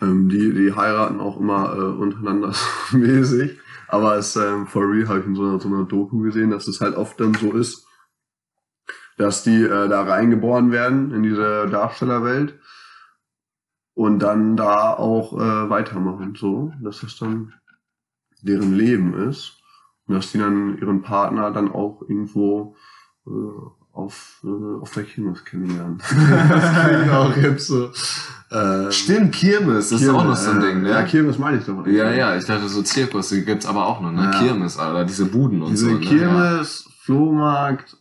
ähm, 0.00 0.28
die, 0.28 0.52
die 0.52 0.72
heiraten 0.74 1.20
auch 1.20 1.38
immer 1.38 1.74
äh, 1.74 1.80
untereinander 1.80 2.54
mäßig. 2.92 3.58
Aber 3.88 4.16
es 4.16 4.36
ähm, 4.36 4.66
for 4.66 4.82
real 4.82 5.08
habe 5.08 5.20
ich 5.20 5.26
in 5.26 5.34
so 5.34 5.42
einer, 5.42 5.60
so 5.60 5.68
einer 5.68 5.84
Doku 5.84 6.18
gesehen, 6.18 6.50
dass 6.50 6.68
es 6.68 6.80
halt 6.80 6.96
oft 6.96 7.18
dann 7.20 7.34
so 7.34 7.52
ist, 7.52 7.86
dass 9.16 9.42
die 9.42 9.62
äh, 9.62 9.88
da 9.88 10.02
reingeboren 10.02 10.70
werden 10.70 11.12
in 11.12 11.22
diese 11.22 11.66
Darstellerwelt 11.68 12.58
und 13.94 14.20
dann 14.20 14.56
da 14.56 14.94
auch 14.94 15.32
äh, 15.32 15.70
weitermachen, 15.70 16.34
so, 16.36 16.72
dass 16.80 17.00
das 17.00 17.18
dann 17.18 17.54
deren 18.42 18.74
Leben 18.74 19.14
ist 19.28 19.58
und 20.06 20.14
dass 20.14 20.30
die 20.30 20.38
dann 20.38 20.78
ihren 20.78 21.02
Partner 21.02 21.50
dann 21.50 21.72
auch 21.72 22.02
irgendwo 22.02 22.76
äh, 23.26 23.30
auf, 23.98 24.40
äh, 24.44 24.80
auf 24.80 24.92
der 24.92 25.02
Kirmes 25.02 25.44
kennenlernen. 25.44 25.98
das 25.98 26.08
klingt 26.86 27.10
auch 27.10 27.36
jetzt 27.36 27.66
so. 27.66 27.90
Äh, 28.50 28.92
Stimmt, 28.92 29.34
Kirmes, 29.34 29.90
das 29.90 30.00
ist 30.00 30.08
auch 30.08 30.24
noch 30.24 30.36
so 30.36 30.52
ein 30.52 30.60
Ding, 30.60 30.82
ne? 30.82 30.90
Ja, 30.90 31.02
Kirmes 31.02 31.36
meine 31.36 31.58
ich 31.58 31.66
doch. 31.66 31.84
Ja, 31.86 32.10
ja, 32.12 32.36
ich 32.36 32.46
dachte 32.46 32.68
so 32.68 32.82
Zirkus, 32.82 33.28
die 33.30 33.44
gibt's 33.44 33.66
aber 33.66 33.86
auch 33.86 34.00
noch, 34.00 34.12
ne? 34.12 34.30
Ja. 34.32 34.38
Kirmes, 34.38 34.78
Alter, 34.78 35.04
diese 35.04 35.26
Buden 35.26 35.62
und 35.62 35.72
Diese 35.72 35.86
so. 35.86 35.92
Ne? 35.92 36.00
Kirmes, 36.00 36.88
Flohmarkt, 37.02 37.96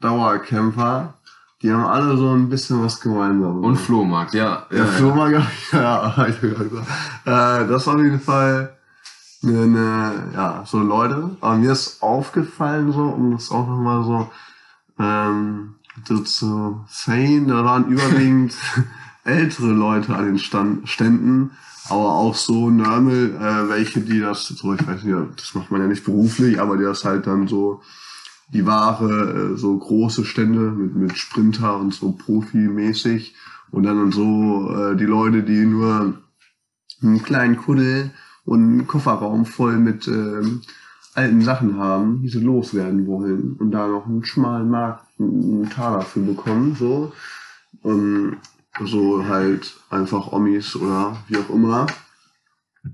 Dauerkämpfer, 0.00 1.14
die 1.62 1.72
haben 1.72 1.84
alle 1.84 2.16
so 2.16 2.30
ein 2.32 2.48
bisschen 2.48 2.82
was 2.82 3.00
gemeinsam. 3.00 3.60
Ja. 3.60 3.68
Und 3.68 3.76
Flohmarkt, 3.76 4.34
ja. 4.34 4.66
Der 4.70 4.78
ja, 4.78 4.84
Flohmarkt, 4.86 5.34
ja, 5.72 6.14
gerade 6.14 6.32
gesagt. 6.32 6.86
äh, 7.24 7.68
das 7.68 7.88
auf 7.88 7.98
jeden 7.98 8.20
Fall 8.20 8.76
eine, 9.42 9.62
eine, 9.62 10.12
ja, 10.32 10.62
so 10.64 10.78
Leute. 10.78 11.30
Aber 11.40 11.56
mir 11.56 11.72
ist 11.72 12.02
aufgefallen, 12.02 12.92
so, 12.92 13.02
um 13.02 13.32
das 13.32 13.50
auch 13.50 13.66
nochmal 13.66 14.04
so, 14.04 14.30
ähm, 14.98 15.74
so 16.06 16.18
zu 16.18 16.84
sehen, 16.88 17.48
da 17.48 17.64
waren 17.64 17.88
überwiegend 17.88 18.54
ältere 19.24 19.72
Leute 19.72 20.14
an 20.14 20.26
den 20.26 20.38
Stand, 20.38 20.88
Ständen, 20.88 21.52
aber 21.88 22.14
auch 22.14 22.34
so 22.34 22.70
Nörmel, 22.70 23.36
äh, 23.36 23.68
welche, 23.68 24.00
die 24.00 24.20
das, 24.20 24.46
so, 24.46 24.74
ich 24.74 24.86
weiß 24.86 25.04
nicht, 25.04 25.40
das 25.40 25.54
macht 25.54 25.70
man 25.70 25.80
ja 25.80 25.86
nicht 25.86 26.04
beruflich, 26.04 26.60
aber 26.60 26.76
die 26.76 26.84
das 26.84 27.04
halt 27.04 27.26
dann 27.26 27.48
so, 27.48 27.82
die 28.48 28.66
Ware, 28.66 29.52
äh, 29.52 29.56
so 29.56 29.76
große 29.76 30.24
Stände 30.24 30.70
mit, 30.70 30.94
mit 30.94 31.18
Sprinter 31.18 31.76
und 31.78 31.94
so 31.94 32.12
Profi-mäßig 32.12 33.34
und 33.70 33.84
dann 33.84 34.12
so 34.12 34.74
äh, 34.74 34.96
die 34.96 35.04
Leute, 35.04 35.42
die 35.42 35.64
nur 35.64 36.18
einen 37.02 37.22
kleinen 37.22 37.56
Kuddel 37.56 38.10
und 38.44 38.62
einen 38.62 38.86
Kofferraum 38.86 39.46
voll 39.46 39.78
mit 39.78 40.06
ähm, 40.08 40.62
alten 41.14 41.42
Sachen 41.42 41.78
haben, 41.78 42.22
die 42.22 42.28
sie 42.28 42.40
loswerden 42.40 43.06
wollen 43.06 43.56
und 43.58 43.70
da 43.70 43.86
noch 43.86 44.06
einen 44.06 44.24
schmalen 44.24 44.70
Markt, 44.70 45.06
einen 45.18 45.70
Taler 45.70 46.02
für 46.02 46.20
bekommen, 46.20 46.74
so. 46.74 47.12
Und 47.82 48.38
so 48.84 49.24
halt 49.26 49.76
einfach 49.90 50.32
Omis 50.32 50.74
oder 50.76 51.16
wie 51.28 51.36
auch 51.36 51.50
immer. 51.50 51.86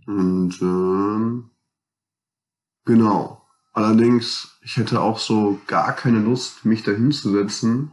Und 0.07 0.61
ähm, 0.61 1.51
genau. 2.85 3.43
Allerdings, 3.73 4.59
ich 4.63 4.77
hätte 4.77 5.01
auch 5.01 5.19
so 5.19 5.61
gar 5.67 5.93
keine 5.95 6.19
Lust, 6.19 6.65
mich 6.65 6.83
da 6.83 6.93
hinzusetzen 6.93 7.93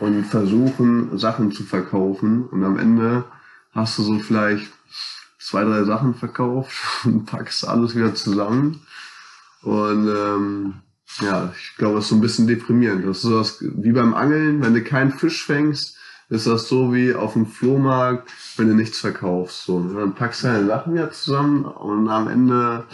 und 0.00 0.24
versuchen, 0.24 1.16
Sachen 1.18 1.52
zu 1.52 1.64
verkaufen. 1.64 2.46
Und 2.46 2.64
am 2.64 2.78
Ende 2.78 3.24
hast 3.72 3.98
du 3.98 4.02
so 4.02 4.18
vielleicht 4.18 4.72
zwei, 5.38 5.64
drei 5.64 5.84
Sachen 5.84 6.14
verkauft 6.14 6.74
und 7.04 7.26
packst 7.26 7.66
alles 7.66 7.94
wieder 7.94 8.14
zusammen. 8.14 8.80
Und 9.66 10.08
ähm, 10.08 10.74
ja, 11.20 11.52
ich 11.58 11.76
glaube, 11.76 11.96
das 11.96 12.04
ist 12.04 12.10
so 12.10 12.14
ein 12.14 12.20
bisschen 12.20 12.46
deprimierend. 12.46 13.04
Das 13.04 13.16
ist 13.16 13.22
so 13.22 13.36
das, 13.36 13.58
wie 13.60 13.90
beim 13.90 14.14
Angeln, 14.14 14.62
wenn 14.62 14.74
du 14.74 14.84
keinen 14.84 15.10
Fisch 15.10 15.44
fängst, 15.44 15.96
ist 16.28 16.46
das 16.46 16.68
so 16.68 16.94
wie 16.94 17.14
auf 17.14 17.32
dem 17.32 17.46
Flohmarkt, 17.46 18.30
wenn 18.56 18.68
du 18.68 18.74
nichts 18.74 19.00
verkaufst. 19.00 19.64
So, 19.64 19.82
dann 19.82 20.14
packst 20.14 20.44
du 20.44 20.46
deine 20.46 20.66
Sachen 20.68 20.94
wieder 20.94 21.10
zusammen 21.10 21.64
und 21.64 22.08
am 22.08 22.28
Ende 22.28 22.86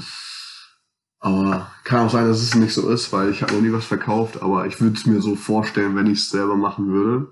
aber 1.21 1.71
kann 1.85 2.07
auch 2.07 2.11
sein, 2.11 2.27
dass 2.27 2.41
es 2.41 2.55
nicht 2.55 2.73
so 2.73 2.89
ist, 2.89 3.13
weil 3.13 3.31
ich 3.31 3.43
habe 3.43 3.53
noch 3.53 3.61
nie 3.61 3.73
was 3.73 3.85
verkauft, 3.85 4.43
aber 4.43 4.67
ich 4.67 4.81
würde 4.81 4.97
es 4.97 5.05
mir 5.05 5.21
so 5.21 5.37
vorstellen, 5.37 5.95
wenn 5.95 6.07
ich 6.07 6.21
es 6.21 6.31
selber 6.31 6.57
machen 6.57 6.89
würde. 6.89 7.29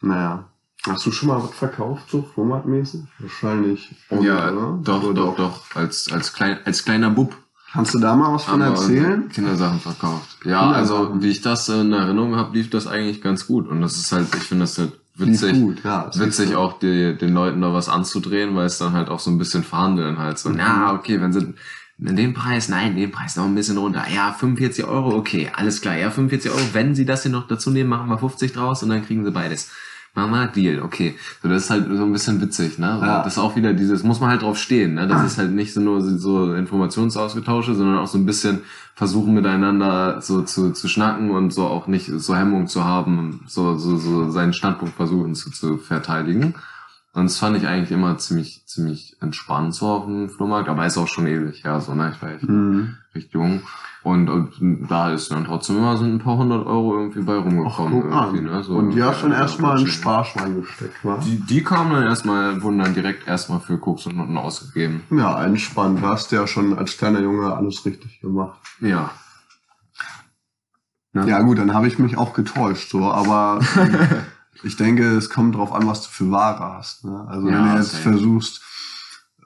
Naja. 0.00 0.46
Hast 0.88 1.04
du 1.04 1.12
schon 1.12 1.28
mal 1.28 1.42
was 1.42 1.54
verkauft, 1.54 2.10
so 2.10 2.22
formatmäßig? 2.22 3.02
Wahrscheinlich. 3.18 3.94
auch 4.08 4.22
Ja, 4.22 4.50
oder? 4.50 4.78
doch, 4.82 5.02
Oder 5.02 5.14
doch, 5.14 5.36
doch, 5.36 5.76
als, 5.76 6.10
als, 6.10 6.32
klein, 6.32 6.58
als 6.64 6.82
kleiner 6.86 7.10
Bub 7.10 7.36
Kannst 7.72 7.94
du 7.94 7.98
da 7.98 8.16
mal 8.16 8.32
was 8.32 8.44
von 8.44 8.60
erzählen? 8.60 9.28
Kindersachen 9.28 9.78
verkauft. 9.78 10.38
Ja, 10.44 10.72
Kindersachen. 10.72 11.12
also 11.12 11.22
wie 11.22 11.30
ich 11.30 11.40
das 11.40 11.68
in 11.68 11.92
Erinnerung 11.92 12.36
habe, 12.36 12.56
lief 12.56 12.70
das 12.70 12.86
eigentlich 12.86 13.22
ganz 13.22 13.46
gut. 13.46 13.68
Und 13.68 13.80
das 13.80 13.96
ist 13.96 14.10
halt, 14.10 14.26
ich 14.34 14.42
finde 14.42 14.64
das 14.64 14.76
halt 14.76 14.92
witzig. 15.14 15.52
gut, 15.52 15.84
ja. 15.84 16.06
das 16.06 16.18
witzig 16.18 16.56
auch 16.56 16.78
die, 16.78 17.16
den 17.16 17.32
Leuten 17.32 17.60
da 17.60 17.72
was 17.72 17.88
anzudrehen, 17.88 18.56
weil 18.56 18.66
es 18.66 18.78
dann 18.78 18.92
halt 18.92 19.08
auch 19.08 19.20
so 19.20 19.30
ein 19.30 19.38
bisschen 19.38 19.62
verhandeln 19.62 20.18
halt 20.18 20.38
so. 20.38 20.48
Mhm. 20.48 20.58
Ja, 20.58 20.92
okay, 20.94 21.20
wenn 21.20 21.32
sie 21.32 21.54
in 22.02 22.16
dem 22.16 22.34
Preis, 22.34 22.68
nein, 22.68 22.96
den 22.96 23.10
Preis 23.10 23.36
noch 23.36 23.44
ein 23.44 23.54
bisschen 23.54 23.76
runter. 23.76 24.04
Ja, 24.12 24.32
45 24.32 24.86
Euro, 24.86 25.14
okay, 25.14 25.50
alles 25.54 25.80
klar. 25.80 25.96
Ja, 25.96 26.10
45 26.10 26.50
Euro, 26.50 26.60
wenn 26.72 26.94
sie 26.94 27.04
das 27.04 27.22
hier 27.22 27.30
noch 27.30 27.46
dazu 27.46 27.70
nehmen, 27.70 27.90
machen 27.90 28.08
wir 28.08 28.18
50 28.18 28.52
draus 28.52 28.82
und 28.82 28.88
dann 28.88 29.04
kriegen 29.04 29.24
sie 29.24 29.30
beides. 29.30 29.70
Wir 30.14 30.46
Deal, 30.48 30.82
okay. 30.82 31.14
So, 31.42 31.48
das 31.48 31.64
ist 31.64 31.70
halt 31.70 31.86
so 31.86 32.02
ein 32.02 32.12
bisschen 32.12 32.40
witzig, 32.40 32.78
ne? 32.78 32.96
So, 32.98 33.06
Ja. 33.06 33.22
Das 33.22 33.34
ist 33.34 33.38
auch 33.38 33.54
wieder 33.54 33.72
dieses, 33.72 34.02
muss 34.02 34.20
man 34.20 34.30
halt 34.30 34.42
drauf 34.42 34.58
stehen, 34.58 34.94
ne? 34.94 35.06
Das 35.06 35.24
ist 35.24 35.38
halt 35.38 35.52
nicht 35.52 35.72
so 35.72 35.80
nur 35.80 36.02
so 36.02 36.52
Informationsausgetausche, 36.52 37.74
sondern 37.74 37.98
auch 37.98 38.08
so 38.08 38.18
ein 38.18 38.26
bisschen 38.26 38.62
versuchen 38.94 39.34
miteinander 39.34 40.20
so 40.20 40.42
zu, 40.42 40.72
zu 40.72 40.88
schnacken 40.88 41.30
und 41.30 41.52
so 41.52 41.66
auch 41.66 41.86
nicht 41.86 42.06
so 42.06 42.36
Hemmung 42.36 42.66
zu 42.66 42.84
haben, 42.84 43.40
so, 43.46 43.78
so, 43.78 43.96
so 43.96 44.30
seinen 44.30 44.52
Standpunkt 44.52 44.96
versuchen 44.96 45.34
zu, 45.34 45.50
zu 45.50 45.78
verteidigen. 45.78 46.54
Und 47.12 47.24
das 47.24 47.38
fand 47.38 47.56
ich 47.56 47.66
eigentlich 47.66 47.90
immer 47.90 48.16
ziemlich, 48.18 48.62
ziemlich 48.66 49.16
entspannt 49.20 49.74
so 49.74 49.88
auf 49.88 50.04
dem 50.04 50.28
Flohmarkt, 50.30 50.68
aber 50.68 50.86
ist 50.86 50.96
auch 50.96 51.08
schon 51.08 51.26
ewig, 51.26 51.62
ja, 51.64 51.80
so, 51.80 51.92
ne? 51.94 52.12
Ich 52.14 52.22
war 52.22 52.30
echt 52.30 52.48
Mhm. 52.48 52.96
recht 53.14 53.32
jung. 53.32 53.62
Und, 54.02 54.30
und 54.30 54.86
da 54.88 55.10
ist 55.12 55.30
dann 55.30 55.44
trotzdem 55.44 55.76
immer 55.78 55.96
so 55.96 56.04
ein 56.04 56.20
paar 56.20 56.36
hundert 56.38 56.64
Euro 56.66 56.96
irgendwie 56.98 57.20
bei 57.22 57.36
Ach, 57.36 57.44
rumgekommen. 57.44 58.12
an. 58.12 58.34
irgendwie, 58.34 58.44
ne? 58.50 58.62
so, 58.62 58.76
Und 58.76 58.92
die 58.92 59.02
hast 59.02 59.22
du 59.22 59.28
dann 59.28 59.36
erstmal 59.38 59.78
ein 59.78 59.86
Sparschwein 59.88 60.60
gesteckt, 60.60 61.04
wa? 61.04 61.18
Die, 61.18 61.36
die 61.40 61.62
kamen 61.64 61.92
dann 61.92 62.04
erstmal, 62.04 62.62
wurden 62.62 62.78
dann 62.78 62.94
direkt 62.94 63.26
erstmal 63.28 63.60
für 63.60 63.76
Koks 63.76 64.06
und 64.06 64.16
Nutten 64.16 64.38
ausgegeben. 64.38 65.02
Ja, 65.10 65.44
entspannt. 65.44 66.00
Du 66.00 66.06
hast 66.06 66.30
ja 66.32 66.46
schon 66.46 66.78
als 66.78 66.96
kleiner 66.96 67.20
Junge 67.20 67.52
alles 67.54 67.84
richtig 67.84 68.20
gemacht. 68.20 68.58
Ja. 68.80 69.10
Ne? 71.12 71.28
Ja 71.28 71.42
gut, 71.42 71.58
dann 71.58 71.74
habe 71.74 71.88
ich 71.88 71.98
mich 71.98 72.16
auch 72.16 72.32
getäuscht, 72.34 72.88
so, 72.90 73.10
aber 73.10 73.60
ich 74.62 74.76
denke, 74.76 75.16
es 75.16 75.30
kommt 75.30 75.54
drauf 75.54 75.72
an, 75.72 75.86
was 75.86 76.02
du 76.02 76.08
für 76.10 76.30
Ware 76.30 76.76
hast. 76.76 77.04
Ne? 77.04 77.26
Also 77.28 77.46
wenn 77.46 77.52
Ja, 77.54 77.72
du 77.72 77.78
jetzt 77.78 77.96
versuchst, 77.96 78.62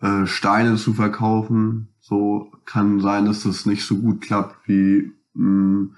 äh, 0.01 0.27
Steine 0.27 0.77
zu 0.77 0.95
verkaufen, 0.95 1.89
so 2.01 2.53
kann 2.65 3.01
sein, 3.01 3.25
dass 3.25 3.43
das 3.45 3.67
nicht 3.67 3.85
so 3.87 3.97
gut 3.97 4.21
klappt 4.21 4.57
wie 4.69 5.12
mh, 5.35 5.89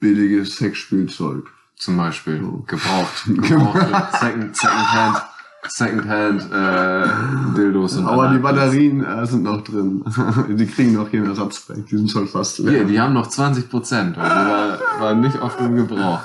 billiges 0.00 0.56
Sexspielzeug. 0.56 1.50
Zum 1.76 1.96
Beispiel. 1.96 2.40
So. 2.40 2.64
Gebraucht. 2.66 3.24
Gebraucht. 3.26 4.18
Second, 4.20 4.56
Secondhand. 4.56 5.22
Secondhand 5.66 6.42
äh, 6.52 7.56
Dildos 7.56 7.96
und 7.96 8.06
Aber 8.06 8.28
die. 8.28 8.38
Batterien 8.38 9.02
äh, 9.02 9.26
sind 9.26 9.44
noch 9.44 9.64
drin. 9.64 10.04
die 10.50 10.66
kriegen 10.66 10.92
noch 10.92 11.08
hier 11.08 11.20
einen 11.20 11.30
Ersatzpack. 11.30 11.86
Die 11.86 11.96
sind 11.96 12.10
schon 12.10 12.28
fast 12.28 12.58
leer. 12.58 12.70
Hier, 12.72 12.84
die 12.84 13.00
haben 13.00 13.14
noch 13.14 13.28
20 13.28 13.70
Prozent. 13.70 14.18
Also 14.18 14.36
war, 14.36 14.78
war 15.00 15.14
nicht 15.14 15.40
oft 15.40 15.58
im 15.60 15.74
Gebrauch. 15.74 16.20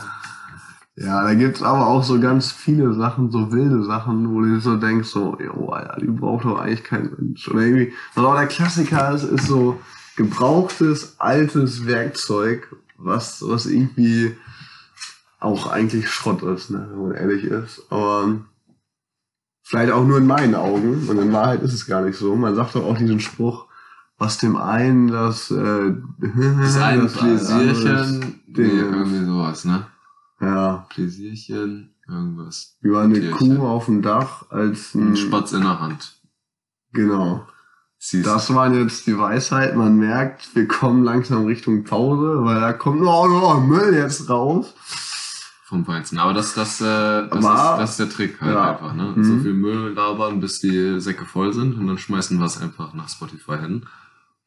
Ja, 0.95 1.23
da 1.23 1.33
gibt's 1.33 1.63
aber 1.63 1.87
auch 1.87 2.03
so 2.03 2.19
ganz 2.19 2.51
viele 2.51 2.93
Sachen, 2.93 3.31
so 3.31 3.51
wilde 3.51 3.83
Sachen, 3.83 4.33
wo 4.33 4.41
du 4.41 4.59
so 4.59 4.75
denkst, 4.75 5.07
so, 5.07 5.37
jo, 5.39 5.69
Alter, 5.69 5.97
die 6.01 6.07
braucht 6.07 6.43
doch 6.43 6.59
eigentlich 6.59 6.83
kein 6.83 7.11
Mensch. 7.17 7.47
Oder 7.47 7.61
irgendwie, 7.61 7.93
was 8.15 8.25
auch 8.25 8.35
der 8.35 8.47
Klassiker 8.47 9.13
ist, 9.13 9.23
ist 9.23 9.47
so 9.47 9.79
gebrauchtes, 10.17 11.15
altes 11.19 11.85
Werkzeug, 11.85 12.75
was, 12.97 13.41
was 13.47 13.65
irgendwie 13.65 14.35
auch 15.39 15.71
eigentlich 15.71 16.09
Schrott 16.09 16.43
ist, 16.43 16.69
ne, 16.69 16.85
wenn 16.91 17.01
man 17.01 17.15
ehrlich 17.15 17.45
ist. 17.45 17.83
Aber 17.89 18.41
vielleicht 19.63 19.93
auch 19.93 20.03
nur 20.03 20.17
in 20.17 20.27
meinen 20.27 20.55
Augen. 20.55 21.07
Und 21.07 21.17
in 21.17 21.31
Wahrheit 21.31 21.61
ist 21.61 21.73
es 21.73 21.85
gar 21.85 22.01
nicht 22.01 22.17
so. 22.17 22.35
Man 22.35 22.55
sagt 22.55 22.75
doch 22.75 22.83
auch 22.83 22.97
diesen 22.97 23.19
Spruch, 23.19 23.67
was 24.17 24.37
dem 24.37 24.57
einen 24.57 25.07
das, 25.07 25.51
äh, 25.51 25.55
Das 26.19 26.77
ein 26.77 26.99
das 27.01 27.17
andere 27.17 27.37
Pläsierchen, 27.37 28.41
nee, 28.47 28.63
irgendwie 28.63 29.25
sowas, 29.25 29.65
ne? 29.65 29.85
Ja, 30.41 30.85
Pläsierchen, 30.89 31.95
irgendwas. 32.07 32.77
über 32.81 33.01
eine 33.01 33.15
Tierchen. 33.19 33.57
Kuh 33.57 33.67
auf 33.67 33.85
dem 33.85 34.01
Dach 34.01 34.49
als 34.49 34.95
Ein 34.95 35.09
ein 35.11 35.17
Spatz 35.17 35.51
in 35.51 35.61
der 35.61 35.79
Hand. 35.79 36.19
Genau. 36.93 37.45
Siehst. 37.97 38.25
Das 38.25 38.53
waren 38.53 38.73
jetzt 38.79 39.05
die 39.07 39.17
Weisheit. 39.17 39.75
Man 39.75 39.97
merkt, 39.97 40.55
wir 40.55 40.67
kommen 40.67 41.03
langsam 41.03 41.45
Richtung 41.45 41.83
Pause, 41.83 42.45
weil 42.45 42.61
da 42.61 42.71
kommt 42.71 43.01
noch, 43.01 43.27
noch 43.27 43.61
Müll 43.61 43.93
jetzt 43.93 44.29
raus. 44.29 44.73
vom 45.65 45.85
Feinsten. 45.85 46.17
Aber 46.17 46.33
das, 46.33 46.53
das, 46.55 46.79
äh, 46.81 46.83
das, 47.29 47.45
Aber- 47.45 47.73
ist, 47.73 47.81
das 47.81 47.89
ist 47.91 47.99
der 47.99 48.09
Trick 48.09 48.41
halt 48.41 48.55
Ja. 48.55 48.71
einfach, 48.71 48.93
ne? 48.95 49.13
Mhm. 49.15 49.23
So 49.23 49.37
viel 49.43 49.53
Müll 49.53 49.93
labern, 49.93 50.39
bis 50.39 50.59
die 50.61 50.99
Säcke 50.99 51.25
voll 51.25 51.53
sind 51.53 51.77
und 51.77 51.85
dann 51.85 51.97
schmeißen 51.99 52.39
wir 52.39 52.45
es 52.45 52.59
einfach 52.59 52.93
nach 52.95 53.07
Spotify 53.09 53.57
hin. 53.59 53.85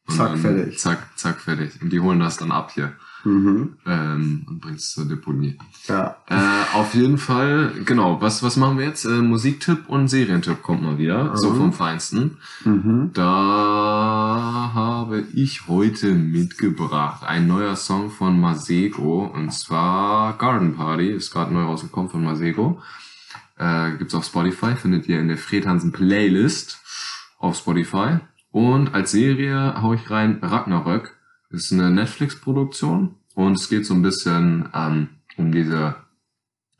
Und 0.07 0.15
Zack, 0.15 0.37
fertig. 0.39 0.79
Zack, 0.79 1.07
zack, 1.15 1.39
fertig. 1.39 1.81
Und 1.81 1.91
die 1.91 2.01
holen 2.01 2.19
das 2.19 2.35
dann 2.37 2.51
ab 2.51 2.71
hier 2.73 2.91
Mhm. 3.25 3.77
ähm, 3.85 4.45
und 4.49 4.59
bringen 4.59 4.75
es 4.75 4.91
zur 4.91 5.05
Deponie. 5.07 5.57
Ja. 5.87 6.17
Äh, 6.27 6.75
auf 6.75 6.93
jeden 6.93 7.17
Fall, 7.17 7.71
genau, 7.85 8.19
was, 8.21 8.43
was 8.43 8.57
machen 8.57 8.77
wir 8.77 8.85
jetzt? 8.85 9.05
Äh, 9.05 9.21
Musiktipp 9.21 9.87
und 9.87 10.09
Serientipp 10.09 10.61
kommt 10.61 10.81
mal 10.83 10.97
wieder, 10.97 11.35
so 11.37 11.51
Mhm. 11.51 11.55
vom 11.57 11.73
Feinsten. 11.73 12.37
Mhm. 12.65 13.11
Da 13.13 14.71
habe 14.73 15.23
ich 15.33 15.67
heute 15.67 16.13
mitgebracht 16.13 17.23
ein 17.25 17.47
neuer 17.47 17.75
Song 17.75 18.09
von 18.11 18.39
Masego 18.39 19.25
und 19.33 19.51
zwar 19.53 20.37
Garden 20.37 20.75
Party, 20.75 21.09
ist 21.09 21.31
gerade 21.31 21.53
neu 21.53 21.63
rausgekommen 21.63 22.09
von 22.09 22.23
Masego. 22.23 22.81
Äh, 23.57 23.91
gibt's 23.97 24.15
auf 24.15 24.25
Spotify, 24.25 24.75
findet 24.75 25.07
ihr 25.07 25.19
in 25.19 25.27
der 25.27 25.37
Fred 25.37 25.65
Hansen 25.67 25.91
Playlist 25.91 26.81
auf 27.39 27.55
Spotify. 27.57 28.17
Und 28.51 28.93
als 28.93 29.11
Serie 29.11 29.81
hau 29.81 29.93
ich 29.93 30.09
rein 30.09 30.39
Ragnarök. 30.41 31.15
Ist 31.53 31.71
eine 31.71 31.91
Netflix-Produktion 31.91 33.15
und 33.35 33.53
es 33.57 33.69
geht 33.69 33.85
so 33.85 33.93
ein 33.93 34.01
bisschen 34.01 34.69
ähm, 34.73 35.09
um 35.37 35.51
diese 35.51 35.95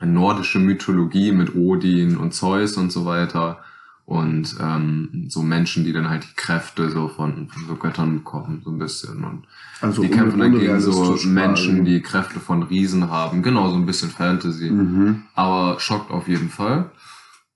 nordische 0.01 0.57
Mythologie 0.59 1.31
mit 1.31 1.55
Odin 1.55 2.17
und 2.17 2.33
Zeus 2.33 2.75
und 2.75 2.91
so 2.91 3.05
weiter 3.05 3.59
und 4.05 4.55
ähm, 4.59 5.27
so 5.29 5.43
Menschen, 5.43 5.85
die 5.85 5.93
dann 5.93 6.09
halt 6.09 6.23
die 6.23 6.35
Kräfte 6.35 6.89
so 6.89 7.07
von, 7.07 7.47
von 7.49 7.65
so 7.67 7.75
Göttern 7.75 8.15
bekommen, 8.15 8.61
so 8.65 8.71
ein 8.71 8.79
bisschen 8.79 9.23
und 9.23 9.43
Also 9.79 10.01
die 10.01 10.09
kämpfen 10.09 10.39
dann 10.39 10.57
gegen 10.57 10.81
so 10.81 11.15
Menschen, 11.25 11.85
die 11.85 12.01
Kräfte 12.01 12.39
von 12.39 12.63
Riesen 12.63 13.09
haben, 13.11 13.43
genau 13.43 13.69
so 13.69 13.75
ein 13.75 13.85
bisschen 13.85 14.09
Fantasy, 14.09 14.71
Mhm. 14.71 15.21
aber 15.35 15.79
schockt 15.79 16.09
auf 16.11 16.27
jeden 16.27 16.49
Fall. 16.49 16.89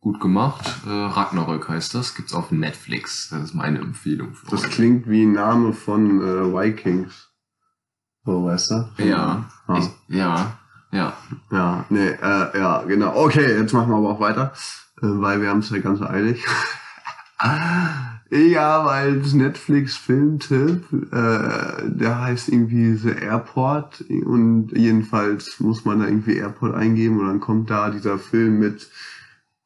Gut 0.08 0.22
gemacht. 0.22 0.64
Äh, 0.88 0.89
Ragnarök 0.89 1.68
heißt 1.68 1.93
das. 1.93 2.16
Gibt's 2.16 2.34
auf 2.34 2.49
Netflix. 2.49 3.28
Das 3.30 3.43
ist 3.43 3.53
meine 3.53 3.80
Empfehlung 3.80 4.36
für 4.36 4.49
Das 4.49 4.64
euch. 4.64 4.70
klingt 4.70 5.10
wie 5.10 5.24
ein 5.26 5.34
Name 5.34 5.74
von 5.74 6.22
äh, 6.22 6.53
Vikings. 6.53 7.28
So, 8.24 8.45
weißt 8.45 8.72
du? 8.72 9.03
Ja. 9.03 9.49
Ja. 9.68 9.78
Ich, 9.78 9.89
ja. 10.08 10.58
Ja. 10.93 11.14
Ja, 11.51 11.86
nee, 11.89 12.08
äh, 12.08 12.58
ja, 12.58 12.84
genau. 12.84 13.22
Okay, 13.22 13.58
jetzt 13.60 13.74
machen 13.74 13.89
wir 13.89 13.97
aber 13.97 14.12
auch 14.12 14.22
weiter, 14.22 14.53
äh, 15.01 15.08
weil 15.08 15.41
wir 15.41 15.49
haben 15.49 15.60
es 15.60 15.72
ja 15.72 15.80
ganz 15.80 16.01
eilig. 16.01 16.41
ja, 18.32 18.86
weil 18.86 19.20
das 19.20 19.34
Netflix-Filmtipp, 19.34 20.86
äh, 21.12 21.89
der 21.89 22.22
heißt 22.22 22.47
irgendwie 22.47 22.95
The 22.95 23.10
Airport 23.10 24.05
und 24.26 24.72
jedenfalls 24.74 25.60
muss 25.60 25.84
man 25.84 25.99
da 25.99 26.05
irgendwie 26.05 26.38
Airport 26.38 26.76
eingeben 26.76 27.20
und 27.20 27.28
dann 27.28 27.41
kommt 27.41 27.70
da 27.70 27.89
dieser 27.89 28.18
Film 28.18 28.60
mit 28.60 28.89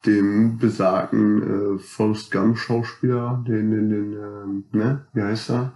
dem 0.06 0.58
besagten 0.58 1.76
äh, 1.76 1.78
Forrest 1.78 2.32
Gump 2.32 2.58
Schauspieler, 2.58 3.44
den, 3.46 3.70
den, 3.70 3.90
den, 3.90 4.12
ähm, 4.12 4.64
ne, 4.72 5.06
wie 5.12 5.22
heißt 5.22 5.50
er? 5.50 5.72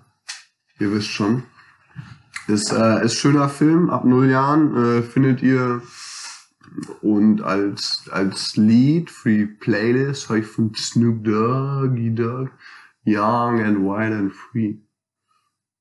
Ihr 0.78 0.92
wisst 0.92 1.08
schon. 1.08 1.44
Ist, 2.48 2.72
äh, 2.72 3.04
ist 3.04 3.14
schöner 3.14 3.48
Film, 3.48 3.90
ab 3.90 4.04
null 4.04 4.30
Jahren 4.30 4.76
äh, 4.76 5.02
findet 5.02 5.42
ihr 5.42 5.82
und 7.00 7.42
als, 7.42 8.08
als 8.10 8.56
Lied 8.56 9.10
für 9.10 9.30
die 9.30 9.46
Playlist 9.46 10.28
habe 10.28 10.40
ich 10.40 10.46
von 10.46 10.74
Snoop 10.74 11.24
Doggy 11.24 12.14
Dogg 12.14 12.50
Young 13.06 13.60
and 13.60 13.78
Wild 13.78 14.12
and 14.12 14.32
Free. 14.32 14.78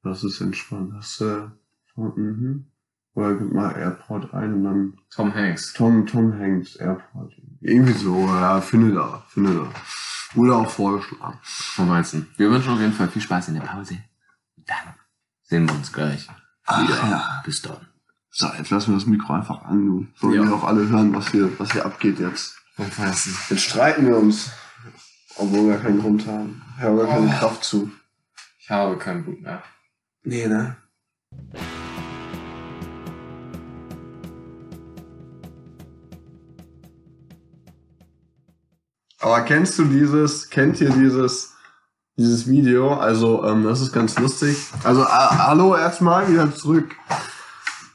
Das 0.04 0.24
ist 0.24 0.42
entspannt. 0.42 0.94
Das, 0.96 1.20
äh, 1.22 1.48
mhm. 1.96 2.66
Oder 3.16 3.36
gib 3.36 3.52
mal 3.52 3.76
Airport 3.76 4.34
ein 4.34 4.54
und 4.54 4.64
dann 4.64 4.94
Tom 5.10 5.34
Hanks. 5.34 5.74
Tom, 5.74 6.06
Tom 6.06 6.38
Hanks 6.38 6.76
Airport. 6.76 7.34
Irgendwie 7.68 7.94
so, 7.94 8.28
ja, 8.28 8.62
finde 8.62 8.94
da, 8.94 9.24
finde 9.30 9.56
da. 9.56 9.68
Wurde 10.36 10.56
auch 10.56 10.70
vorgeschlagen. 10.70 11.40
Vom 11.42 11.90
Weizen. 11.90 12.28
Wir 12.38 12.50
wünschen 12.52 12.74
auf 12.74 12.80
jeden 12.80 12.94
Fall 12.94 13.08
viel 13.10 13.22
Spaß 13.24 13.48
in 13.48 13.56
der 13.56 13.62
Pause. 13.62 13.98
Dann 14.58 14.94
sehen 15.44 15.68
wir 15.68 15.74
uns 15.76 15.92
gleich. 15.92 16.28
Ach 16.66 16.84
wieder. 16.84 16.96
ja. 17.10 17.42
Bis 17.44 17.62
dann. 17.64 17.88
So, 18.30 18.48
jetzt 18.58 18.70
lassen 18.70 18.92
wir 18.92 18.98
das 19.00 19.08
Mikro 19.08 19.34
einfach 19.34 19.64
an, 19.64 19.86
du. 19.86 20.08
Sollen 20.20 20.34
Ja. 20.36 20.44
wir 20.48 20.54
auch 20.56 20.64
alle 20.66 20.88
hören, 20.90 21.14
was 21.16 21.30
hier, 21.32 21.58
was 21.58 21.72
hier 21.72 21.86
abgeht 21.86 22.20
jetzt. 22.20 22.56
Jetzt 23.50 23.62
streiten 23.64 24.06
wir 24.06 24.18
uns. 24.18 24.52
Obwohl 25.38 25.70
wir 25.70 25.78
keinen 25.80 26.00
Grund 26.02 26.28
haben. 26.28 26.62
Ich 26.78 26.84
habe 26.84 26.98
gar 26.98 27.08
keine 27.08 27.28
Oh. 27.34 27.40
Kraft 27.40 27.64
zu. 27.64 27.92
Ich 28.60 28.70
habe 28.70 28.98
keinen 28.98 29.24
Blut 29.24 29.42
mehr. 29.42 29.64
Nee, 30.24 30.48
ne? 30.48 30.76
Aber 39.26 39.42
kennst 39.42 39.80
du 39.80 39.86
dieses, 39.86 40.52
kennt 40.52 40.80
ihr 40.82 40.92
dieses, 40.92 41.56
dieses 42.16 42.48
Video? 42.48 42.94
Also, 42.94 43.44
ähm, 43.44 43.64
das 43.64 43.82
ist 43.82 43.92
ganz 43.92 44.20
lustig. 44.20 44.56
Also, 44.84 45.04
hallo 45.04 45.76
erstmal, 45.76 46.32
wieder 46.32 46.54
zurück 46.54 46.96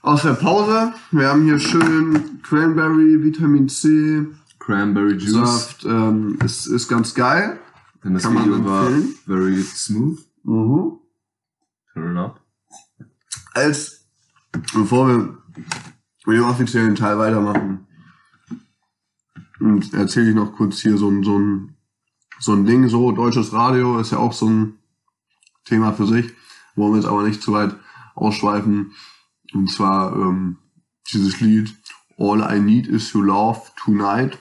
aus 0.03 0.23
der 0.23 0.33
Pause. 0.33 0.93
Wir 1.13 1.29
haben 1.29 1.45
hier 1.45 1.61
schön 1.61 2.43
Cranberry, 2.43 3.23
Vitamin 3.23 3.69
C, 3.69 4.27
Cranberry 4.59 5.19
Juice. 5.19 5.35
Saft, 5.35 5.85
ähm, 5.85 6.37
ist, 6.45 6.67
ist 6.67 6.89
ganz 6.89 7.15
geil. 7.15 7.61
Denn 8.03 8.15
das 8.15 8.25
Kann 8.25 8.35
man 8.35 8.47
Video 8.47 8.65
war 8.65 8.89
empfehlen. 8.89 9.15
very 9.25 9.63
smooth. 9.63 10.19
Mhm. 10.43 10.99
Turn 11.95 12.19
up. 12.19 12.41
als 13.55 14.05
bevor 14.75 15.07
wir 15.07 15.39
mit 16.27 16.39
dem 16.39 16.45
offiziellen 16.45 16.97
Teil 16.97 17.17
weitermachen, 17.19 17.87
und 19.61 19.93
erzähle 19.95 20.31
ich 20.31 20.35
noch 20.35 20.55
kurz 20.55 20.81
hier 20.81 20.97
so 20.97 21.09
ein, 21.09 21.23
so 21.23 21.39
ein, 21.39 21.77
so 22.39 22.53
ein 22.53 22.65
Ding, 22.65 22.89
so 22.89 23.13
deutsches 23.13 23.53
Radio 23.53 23.99
ist 23.99 24.13
ja 24.13 24.19
auch 24.19 24.33
so 24.33 24.49
ein 24.49 24.79
Thema 25.65 25.93
für 25.93 26.07
sich, 26.07 26.33
wollen 26.75 26.93
wir 26.93 27.01
jetzt 27.01 27.09
aber 27.09 27.23
nicht 27.23 27.43
zu 27.43 27.53
weit 27.53 27.77
ausschweifen. 28.15 28.93
Und 29.53 29.71
zwar 29.71 30.15
ähm, 30.17 30.57
dieses 31.13 31.41
Lied 31.41 31.75
All 32.19 32.41
I 32.41 32.61
Need 32.61 32.87
Is 32.87 33.15
Your 33.15 33.25
Love 33.25 33.61
Tonight. 33.77 34.39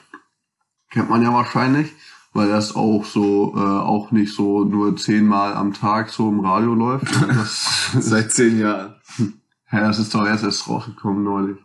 Kennt 0.90 1.10
man 1.10 1.22
ja 1.22 1.32
wahrscheinlich, 1.32 1.92
weil 2.32 2.48
das 2.48 2.74
auch 2.74 3.04
so, 3.04 3.54
äh, 3.56 3.60
auch 3.60 4.10
nicht 4.10 4.34
so 4.34 4.64
nur 4.64 4.96
zehnmal 4.96 5.54
am 5.54 5.72
Tag 5.72 6.10
so 6.10 6.28
im 6.28 6.40
Radio 6.40 6.74
läuft. 6.74 7.06
Seit 7.98 8.32
zehn 8.32 8.58
Jahren. 8.58 8.94
ja, 9.72 9.80
das 9.80 9.98
ist 9.98 10.14
doch 10.14 10.26
erst 10.26 10.44
erst 10.44 10.68
rausgekommen 10.68 11.24
neulich. 11.24 11.58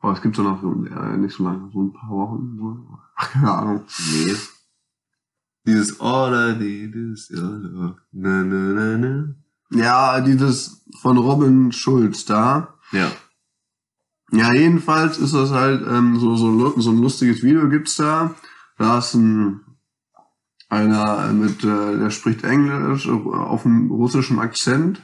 Aber 0.00 0.12
es 0.12 0.22
gibt 0.22 0.38
doch 0.38 0.44
noch 0.44 0.60
so, 0.60 0.72
äh, 0.84 1.16
nicht 1.16 1.36
so 1.36 1.44
lange, 1.44 1.70
so 1.72 1.82
ein 1.82 1.92
paar 1.92 2.10
Wochen. 2.10 2.56
so. 2.58 2.98
Ach, 3.16 3.30
keine 3.30 3.52
Ahnung. 3.52 3.84
Nee. 4.12 4.36
Dieses 5.66 6.00
All 6.00 6.32
I 6.32 6.56
need 6.56 6.94
is 6.94 7.30
your 7.30 7.42
love. 7.42 7.96
Na, 8.12 8.42
na, 8.44 8.72
na, 8.72 8.98
na. 8.98 9.34
Ja, 9.70 10.20
dieses 10.20 10.84
von 11.00 11.18
Robin 11.18 11.72
Schulz 11.72 12.24
da. 12.24 12.74
Ja. 12.92 13.10
Ja, 14.32 14.52
jedenfalls 14.52 15.18
ist 15.18 15.34
das 15.34 15.50
halt 15.50 15.86
ähm, 15.88 16.18
so, 16.18 16.36
so, 16.36 16.80
so 16.80 16.90
ein 16.90 16.98
lustiges 16.98 17.42
Video 17.42 17.68
gibt's 17.68 17.96
da. 17.96 18.34
Da 18.78 18.98
ist 18.98 19.14
ein 19.14 19.60
einer 20.68 21.32
mit, 21.32 21.64
äh, 21.64 21.98
der 21.98 22.10
spricht 22.10 22.44
Englisch 22.44 23.06
äh, 23.06 23.10
auf 23.10 23.64
einem 23.64 23.90
russischen 23.90 24.38
Akzent 24.38 25.00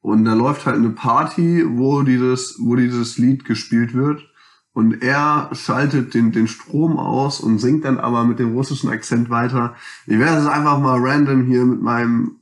und 0.00 0.24
da 0.24 0.34
läuft 0.34 0.66
halt 0.66 0.76
eine 0.76 0.90
Party, 0.90 1.64
wo 1.66 2.02
dieses, 2.02 2.56
wo 2.60 2.76
dieses 2.76 3.18
Lied 3.18 3.44
gespielt 3.44 3.94
wird 3.94 4.22
und 4.78 5.02
er 5.02 5.50
schaltet 5.54 6.14
den, 6.14 6.30
den 6.30 6.46
Strom 6.46 6.98
aus 6.98 7.40
und 7.40 7.58
singt 7.58 7.84
dann 7.84 7.98
aber 7.98 8.24
mit 8.24 8.38
dem 8.38 8.54
russischen 8.54 8.90
Akzent 8.90 9.28
weiter. 9.28 9.74
Ich 10.06 10.20
werde 10.20 10.40
es 10.40 10.46
einfach 10.46 10.78
mal 10.78 11.00
random 11.00 11.46
hier 11.46 11.64
mit 11.64 11.82
meinem 11.82 12.36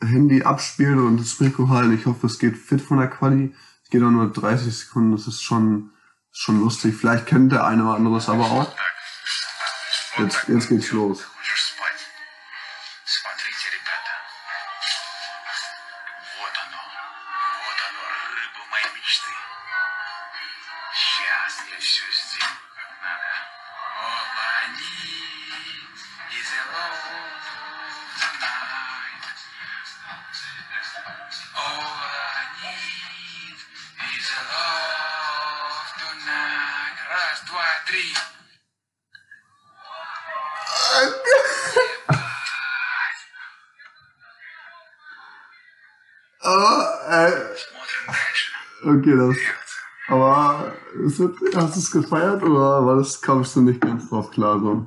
Handy 0.00 0.42
abspielen 0.42 0.98
und 0.98 1.20
das 1.20 1.38
Mikro 1.38 1.68
halten. 1.68 1.94
Ich 1.94 2.06
hoffe, 2.06 2.26
es 2.26 2.40
geht 2.40 2.56
fit 2.56 2.80
von 2.80 2.98
der 2.98 3.06
Quali. 3.06 3.54
Es 3.84 3.90
geht 3.90 4.02
auch 4.02 4.10
nur 4.10 4.32
30 4.32 4.76
Sekunden, 4.76 5.12
das 5.12 5.28
ist 5.28 5.42
schon, 5.42 5.90
schon 6.32 6.60
lustig. 6.60 6.96
Vielleicht 6.96 7.26
kennt 7.26 7.52
der 7.52 7.64
eine 7.64 7.84
oder 7.84 7.94
andere 7.94 8.16
es 8.16 8.28
aber 8.28 8.44
auch. 8.44 8.72
Jetzt, 10.18 10.48
jetzt 10.48 10.68
geht's 10.68 10.90
los. 10.90 11.24
dir 49.06 49.16
das. 49.16 49.36
Aber 50.08 50.72
ist 51.04 51.18
wird, 51.18 51.36
hast 51.54 51.74
du 51.74 51.80
es 51.80 51.90
gefeiert 51.90 52.42
oder 52.42 52.84
war 52.84 52.96
das, 52.96 53.20
kamst 53.20 53.56
du 53.56 53.62
nicht 53.62 53.80
ganz 53.80 54.08
drauf 54.08 54.30
klar 54.30 54.60
so? 54.60 54.86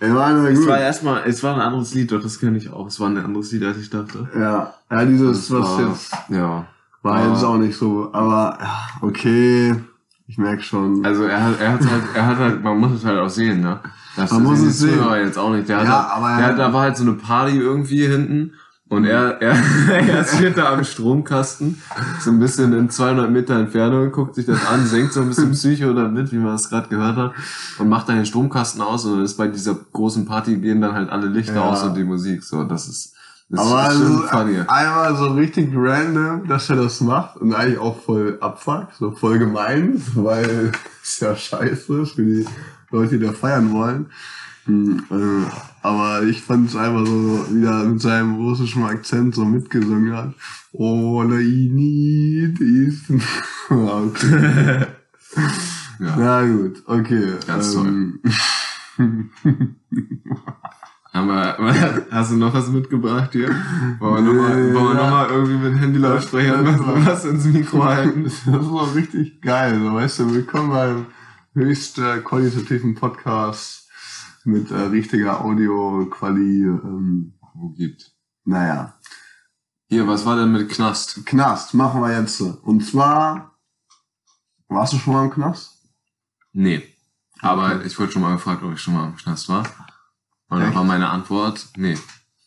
Ich 0.00 0.08
meine, 0.08 0.48
es 0.48 0.66
war 0.66 0.78
erstmal, 0.78 1.22
es 1.26 1.42
war 1.44 1.54
ein 1.54 1.60
anderes 1.60 1.94
Lied, 1.94 2.10
doch 2.10 2.20
das 2.20 2.40
kenne 2.40 2.58
ich 2.58 2.70
auch. 2.70 2.88
Es 2.88 2.98
war 2.98 3.08
ein 3.08 3.18
anderes 3.18 3.52
Lied, 3.52 3.64
als 3.64 3.78
ich 3.78 3.88
dachte. 3.88 4.28
Ja, 4.36 4.74
ja, 4.90 5.04
dieses, 5.04 5.48
das 5.48 5.60
was 5.60 5.78
war, 5.78 5.88
jetzt, 5.88 6.12
ja, 6.28 6.66
war 7.02 7.28
jetzt 7.28 7.44
auch 7.44 7.56
nicht 7.56 7.76
so, 7.76 8.10
aber, 8.12 8.58
okay, 9.00 9.76
ich 10.26 10.38
merke 10.38 10.62
schon. 10.62 11.04
Also 11.04 11.24
er 11.24 11.44
hat, 11.44 11.60
er 11.60 11.72
hat 11.72 11.80
halt, 11.88 12.02
er 12.14 12.26
hat 12.26 12.38
halt, 12.38 12.64
man 12.64 12.78
muss 12.78 12.92
es 12.92 13.04
halt 13.04 13.18
auch 13.18 13.28
sehen, 13.28 13.60
ne? 13.60 13.80
Das 14.16 14.32
man 14.32 14.42
muss 14.42 14.60
es 14.60 14.80
sehen. 14.80 15.00
Jetzt 15.24 15.38
auch 15.38 15.50
nicht. 15.50 15.68
Der 15.68 15.82
ja, 15.82 15.86
hat, 15.86 16.16
aber 16.16 16.36
der 16.36 16.46
hat, 16.46 16.58
da 16.58 16.72
war 16.72 16.82
halt 16.82 16.96
so 16.96 17.04
eine 17.04 17.14
Party 17.14 17.56
irgendwie 17.56 18.06
hinten 18.06 18.54
und 18.92 19.06
er, 19.06 19.40
er, 19.40 19.56
er 20.06 20.22
steht 20.24 20.58
da 20.58 20.74
am 20.74 20.84
Stromkasten, 20.84 21.80
so 22.20 22.30
ein 22.30 22.38
bisschen 22.38 22.74
in 22.74 22.90
200 22.90 23.30
Meter 23.30 23.54
Entfernung, 23.58 24.12
guckt 24.12 24.34
sich 24.34 24.44
das 24.44 24.66
an, 24.66 24.84
singt 24.84 25.14
so 25.14 25.22
ein 25.22 25.28
bisschen 25.28 25.52
Psycho 25.52 25.94
damit, 25.94 26.30
wie 26.30 26.36
man 26.36 26.56
es 26.56 26.68
gerade 26.68 26.88
gehört 26.88 27.16
hat 27.16 27.32
und 27.78 27.88
macht 27.88 28.10
dann 28.10 28.16
den 28.16 28.26
Stromkasten 28.26 28.82
aus 28.82 29.06
und 29.06 29.12
dann 29.16 29.24
ist 29.24 29.38
bei 29.38 29.48
dieser 29.48 29.74
großen 29.94 30.26
Party 30.26 30.56
gehen 30.56 30.82
dann 30.82 30.92
halt 30.92 31.08
alle 31.08 31.26
Lichter 31.26 31.54
Ja. 31.54 31.70
aus 31.70 31.82
und 31.84 31.94
die 31.94 32.04
Musik, 32.04 32.42
so, 32.44 32.64
das 32.64 32.86
ist, 32.86 33.14
das 33.48 33.60
aber 33.60 33.88
ist 33.88 33.94
schon 33.98 34.02
also, 34.02 34.28
funny. 34.28 34.58
einmal 34.68 35.16
so 35.16 35.28
richtig 35.28 35.70
random, 35.74 36.46
dass 36.46 36.68
er 36.68 36.76
das 36.76 37.00
macht 37.00 37.38
und 37.38 37.54
eigentlich 37.54 37.78
auch 37.78 37.98
voll 37.98 38.36
abfuck, 38.42 38.88
so 38.98 39.10
voll 39.12 39.38
gemein, 39.38 40.02
weil 40.14 40.70
ist 41.02 41.22
ja 41.22 41.34
scheiße 41.34 42.04
für 42.04 42.22
die 42.22 42.46
Leute, 42.90 43.18
die 43.18 43.24
da 43.24 43.32
feiern 43.32 43.72
wollen. 43.72 44.10
Hm, 44.66 45.02
äh, 45.10 45.71
aber 45.82 46.22
ich 46.22 46.42
fand 46.42 46.68
es 46.70 46.76
einfach 46.76 47.04
so, 47.06 47.46
wie 47.50 47.64
er 47.64 47.84
mit 47.84 48.00
seinem 48.00 48.36
russischen 48.36 48.84
Akzent 48.84 49.34
so 49.34 49.44
mitgesungen 49.44 50.12
hat. 50.16 50.34
All 50.78 51.32
I 51.40 51.68
need 51.70 52.60
is... 52.60 53.02
Ja, 53.70 53.98
okay. 53.98 54.86
Ja. 56.00 56.16
Na 56.18 56.46
gut, 56.46 56.82
okay. 56.86 57.32
Ganz 57.46 57.74
ähm, 57.74 58.20
Aber 61.14 61.56
hast 62.10 62.32
du 62.32 62.36
noch 62.36 62.54
was 62.54 62.68
mitgebracht 62.68 63.30
hier? 63.32 63.50
Wollen 63.98 64.24
wir 64.24 64.32
nochmal 64.32 64.56
Nee, 64.64 64.74
wollen 64.74 64.86
wir 64.88 64.94
ja. 64.94 65.02
noch 65.04 65.10
mal 65.10 65.28
irgendwie 65.30 65.68
mit 65.70 65.78
Handylautsprechern 65.80 66.64
Das- 66.64 66.80
was, 66.80 67.06
was 67.06 67.24
ins 67.26 67.44
Mikro 67.44 67.84
halten? 67.84 68.24
Das 68.24 68.32
ist 68.34 68.46
doch 68.46 68.94
richtig 68.94 69.40
geil, 69.42 69.78
so 69.78 69.92
weißt 69.94 70.18
du, 70.20 70.34
willkommen 70.34 70.70
beim 70.70 71.06
höchst 71.54 71.98
äh, 71.98 72.18
qualitativen 72.20 72.94
Podcast 72.94 73.81
mit 74.44 74.70
äh, 74.70 74.74
richtiger 74.82 75.44
Audio-Quali. 75.44 76.64
Ähm, 76.64 77.34
Wo 77.54 77.70
gibt? 77.70 78.12
naja, 78.44 78.94
Hier, 79.88 80.06
was 80.08 80.24
war 80.26 80.36
denn 80.36 80.52
mit 80.52 80.68
Knast? 80.70 81.24
Knast 81.26 81.74
machen 81.74 82.00
wir 82.00 82.18
jetzt. 82.18 82.40
Und 82.40 82.84
zwar, 82.84 83.56
warst 84.68 84.94
du 84.94 84.98
schon 84.98 85.12
mal 85.14 85.24
im 85.26 85.30
Knast? 85.30 85.78
Nee. 86.52 86.82
Aber 87.40 87.74
Okay. 87.76 87.86
ich 87.86 87.98
wurde 87.98 88.10
schon 88.12 88.22
mal 88.22 88.32
gefragt, 88.34 88.62
ob 88.62 88.72
ich 88.72 88.80
schon 88.80 88.94
mal 88.94 89.06
im 89.06 89.16
Knast 89.16 89.48
war. 89.48 89.64
Und 90.48 90.62
Echt? 90.62 90.74
war 90.74 90.84
meine 90.84 91.08
Antwort, 91.10 91.68
nee. 91.76 91.98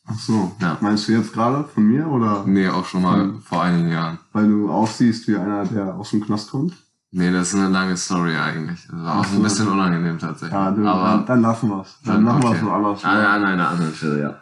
Ach 0.08 0.20
so, 0.20 0.56
Ja. 0.60 0.78
meinst 0.82 1.08
du 1.08 1.14
jetzt 1.14 1.34
gerade 1.34 1.64
von 1.68 1.84
mir 1.88 2.08
oder 2.08 2.46
Nee, 2.46 2.68
auch 2.70 2.86
schon 2.86 3.02
mal 3.04 3.20
Hm. 3.22 3.42
vor 3.42 3.64
einigen 3.64 3.90
Jahren. 3.92 4.20
weil 4.34 4.48
du 4.48 4.70
aussiehst 4.72 5.28
wie 5.28 5.36
einer, 5.36 5.66
der 5.66 5.96
aus 5.96 6.12
dem 6.12 6.24
Knast 6.26 6.52
kommt? 6.52 6.76
Nee, 7.18 7.32
das 7.32 7.54
ist 7.54 7.56
eine 7.56 7.70
lange 7.70 7.96
Story 7.96 8.36
eigentlich. 8.36 8.88
Das 8.88 9.02
war 9.02 9.22
auch 9.22 9.26
so. 9.26 9.38
ein 9.38 9.44
bisschen 9.44 9.70
unangenehm 9.70 10.20
tatsächlich. 10.20 10.52
Ja, 10.52 10.70
du, 10.70 10.86
Aber, 10.86 11.12
dann, 11.12 11.26
dann 11.26 11.42
lassen 11.44 11.70
wir's. 11.70 11.98
Dann 12.04 12.22
machen 12.22 12.44
wir 12.44 12.52
es 12.52 12.60
so 12.60 12.70
anders. 12.70 13.06
Ah, 13.06 13.22
ja, 13.22 13.34
an 13.36 13.46
einer 13.46 13.70
anderen 13.70 13.96
Stelle, 13.96 14.22
ja. 14.22 14.40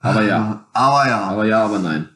Aber 0.00 0.22
ja. 0.22 0.64
Aber 0.72 1.08
ja. 1.08 1.20
Aber 1.22 1.44
ja, 1.44 1.64
aber 1.64 1.78
nein. 1.78 2.08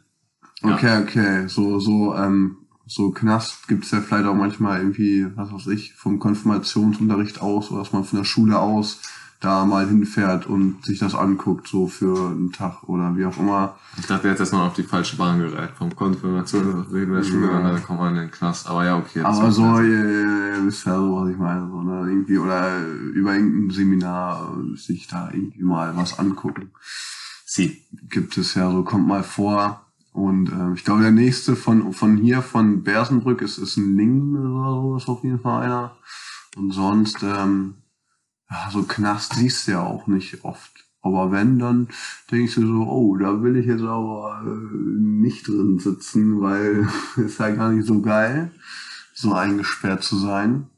Ja. 0.63 0.75
Okay, 0.75 1.03
okay. 1.03 1.47
So, 1.47 1.79
so, 1.79 2.17
ähm, 2.17 2.57
so 2.85 3.13
Knast 3.13 3.69
gibt's 3.69 3.93
ja 3.93 4.01
vielleicht 4.01 4.27
auch 4.27 4.35
manchmal 4.35 4.81
irgendwie, 4.81 5.29
was 5.37 5.53
weiß 5.53 5.69
ich, 5.69 5.95
vom 5.95 6.19
Konfirmationsunterricht 6.19 7.41
aus 7.41 7.71
oder 7.71 7.83
dass 7.83 7.93
man 7.93 8.03
von 8.03 8.19
der 8.19 8.25
Schule 8.25 8.59
aus 8.59 9.03
da 9.43 9.65
mal 9.65 9.87
hinfährt 9.87 10.47
und 10.47 10.85
sich 10.85 10.99
das 10.99 11.15
anguckt, 11.15 11.67
so 11.69 11.89
für 11.89 12.31
einen 12.31 12.53
Tag 12.53 12.85
oder 12.89 13.17
wie 13.17 13.25
auch 13.27 13.37
immer. 13.39 13.77
Ich 13.99 14.07
dachte 14.07 14.29
jetzt, 14.29 14.39
dass 14.41 14.53
man 14.53 14.63
auf 14.63 14.75
die 14.75 14.85
falsche 14.85 15.17
Bahn 15.17 15.41
gerät. 15.41 15.71
Vom 15.77 15.95
Konfirmation 15.95 16.87
wegen 16.93 17.13
der 17.13 17.23
Schule 17.25 17.49
Ja. 17.49 17.59
und 17.59 17.65
dann 17.65 17.83
kommt 17.83 17.99
man 18.01 18.15
in 18.15 18.21
den 18.23 18.31
Knast. 18.31 18.69
Aber 18.69 18.85
ja, 18.85 18.97
okay. 18.97 19.21
Aber 19.23 19.51
so, 19.51 19.77
Sinn. 19.77 19.85
ihr, 19.85 20.57
ihr 20.59 20.65
wisst 20.67 20.87
ja 20.87 20.97
so, 20.97 21.17
was 21.17 21.31
ich 21.31 21.37
meine, 21.39 21.69
so, 21.69 21.83
ne, 21.83 22.09
irgendwie, 22.09 22.39
oder 22.39 22.79
über 22.87 23.35
irgendein 23.35 23.71
Seminar 23.71 24.55
äh, 24.57 24.77
sich 24.77 25.09
da 25.09 25.29
irgendwie 25.33 25.63
mal 25.63 25.95
was 25.97 26.19
angucken. 26.19 26.71
Sie. 27.45 27.83
gibt 28.09 28.39
es 28.39 28.55
ja 28.55 28.71
so, 28.71 28.83
kommt 28.85 29.07
mal 29.09 29.23
vor. 29.23 29.81
Und 30.13 30.51
ähm, 30.53 30.75
ich 30.75 30.85
glaube, 30.85 31.03
der 31.03 31.11
nächste 31.11 31.57
von, 31.57 31.93
von 31.93 32.17
hier, 32.17 32.43
von 32.43 32.83
Bersenbrück, 32.83 33.43
ist, 33.43 33.59
ist 33.59 33.77
ein 33.79 33.97
Lingen 33.97 34.37
oder 34.37 34.71
so, 34.81 34.97
ist 34.97 35.09
auf 35.09 35.25
jeden 35.25 35.41
Fall 35.41 35.65
einer. 35.65 35.93
Und 36.57 36.71
sonst, 36.73 37.23
ähm, 37.23 37.75
ja, 38.53 38.71
so 38.71 38.83
Knast 38.83 39.35
siehst 39.35 39.67
du 39.67 39.73
ja 39.73 39.83
auch 39.83 40.07
nicht 40.07 40.45
oft. 40.45 40.85
Aber 41.01 41.33
wenn, 41.33 41.59
dann 41.59 41.89
denkst 42.31 42.55
du 42.57 42.67
so, 42.67 42.87
oh, 42.89 43.17
da 43.17 43.43
will 43.43 43.57
ich 43.57 43.67
jetzt 43.67 43.83
aber 43.83 44.43
äh, 44.45 45.01
nicht 45.01 45.49
drin 45.49 45.79
sitzen, 45.79 46.41
weil 46.41 46.87
ist 47.17 47.41
ja 47.41 47.51
gar 47.51 47.71
nicht 47.73 47.87
so 47.87 48.01
geil, 48.01 48.53
so 49.15 49.33
eingesperrt 49.33 50.03
zu 50.03 50.17
sein. 50.17 50.69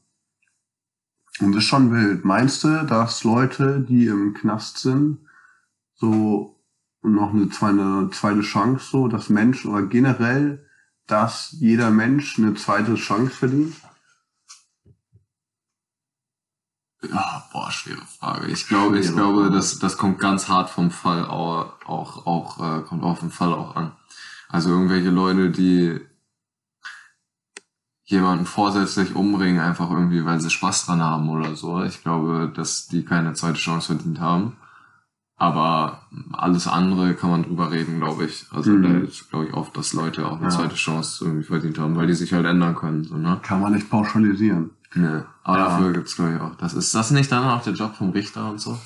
Und 1.41 1.55
ist 1.55 1.65
schon 1.65 1.91
wild. 1.91 2.23
Meinst 2.23 2.63
du, 2.63 2.85
dass 2.85 3.25
Leute, 3.25 3.85
die 3.87 4.07
im 4.07 4.33
Knast 4.33 4.77
sind, 4.79 5.19
so 5.95 6.55
noch 7.03 7.33
eine 7.33 7.49
zweite, 7.49 8.09
zweite 8.13 8.41
Chance, 8.41 8.87
so 8.89 9.07
dass 9.09 9.29
Menschen 9.29 9.71
oder 9.71 9.85
generell, 9.85 10.65
dass 11.07 11.51
jeder 11.51 11.91
Mensch 11.91 12.39
eine 12.39 12.55
zweite 12.55 12.95
Chance 12.95 13.31
verdient? 13.31 13.75
Ja, 17.11 17.43
boah, 17.51 17.71
schwere 17.71 18.01
Frage. 18.19 18.47
Ich 18.47 18.67
glaube, 18.67 18.99
ich 18.99 19.11
glaube, 19.11 19.49
das, 19.51 19.79
das 19.79 19.97
kommt 19.97 20.19
ganz 20.19 20.47
hart 20.49 20.69
vom 20.69 20.91
Fall 20.91 21.25
auch, 21.25 21.73
auch, 21.85 22.25
auch 22.25 22.59
äh, 22.59 22.81
kommt 22.81 23.03
auf 23.03 23.19
den 23.19 23.31
Fall 23.31 23.53
auch 23.53 23.75
an. 23.75 23.91
Also 24.49 24.69
irgendwelche 24.69 25.09
Leute, 25.09 25.49
die 25.51 25.99
jemanden 28.03 28.45
vorsätzlich 28.45 29.15
umbringen, 29.15 29.59
einfach 29.59 29.89
irgendwie, 29.89 30.23
weil 30.25 30.39
sie 30.39 30.49
Spaß 30.51 30.85
dran 30.85 31.01
haben 31.01 31.29
oder 31.29 31.55
so. 31.55 31.81
Ich 31.83 32.03
glaube, 32.03 32.51
dass 32.55 32.87
die 32.87 33.03
keine 33.03 33.33
zweite 33.33 33.57
Chance 33.57 33.95
verdient 33.95 34.19
haben. 34.19 34.57
Aber 35.37 36.03
alles 36.31 36.65
andere 36.67 37.13
kann 37.13 37.29
man 37.29 37.43
drüber 37.43 37.69
reden, 37.71 37.99
glaube 37.99 38.23
ich. 38.25 38.45
Also 38.51 38.71
Mhm. 38.71 38.83
da 38.83 38.89
ist, 39.07 39.29
glaube 39.29 39.47
ich, 39.47 39.53
oft, 39.53 39.75
dass 39.75 39.91
Leute 39.91 40.25
auch 40.27 40.37
eine 40.37 40.45
Ja. 40.45 40.49
zweite 40.49 40.75
Chance 40.75 41.25
irgendwie 41.25 41.43
verdient 41.43 41.77
haben, 41.77 41.97
weil 41.97 42.07
die 42.07 42.13
sich 42.13 42.31
halt 42.31 42.45
ändern 42.45 42.75
können. 42.75 43.03
So, 43.03 43.17
ne? 43.17 43.39
Kann 43.41 43.59
man 43.59 43.73
nicht 43.73 43.89
pauschalisieren. 43.89 44.69
Nee. 44.95 45.21
Aber 45.43 45.57
Ja. 45.57 45.65
dafür 45.69 45.93
gibt's 45.93 46.15
glaube 46.15 46.33
ich 46.35 46.41
auch. 46.41 46.55
Das 46.55 46.73
ist 46.73 46.95
das 46.95 47.11
nicht 47.11 47.31
dann 47.31 47.43
auch 47.43 47.61
der 47.63 47.73
Job 47.73 47.95
vom 47.95 48.09
Richter 48.11 48.49
und 48.49 48.59
so? 48.59 48.77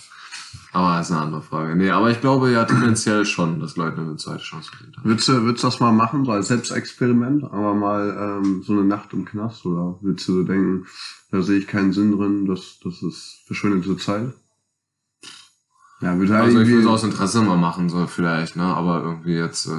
Aber 0.73 0.97
das 0.97 1.07
ist 1.09 1.15
eine 1.15 1.21
andere 1.25 1.41
Frage. 1.41 1.75
Nee, 1.75 1.91
aber 1.91 2.09
ich 2.11 2.21
glaube 2.21 2.51
ja 2.51 2.65
tendenziell 2.65 3.25
schon, 3.25 3.59
dass 3.59 3.75
Leute 3.75 4.01
eine 4.01 4.15
zweite 4.17 4.43
Chance 4.43 4.71
haben. 4.71 4.93
Würdest 5.03 5.27
du, 5.27 5.33
würdest 5.43 5.63
du 5.63 5.67
das 5.67 5.79
mal 5.79 5.91
machen, 5.91 6.25
so 6.25 6.31
als 6.31 6.47
Selbstexperiment, 6.47 7.43
aber 7.43 7.73
mal 7.75 8.41
ähm, 8.43 8.63
so 8.63 8.73
eine 8.73 8.83
Nacht 8.83 9.13
im 9.13 9.25
Knast? 9.25 9.65
Oder 9.65 9.97
würdest 10.01 10.27
du 10.27 10.33
so 10.33 10.43
denken, 10.43 10.85
da 11.31 11.41
sehe 11.41 11.59
ich 11.59 11.67
keinen 11.67 11.93
Sinn 11.93 12.17
drin, 12.17 12.45
das, 12.47 12.79
das 12.83 13.01
ist 13.03 13.41
verschwendete 13.45 13.97
Zeit? 13.97 14.33
Ja, 16.01 16.17
würde 16.17 16.33
halt 16.33 16.45
Also 16.45 16.61
ich 16.61 16.69
würde 16.69 16.81
es 16.83 16.87
aus 16.87 17.03
Interesse 17.03 17.41
mal 17.41 17.57
machen, 17.57 17.89
so 17.89 18.07
vielleicht, 18.07 18.55
ne? 18.55 18.63
Aber 18.63 19.03
irgendwie 19.03 19.33
jetzt 19.35 19.67
äh, 19.67 19.71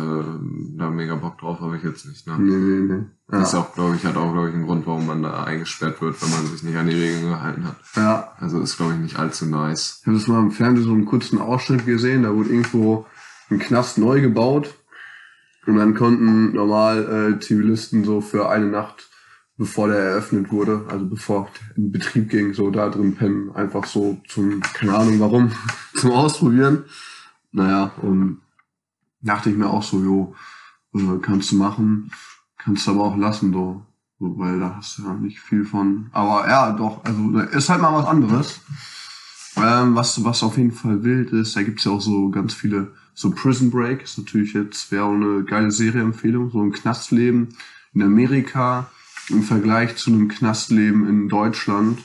da 0.77 0.91
mega 0.91 1.15
Bock 1.15 1.39
drauf 1.39 1.61
habe 1.61 1.77
ich 1.79 1.83
jetzt 1.83 2.07
nicht, 2.07 2.27
ne? 2.27 2.37
Nee, 2.39 2.57
nee, 2.57 2.95
nee. 2.95 3.05
Das 3.29 3.49
ist 3.49 3.53
Ja, 3.55 3.61
auch, 3.61 3.75
glaube 3.75 3.97
ich, 3.97 4.05
hat 4.05 4.17
auch, 4.17 4.33
glaube 4.33 4.49
ich, 4.49 4.55
einen 4.55 4.67
Grund, 4.67 4.87
warum 4.87 5.07
man 5.07 5.23
da 5.23 5.45
eingesperrt 5.45 6.03
wird, 6.03 6.21
wenn 6.21 6.31
man 6.31 6.47
sich 6.47 6.63
nicht 6.63 6.77
an 6.77 6.89
die 6.89 6.95
Regeln 6.97 7.31
gehalten 7.31 7.65
hat. 7.65 7.77
ja. 7.97 8.33
Also 8.39 8.61
ist, 8.61 8.77
glaube 8.77 8.95
ich, 8.95 8.99
nicht 9.01 9.19
allzu 9.19 9.47
nice. 9.47 9.99
Ich 10.01 10.07
habe 10.07 10.17
das 10.19 10.27
mal 10.29 10.41
im 10.41 10.51
Fernsehen 10.51 10.85
so 10.85 10.93
einen 10.93 11.07
kurzen 11.07 11.39
Ausschnitt 11.41 11.87
gesehen, 11.87 12.25
da 12.25 12.35
wurde 12.35 12.51
irgendwo 12.51 13.07
ein 13.51 13.59
Knast 13.59 13.99
neu 13.99 14.21
gebaut 14.21 14.75
und 15.67 15.77
dann 15.77 15.95
konnten 15.95 16.53
normal 16.55 17.35
äh, 17.37 17.41
Zivilisten 17.41 18.05
so 18.05 18.21
für 18.21 18.49
eine 18.49 18.67
Nacht, 18.67 19.10
bevor 19.61 19.89
der 19.89 19.99
eröffnet 19.99 20.51
wurde, 20.51 20.87
also 20.89 21.05
bevor 21.05 21.51
in 21.77 21.93
Betrieb 21.93 22.31
ging, 22.31 22.55
so 22.55 22.71
da 22.71 22.89
drin 22.89 23.15
pennen, 23.15 23.55
einfach 23.55 23.85
so 23.85 24.19
zum, 24.27 24.63
keine 24.63 24.97
Ahnung 24.97 25.21
warum, 25.21 25.53
zum 25.95 26.13
Ausprobieren. 26.13 26.85
Naja, 27.53 27.93
und 28.01 28.41
dachte 29.21 29.51
ich 29.51 29.57
mir 29.59 29.69
auch 29.69 29.83
so, 29.83 30.03
jo, 30.03 30.35
äh, 30.95 31.19
kannst 31.21 31.53
du 31.53 31.57
machen, 31.57 32.11
kannst 32.57 32.87
du 32.87 32.93
aber 32.93 33.05
auch 33.05 33.17
lassen, 33.19 33.53
so. 33.53 33.85
So, 34.19 34.39
Weil 34.39 34.61
da 34.61 34.77
hast 34.77 34.97
du 34.97 35.03
ja 35.03 35.13
nicht 35.13 35.41
viel 35.41 35.67
von. 35.67 36.09
Aber 36.13 36.49
ja, 36.49 36.73
doch, 36.73 37.05
also 37.05 37.39
ist 37.41 37.69
halt 37.69 37.83
mal 37.83 37.93
was 37.93 38.07
anderes. 38.07 38.61
Ähm, 39.57 39.95
was, 39.95 40.25
was 40.25 40.43
auf 40.43 40.57
jeden 40.57 40.73
Fall 40.73 41.05
wild 41.05 41.33
ist, 41.33 41.55
da 41.55 41.63
gibt's 41.63 41.85
ja 41.85 41.93
auch 41.93 42.01
so 42.01 42.31
ganz 42.31 42.55
viele, 42.55 42.93
so 43.13 43.31
Prison 43.31 43.71
Break 43.71 44.05
ist 44.05 44.17
natürlich 44.17 44.55
jetzt, 44.55 44.91
wäre 44.91 45.05
auch 45.05 45.13
eine 45.13 45.45
geile 45.45 45.71
Serieempfehlung, 45.71 46.51
so 46.51 46.63
ein 46.63 46.73
Knastleben 46.73 47.49
in 47.93 48.03
Amerika 48.03 48.89
im 49.31 49.43
Vergleich 49.43 49.97
zu 49.97 50.11
einem 50.11 50.29
Knastleben 50.29 51.09
in 51.09 51.29
Deutschland, 51.29 52.01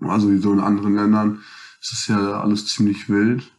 also 0.00 0.30
wie 0.30 0.38
so 0.38 0.52
in 0.52 0.60
anderen 0.60 0.94
Ländern, 0.94 1.40
ist 1.80 1.92
es 1.92 2.06
ja 2.08 2.40
alles 2.40 2.66
ziemlich 2.66 3.08
wild. 3.08 3.52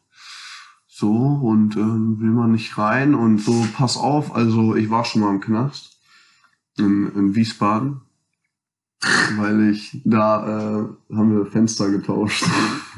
So, 0.87 1.11
und 1.11 1.75
ähm, 1.77 2.19
will 2.19 2.31
man 2.31 2.51
nicht 2.51 2.77
rein 2.77 3.15
und 3.15 3.39
so, 3.39 3.65
pass 3.73 3.97
auf, 3.97 4.35
also 4.35 4.75
ich 4.75 4.89
war 4.89 5.03
schon 5.03 5.21
mal 5.21 5.31
im 5.31 5.41
Knast 5.41 5.97
in, 6.77 7.11
in 7.15 7.35
Wiesbaden 7.35 8.01
weil 9.37 9.71
ich 9.71 9.99
da 10.03 10.43
äh, 10.45 11.15
haben 11.15 11.35
wir 11.35 11.45
Fenster 11.45 11.89
getauscht. 11.89 12.43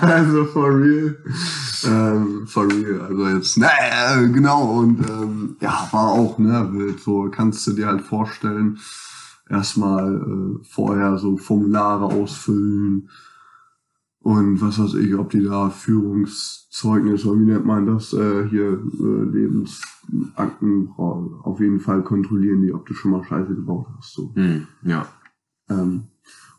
also 0.00 0.44
for 0.46 0.68
real. 0.68 1.16
Ähm, 1.84 2.46
for 2.46 2.66
real. 2.66 3.00
Also 3.02 3.28
jetzt, 3.28 3.58
naja, 3.58 4.22
genau. 4.26 4.78
Und 4.80 5.00
ähm, 5.08 5.56
ja, 5.60 5.88
war 5.90 6.10
auch, 6.10 6.38
ne, 6.38 6.68
wild. 6.72 7.00
So 7.00 7.28
kannst 7.30 7.66
du 7.66 7.72
dir 7.72 7.86
halt 7.86 8.02
vorstellen, 8.02 8.78
erstmal 9.48 10.16
äh, 10.16 10.64
vorher 10.64 11.18
so 11.18 11.36
Formulare 11.36 12.04
ausfüllen 12.04 13.08
und 14.22 14.60
was 14.60 14.78
weiß 14.78 14.94
ich, 14.94 15.14
ob 15.14 15.30
die 15.30 15.42
da 15.42 15.70
Führungszeugnis 15.70 17.24
oder 17.24 17.40
wie 17.40 17.46
nennt 17.46 17.64
man 17.64 17.86
das, 17.86 18.12
äh, 18.12 18.46
hier 18.48 18.72
äh, 18.72 19.24
Lebensakten 19.32 20.90
auf 20.96 21.58
jeden 21.58 21.80
Fall 21.80 22.02
kontrollieren 22.02 22.60
die, 22.60 22.72
ob 22.72 22.84
du 22.86 22.92
schon 22.92 23.12
mal 23.12 23.24
Scheiße 23.24 23.54
gebaut 23.54 23.86
hast. 23.96 24.12
So. 24.12 24.30
Hm, 24.34 24.66
ja. 24.82 25.06
Ähm, 25.70 26.02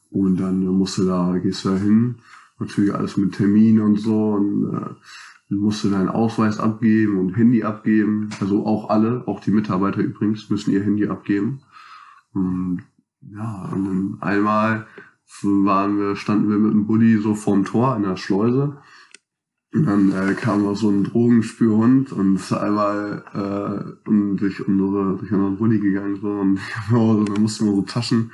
und 0.09 0.37
dann 0.37 0.63
äh, 0.63 0.65
musst 0.65 0.97
du 0.97 1.05
da, 1.05 1.37
gehst 1.37 1.63
du 1.63 1.69
da 1.69 1.77
hin, 1.77 2.15
natürlich 2.61 2.93
alles 2.93 3.17
mit 3.17 3.33
Termin 3.33 3.81
und 3.81 3.99
so, 3.99 4.31
und 4.33 4.73
äh, 4.73 5.55
musst 5.55 5.83
du 5.83 5.89
deinen 5.89 6.09
Ausweis 6.09 6.59
abgeben 6.59 7.17
und 7.17 7.35
Handy 7.35 7.63
abgeben. 7.63 8.29
Also 8.39 8.65
auch 8.65 8.89
alle, 8.89 9.27
auch 9.27 9.41
die 9.41 9.51
Mitarbeiter 9.51 9.99
übrigens, 9.99 10.49
müssen 10.49 10.71
ihr 10.71 10.83
Handy 10.83 11.07
abgeben. 11.07 11.61
Und 12.33 12.83
ja, 13.21 13.69
und 13.73 13.85
dann 13.85 14.17
einmal 14.21 14.87
waren 15.41 15.97
wir, 15.97 16.15
standen 16.15 16.49
wir 16.49 16.57
mit 16.57 16.73
dem 16.73 16.87
Bulli 16.87 17.17
so 17.17 17.35
vorm 17.35 17.65
Tor 17.65 17.95
in 17.97 18.03
der 18.03 18.17
Schleuse. 18.17 18.77
Und 19.73 19.85
dann 19.85 20.11
äh, 20.11 20.33
kam 20.33 20.63
noch 20.63 20.75
so 20.75 20.89
ein 20.89 21.05
Drogenspürhund 21.05 22.11
und 22.11 22.35
ist 22.35 22.51
einmal 22.51 23.23
äh, 23.33 24.09
durch 24.35 24.67
unsere 24.67 25.15
durch 25.17 25.31
unseren 25.31 25.57
Bulli 25.57 25.79
gegangen 25.79 26.19
so 26.21 26.27
und 26.27 26.59
dann 26.91 27.41
mussten 27.41 27.65
wir 27.65 27.75
so 27.75 27.81
Taschen 27.83 28.31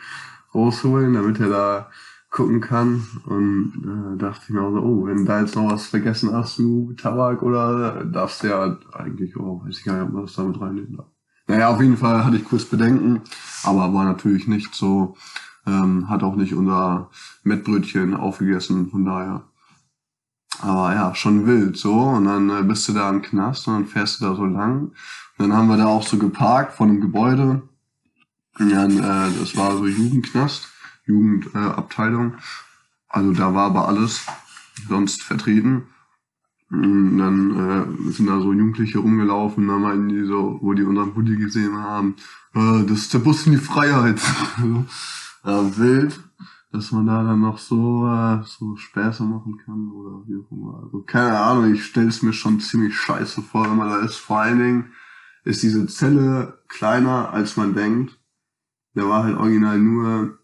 rausholen, 0.55 1.13
damit 1.13 1.39
er 1.39 1.49
da 1.49 1.91
gucken 2.37 2.61
kann. 2.61 3.05
Und 3.25 3.73
äh, 3.83 4.17
dachte 4.17 4.43
ich 4.43 4.49
mir 4.51 4.61
auch 4.61 4.71
so, 4.71 4.79
oh, 4.79 5.05
wenn 5.07 5.25
da 5.25 5.41
jetzt 5.41 5.55
noch 5.55 5.71
was 5.71 5.87
vergessen 5.87 6.31
hast, 6.33 6.59
du 6.59 6.93
Tabak 6.93 7.41
oder 7.41 8.05
darfst 8.05 8.43
du 8.43 8.47
ja 8.47 8.77
eigentlich, 8.93 9.35
oh, 9.37 9.63
weiß 9.65 9.79
ich 9.79 9.83
gar 9.83 9.93
nicht, 9.95 10.03
ob 10.03 10.13
man 10.13 10.21
das 10.21 10.35
damit 10.35 10.61
reinnehmen 10.61 10.95
darf. 10.95 11.07
Naja, 11.47 11.69
auf 11.69 11.81
jeden 11.81 11.97
Fall 11.97 12.23
hatte 12.23 12.37
ich 12.37 12.45
kurz 12.45 12.65
Bedenken, 12.65 13.21
aber 13.63 13.93
war 13.93 14.05
natürlich 14.05 14.47
nicht 14.47 14.75
so, 14.75 15.15
ähm, 15.65 16.09
hat 16.09 16.21
auch 16.21 16.35
nicht 16.35 16.53
unser 16.53 17.09
Mettbrötchen 17.43 18.13
aufgegessen, 18.13 18.89
von 18.89 19.05
daher. 19.05 19.43
Aber 20.61 20.93
ja, 20.93 21.15
schon 21.15 21.47
wild 21.47 21.77
so. 21.77 21.93
Und 21.93 22.25
dann 22.25 22.49
äh, 22.49 22.63
bist 22.63 22.87
du 22.87 22.93
da 22.93 23.09
im 23.09 23.21
Knast 23.21 23.67
und 23.67 23.73
dann 23.73 23.85
fährst 23.85 24.21
du 24.21 24.25
da 24.25 24.35
so 24.35 24.45
lang. 24.45 24.91
Und 25.37 25.39
dann 25.39 25.53
haben 25.53 25.69
wir 25.69 25.77
da 25.77 25.87
auch 25.87 26.03
so 26.03 26.17
geparkt 26.17 26.73
vor 26.73 26.85
einem 26.85 27.01
Gebäude. 27.01 27.63
Und 28.59 28.71
dann, 28.71 28.91
äh, 28.91 29.39
das 29.39 29.55
war 29.55 29.75
so 29.77 29.87
Jugendknast, 29.87 30.67
Jugendabteilung. 31.07 32.33
Äh, 32.33 32.37
also 33.09 33.33
da 33.33 33.53
war 33.53 33.67
aber 33.67 33.87
alles 33.87 34.25
sonst 34.87 35.23
vertreten. 35.23 35.87
Und 36.69 37.17
dann 37.17 38.07
äh, 38.07 38.11
sind 38.11 38.27
da 38.27 38.41
so 38.41 38.51
Jugendliche 38.51 38.99
rumgelaufen, 38.99 39.63
und 39.63 39.69
dann 39.69 39.81
meinten 39.81 40.09
die 40.09 40.25
so, 40.25 40.59
wo 40.61 40.73
die 40.73 40.83
unseren 40.83 41.13
Bulli 41.13 41.37
gesehen 41.37 41.77
haben, 41.77 42.15
äh, 42.53 42.83
das 42.83 42.99
ist 42.99 43.13
der 43.13 43.19
Bus 43.19 43.45
in 43.45 43.53
die 43.53 43.57
Freiheit. 43.57 44.19
ja, 45.45 45.77
wild, 45.77 46.19
dass 46.71 46.91
man 46.91 47.05
da 47.05 47.23
dann 47.23 47.39
noch 47.39 47.57
so, 47.57 48.05
äh, 48.07 48.43
so 48.45 48.75
Späße 48.75 49.23
machen 49.23 49.57
kann 49.65 49.91
oder 49.91 50.27
wie 50.27 50.35
auch 50.35 50.51
immer. 50.51 50.83
Also 50.83 51.03
keine 51.03 51.39
Ahnung, 51.39 51.73
ich 51.73 51.85
stelle 51.85 52.09
es 52.09 52.21
mir 52.21 52.33
schon 52.33 52.59
ziemlich 52.59 52.97
scheiße 52.97 53.41
vor, 53.43 53.69
wenn 53.69 53.77
man 53.77 53.89
da 53.89 53.99
ist. 53.99 54.17
Vor 54.17 54.39
allen 54.39 54.59
Dingen 54.59 54.91
ist 55.45 55.63
diese 55.63 55.87
Zelle 55.87 56.61
kleiner, 56.67 57.31
als 57.31 57.55
man 57.55 57.75
denkt. 57.75 58.19
Da 58.93 59.07
war 59.07 59.23
halt 59.23 59.37
original 59.37 59.79
nur 59.79 60.37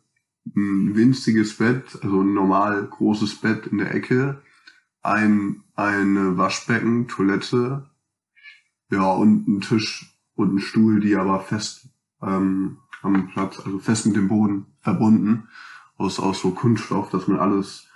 ein 0.55 0.95
winziges 0.95 1.57
Bett, 1.57 1.99
also 2.01 2.21
ein 2.21 2.33
normal 2.33 2.85
großes 2.87 3.35
Bett 3.35 3.67
in 3.67 3.77
der 3.77 3.93
Ecke, 3.93 4.41
ein, 5.01 5.63
ein 5.75 6.37
Waschbecken, 6.37 7.07
Toilette, 7.07 7.89
ja, 8.89 9.11
und 9.11 9.47
ein 9.47 9.61
Tisch 9.61 10.17
und 10.35 10.55
ein 10.55 10.59
Stuhl, 10.59 10.99
die 10.99 11.15
aber 11.15 11.39
fest 11.39 11.89
ähm, 12.21 12.77
am 13.01 13.27
Platz, 13.29 13.59
also 13.59 13.79
fest 13.79 14.05
mit 14.05 14.15
dem 14.15 14.27
Boden 14.27 14.65
verbunden, 14.81 15.47
aus, 15.97 16.19
aus 16.19 16.41
so 16.41 16.51
Kunststoff, 16.51 17.09
dass 17.09 17.27
man 17.27 17.39
alles 17.39 17.87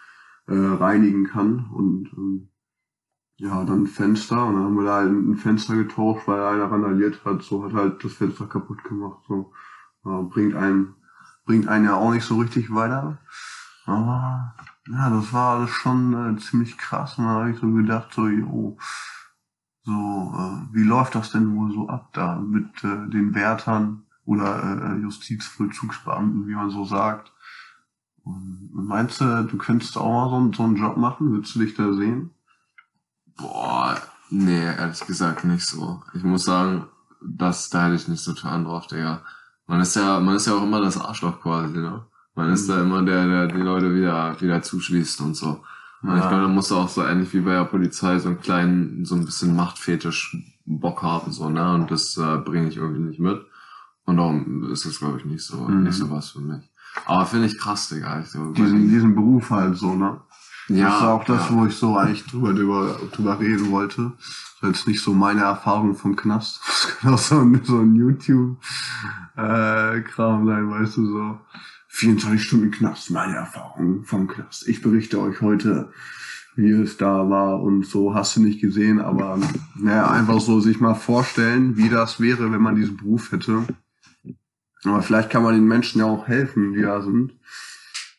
äh, 0.48 0.56
reinigen 0.56 1.26
kann 1.26 1.70
und 1.72 2.10
ähm, 2.18 2.50
ja, 3.40 3.64
dann 3.66 3.86
Fenster 3.86 4.46
und 4.46 4.56
dann 4.56 4.64
haben 4.64 4.76
wir 4.76 4.86
da 4.86 4.96
halt 4.96 5.12
ein 5.12 5.36
Fenster 5.36 5.76
getauscht, 5.76 6.28
weil 6.28 6.42
einer 6.42 6.72
randaliert 6.72 7.24
hat, 7.24 7.44
so 7.44 7.64
hat 7.64 7.74
halt 7.74 8.04
das 8.04 8.14
Fenster 8.14 8.48
kaputt 8.48 8.84
gemacht, 8.84 9.24
so. 9.28 9.54
Ja, 10.04 10.22
bringt 10.22 10.56
einen, 10.56 10.96
bringt 11.48 11.70
einen 11.70 11.86
ja 11.86 11.96
auch 11.96 12.12
nicht 12.14 12.26
so 12.26 12.38
richtig 12.40 12.74
weiter. 12.74 13.20
Aber 13.88 14.56
ja, 14.90 15.10
das 15.10 15.34
war 15.34 15.58
alles 15.58 15.72
schon 15.72 16.38
äh, 16.38 16.40
ziemlich 16.40 16.78
krass. 16.78 17.18
Und 17.18 17.26
da 17.26 17.32
habe 17.32 17.52
ich 17.52 17.60
so 17.60 17.72
gedacht, 17.72 18.14
so, 18.14 18.28
jo, 18.28 18.78
so, 19.84 19.92
äh, 19.92 20.74
wie 20.76 20.84
läuft 20.84 21.16
das 21.16 21.32
denn 21.32 21.56
wohl 21.56 21.72
so 21.74 21.90
ab 21.90 22.10
da 22.14 22.36
mit 22.38 22.84
äh, 22.84 23.10
den 23.10 23.34
Wärtern 23.34 24.04
oder 24.26 24.94
äh, 24.96 25.00
Justizvollzugsbeamten, 25.02 26.48
wie 26.48 26.56
man 26.56 26.70
so 26.70 26.86
sagt? 26.86 27.32
Und 28.24 28.70
meinst 28.74 29.22
du, 29.22 29.44
du 29.46 29.58
könntest 29.58 29.98
auch 29.98 30.12
mal 30.12 30.30
so, 30.30 30.36
einen- 30.38 30.54
so 30.54 30.64
einen 30.64 30.78
Job 30.78 30.98
machen? 30.98 31.32
Würdest 31.32 31.56
du 31.56 31.60
dich 31.60 31.76
da 31.76 31.94
sehen? 31.94 32.32
Boah, 33.38 34.02
nee, 34.30 34.64
ehrlich 34.66 35.00
gesagt 35.06 35.44
nicht 35.46 35.66
so. 35.66 36.04
Ich 36.14 36.24
muss 36.24 36.44
sagen, 36.46 36.88
das, 37.22 37.70
da 37.70 37.86
hätte 37.86 37.96
ich 37.96 38.08
nicht 38.08 38.24
so 38.24 38.34
Plan 38.36 38.66
drauf, 38.66 38.88
Digga. 38.88 39.22
Man 39.68 39.82
ist 39.82 39.96
ja, 39.96 40.20
man 40.20 40.36
ist 40.36 40.48
ja 40.48 40.54
auch 40.54 40.64
immer 40.64 40.82
das 40.82 41.00
Arschloch 41.00 41.42
quasi, 41.42 41.78
ne? 41.78 42.06
Man 42.36 42.52
ist 42.54 42.68
Mhm. 42.68 42.72
da 42.74 42.82
immer 42.82 43.04
der, 43.04 43.28
der 43.28 43.48
die 43.48 43.62
Leute 43.62 43.94
wieder, 43.94 44.40
wieder 44.40 44.62
zuschließt 44.62 45.22
und 45.22 45.36
so. 45.36 45.62
Und 46.04 46.16
ich 46.16 46.22
glaube, 46.28 46.44
da 46.44 46.48
musst 46.48 46.70
du 46.72 46.76
auch 46.76 46.88
so 46.90 47.04
ähnlich 47.04 47.34
wie 47.34 47.42
bei 47.42 47.54
der 47.54 47.66
Polizei 47.66 48.20
so 48.20 48.30
einen 48.30 48.40
kleinen, 48.40 49.04
so 49.04 49.16
ein 49.16 49.26
bisschen 49.26 49.56
Machtfetisch 49.56 50.38
Bock 50.66 51.02
haben, 51.02 51.32
so, 51.32 51.50
ne? 51.50 51.74
Und 51.74 51.90
das 51.92 52.16
äh, 52.18 52.38
bringe 52.38 52.68
ich 52.70 52.78
irgendwie 52.78 53.02
nicht 53.02 53.20
mit. 53.20 53.42
Und 54.06 54.18
darum 54.18 54.70
ist 54.72 54.86
das, 54.86 55.00
glaube 55.00 55.18
ich, 55.18 55.26
nicht 55.26 55.44
so, 55.44 55.58
Mhm. 55.58 55.84
nicht 55.84 55.96
so 55.98 56.10
was 56.12 56.30
für 56.32 56.40
mich. 56.42 56.70
Aber 57.06 57.26
finde 57.26 57.48
ich 57.48 57.58
krass, 57.60 57.90
Digga. 57.90 58.22
Ich 58.22 58.28
so, 58.28 58.52
Diesen, 58.54 58.88
diesen 58.90 59.16
Beruf 59.16 59.50
halt 59.50 59.76
so, 59.78 59.96
ne? 59.96 60.22
Ja, 60.70 60.86
das 60.86 60.98
ist 60.98 61.04
auch 61.04 61.24
das, 61.24 61.50
ja. 61.50 61.56
wo 61.56 61.66
ich 61.66 61.76
so 61.76 61.98
eigentlich 61.98 62.26
drüber, 62.26 62.54
drüber, 62.54 63.00
drüber 63.12 63.40
reden 63.40 63.72
wollte. 63.72 64.12
Das 64.60 64.72
ist 64.72 64.78
jetzt 64.78 64.88
nicht 64.88 65.02
so 65.02 65.14
meine 65.14 65.42
Erfahrung 65.42 65.96
vom 65.96 66.16
Knast. 66.16 66.62
Das 66.70 67.00
kann 67.00 67.14
auch 67.14 67.20
so 67.20 67.40
ein, 67.40 67.62
so 67.64 67.80
ein 67.80 67.96
YouTube-Kram 67.96 70.48
sein, 70.48 70.70
weißt 70.70 70.98
du, 70.98 71.06
so 71.06 71.40
24 71.90 72.44
Stunden 72.44 72.72
Knast, 72.72 73.12
meine 73.12 73.36
Erfahrung 73.36 74.04
vom 74.04 74.28
Knast. 74.28 74.68
Ich 74.68 74.82
berichte 74.82 75.22
euch 75.22 75.42
heute, 75.42 75.92
wie 76.56 76.72
es 76.72 76.98
da 76.98 77.30
war 77.30 77.62
und 77.62 77.86
so 77.86 78.16
hast 78.16 78.36
du 78.36 78.42
nicht 78.42 78.60
gesehen, 78.60 79.00
aber 79.00 79.38
naja, 79.76 80.10
einfach 80.10 80.40
so 80.40 80.60
sich 80.60 80.80
mal 80.80 80.96
vorstellen, 80.96 81.78
wie 81.78 81.90
das 81.90 82.20
wäre, 82.20 82.52
wenn 82.52 82.62
man 82.62 82.76
diesen 82.76 82.98
Beruf 82.98 83.32
hätte. 83.32 83.64
Aber 84.84 85.02
vielleicht 85.02 85.30
kann 85.30 85.44
man 85.44 85.54
den 85.54 85.68
Menschen 85.68 86.00
ja 86.00 86.06
auch 86.06 86.28
helfen, 86.28 86.74
die 86.74 86.82
da 86.82 87.02
sind. 87.02 87.34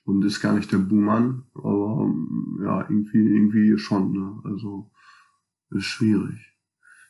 Und 0.08 0.24
ist 0.24 0.40
gar 0.40 0.54
nicht 0.54 0.72
der 0.72 0.78
Buhmann, 0.78 1.42
aber 1.54 2.00
ähm, 2.02 2.60
ja, 2.62 2.80
irgendwie, 2.80 3.18
irgendwie 3.18 3.76
schon, 3.76 4.12
ne? 4.12 4.40
Also 4.44 4.90
ist 5.70 5.84
schwierig. 5.84 6.38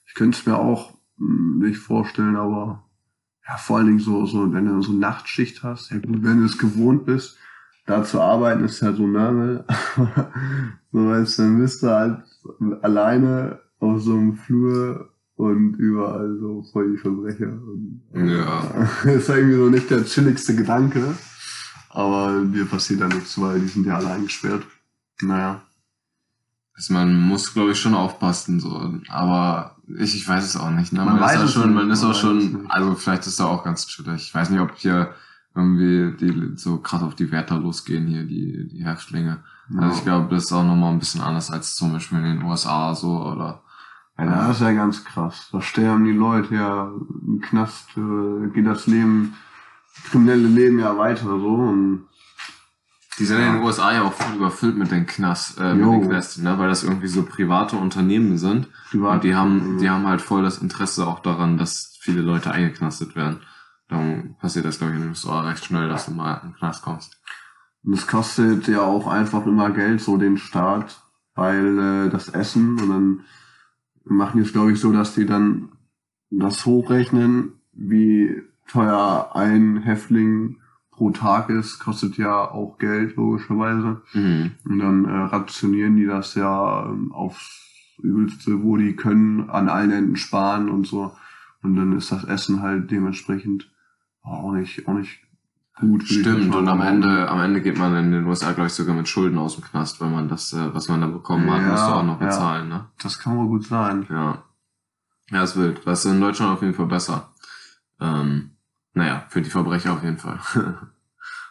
Ich 0.09 0.15
könnte 0.15 0.37
es 0.37 0.47
mir 0.47 0.59
auch 0.59 0.99
mh, 1.17 1.65
nicht 1.65 1.79
vorstellen, 1.79 2.35
aber 2.35 2.85
ja, 3.47 3.57
vor 3.57 3.77
allen 3.77 3.87
Dingen 3.87 4.01
so, 4.01 4.27
so, 4.27 4.53
wenn 4.53 4.67
du 4.67 4.83
so 4.83 4.93
Nachtschicht 4.93 5.63
hast, 5.63 5.93
ja 5.93 5.99
gut, 5.99 6.25
wenn 6.25 6.41
du 6.41 6.45
es 6.45 6.59
gewohnt 6.59 7.07
bist, 7.07 7.39
da 7.87 8.03
zu 8.03 8.21
arbeiten, 8.21 8.65
ist 8.65 8.81
ja 8.81 8.93
so 8.93 9.07
normal. 9.07 9.65
so 10.93 11.07
weißt 11.07 11.39
du, 11.39 11.43
dann 11.43 11.59
bist 11.61 11.85
du 11.85 11.91
halt 11.91 12.25
alleine 12.83 13.61
auf 13.79 14.03
so 14.03 14.15
einem 14.15 14.35
Flur 14.35 15.09
und 15.37 15.77
überall 15.77 16.37
so 16.41 16.65
voll 16.73 16.91
die 16.91 16.99
Verbrecher. 16.99 17.53
Und, 17.53 18.03
Ja. 18.13 18.89
ist 19.05 19.29
irgendwie 19.29 19.57
so 19.57 19.69
nicht 19.71 19.89
der 19.89 20.05
chilligste 20.05 20.57
Gedanke. 20.57 21.15
Aber 21.91 22.43
dir 22.45 22.67
passiert 22.67 23.01
da 23.01 23.09
nichts, 23.09 23.41
weil 23.41 23.61
die 23.61 23.69
sind 23.69 23.87
ja 23.87 23.97
alle 23.97 24.11
eingesperrt. 24.11 24.65
Naja. 25.23 25.63
Also 26.75 26.95
man 26.95 27.19
muss, 27.19 27.53
glaube 27.53 27.73
ich, 27.73 27.81
schon 27.81 27.95
aufpassen, 27.95 28.61
so. 28.61 28.95
Aber 29.09 29.77
ich, 29.99 30.15
ich 30.15 30.29
weiß 30.29 30.45
es 30.45 30.57
auch 30.57 30.71
nicht. 30.71 30.93
Ne? 30.93 31.05
Man 31.05 31.15
Man, 31.15 31.21
weiß 31.21 31.35
ist 31.35 31.39
ja 31.41 31.45
es 31.45 31.53
schon, 31.53 31.75
man 31.75 31.91
ist 31.91 32.05
auch 32.05 32.15
schon, 32.15 32.71
also 32.71 32.95
vielleicht 32.95 33.27
ist 33.27 33.41
da 33.41 33.47
auch 33.47 33.65
ganz 33.65 33.87
chillig. 33.87 34.23
Ich 34.23 34.35
weiß 34.35 34.51
nicht, 34.51 34.61
ob 34.61 34.77
hier 34.77 35.15
irgendwie 35.55 36.17
die 36.17 36.57
so 36.57 36.79
krass 36.79 37.03
auf 37.03 37.15
die 37.17 37.33
Wärter 37.33 37.59
losgehen 37.59 38.07
hier, 38.07 38.25
die, 38.25 38.69
die 38.69 38.85
Häftlinge. 38.85 39.43
Also 39.77 39.99
ich 39.99 40.05
glaube, 40.05 40.35
das 40.35 40.45
ist 40.45 40.53
auch 40.53 40.65
nochmal 40.65 40.93
ein 40.93 40.99
bisschen 40.99 41.21
anders 41.21 41.51
als 41.51 41.75
zum 41.75 41.93
Beispiel 41.93 42.19
in 42.19 42.39
den 42.39 42.43
USA 42.43 42.95
so 42.95 43.21
oder 43.23 43.61
Ja, 44.17 44.47
das 44.47 44.57
ist 44.57 44.63
ja 44.63 44.73
ganz 44.73 45.05
krass. 45.05 45.49
Da 45.53 45.61
sterben 45.61 46.05
die 46.05 46.13
Leute 46.13 46.55
ja 46.55 46.91
im 47.27 47.41
Knast, 47.41 47.89
äh, 47.97 48.49
geht 48.55 48.67
das 48.67 48.87
Leben, 48.87 49.35
kriminelle 50.05 50.49
Leben 50.49 50.79
ja 50.79 50.97
weiter 50.97 51.25
so 51.27 51.49
und 51.55 52.05
Die 53.19 53.25
sind 53.25 53.41
Ja. 53.41 53.49
in 53.49 53.55
den 53.55 53.63
USA 53.65 53.93
ja 53.93 54.03
auch 54.05 54.13
voll 54.13 54.37
überfüllt 54.37 54.77
mit 54.79 54.91
den 54.93 55.05
Knast, 55.07 55.59
äh, 55.59 55.75
mit 55.75 55.85
den 55.93 56.09
Knästen, 56.09 56.45
ne? 56.45 56.57
weil 56.59 56.69
das 56.69 56.85
irgendwie 56.85 57.09
so 57.09 57.25
private 57.25 57.77
Unternehmen 57.77 58.39
sind. 58.39 58.69
privat. 58.91 59.15
Und 59.17 59.25
die 59.25 59.35
haben, 59.35 59.79
die 59.79 59.91
haben 59.91 60.07
halt 60.07 60.21
voll 60.23 60.43
das 60.43 60.59
Interesse 60.59 61.07
auch 61.07 61.19
daran, 61.21 61.59
dass 61.59 61.99
viele 62.01 62.23
Leute 62.23 62.53
eingeknastet 62.53 63.17
werden. 63.17 63.41
Darum 63.89 64.37
passiert 64.41 64.65
das, 64.67 64.79
glaube 64.79 64.93
ich, 64.93 64.97
in 64.99 65.03
den 65.03 65.11
USA 65.11 65.41
recht 65.41 65.65
schnell, 65.65 65.89
dass 65.89 66.07
du 66.07 66.13
mal 66.13 66.41
in 66.45 66.51
den 66.51 66.57
Knast 66.57 66.83
kommst. 66.83 67.19
Und 67.85 67.95
es 67.95 68.07
kostet 68.07 68.69
ja 68.69 68.83
auch 68.83 69.07
einfach 69.09 69.47
immer 69.47 69.71
Geld, 69.71 70.01
so 70.01 70.17
den 70.17 70.37
Staat, 70.37 71.03
weil 71.35 71.79
äh, 71.79 72.09
das 72.11 72.29
Essen 72.29 72.79
und 72.81 72.89
dann 72.89 73.21
machen 74.05 74.39
die 74.41 74.47
es, 74.47 74.53
glaube 74.53 74.73
ich, 74.73 74.81
so, 74.81 74.93
dass 74.93 75.15
die 75.15 75.27
dann 75.27 75.71
das 76.31 76.65
hochrechnen, 76.67 77.53
wie 77.73 78.43
teuer 78.69 79.31
ein 79.35 79.79
Häftling 79.79 80.59
pro 80.91 81.11
Tag 81.11 81.49
ist, 81.49 81.79
kostet 81.79 82.17
ja 82.19 82.51
auch 82.51 82.79
Geld, 82.79 83.17
logischerweise. 83.17 84.03
Mhm. 84.13 84.53
Und 84.65 84.79
dann 84.79 85.05
äh, 85.05 85.11
rationieren 85.11 85.97
die 85.97 86.07
das 86.07 86.35
ja 86.35 86.87
ähm, 86.87 87.13
aufs 87.13 87.65
Übelste, 88.03 88.63
wo 88.63 88.77
die 88.77 88.95
können, 88.95 89.49
an 89.51 89.69
allen 89.69 89.91
Enden 89.91 90.17
sparen 90.17 90.69
und 90.69 90.87
so. 90.87 91.17
Und 91.63 91.77
dann 91.77 91.97
ist 91.97 92.13
das 92.13 92.25
Essen 92.25 92.63
halt 92.63 92.91
dementsprechend 92.91 93.71
auch 94.23 94.53
nicht, 94.53 94.87
auch 94.87 94.95
nicht 94.95 95.21
gut. 95.79 96.05
Stimmt, 96.05 96.55
und 96.55 96.69
am. 96.69 96.81
Ende, 96.81 97.29
am 97.29 97.41
Ende 97.41 97.61
geht 97.61 97.79
man 97.79 97.97
in 97.97 98.13
den 98.13 98.27
USA, 98.27 98.53
glaube 98.53 98.67
ich, 98.67 98.73
sogar 98.73 98.95
mit 98.95 99.09
Schulden 99.09 99.39
aus 99.39 99.55
dem 99.57 99.65
Knast, 99.65 100.01
weil 100.01 100.11
man 100.11 100.29
das, 100.29 100.53
äh, 100.53 100.75
was 100.75 100.89
man 100.89 101.01
dann 101.01 101.13
bekommen 101.13 101.51
hat, 101.51 101.63
Ja, 101.63 101.69
musst 101.71 101.87
du 101.87 101.93
auch 101.93 102.05
noch 102.05 102.21
ja. 102.21 102.27
bezahlen, 102.27 102.69
ne? 102.69 102.87
Das 103.03 103.19
kann 103.19 103.37
wohl 103.37 103.49
gut 103.49 103.65
sein. 103.65 104.07
Ja. 104.11 104.43
Ja, 105.31 105.43
ist 105.43 105.57
wild. 105.57 105.81
Das 105.85 106.05
ist 106.05 106.11
in 106.11 106.21
Deutschland 106.21 106.53
auf 106.53 106.63
jeden 106.63 106.75
Fall 106.75 106.87
besser. 106.87 107.31
Ähm, 108.01 108.53
naja, 108.99 109.25
für 109.29 109.41
die 109.41 109.51
Verbrecher 109.51 109.93
auf 109.95 110.03
jeden 110.03 110.19
Fall. 110.19 110.39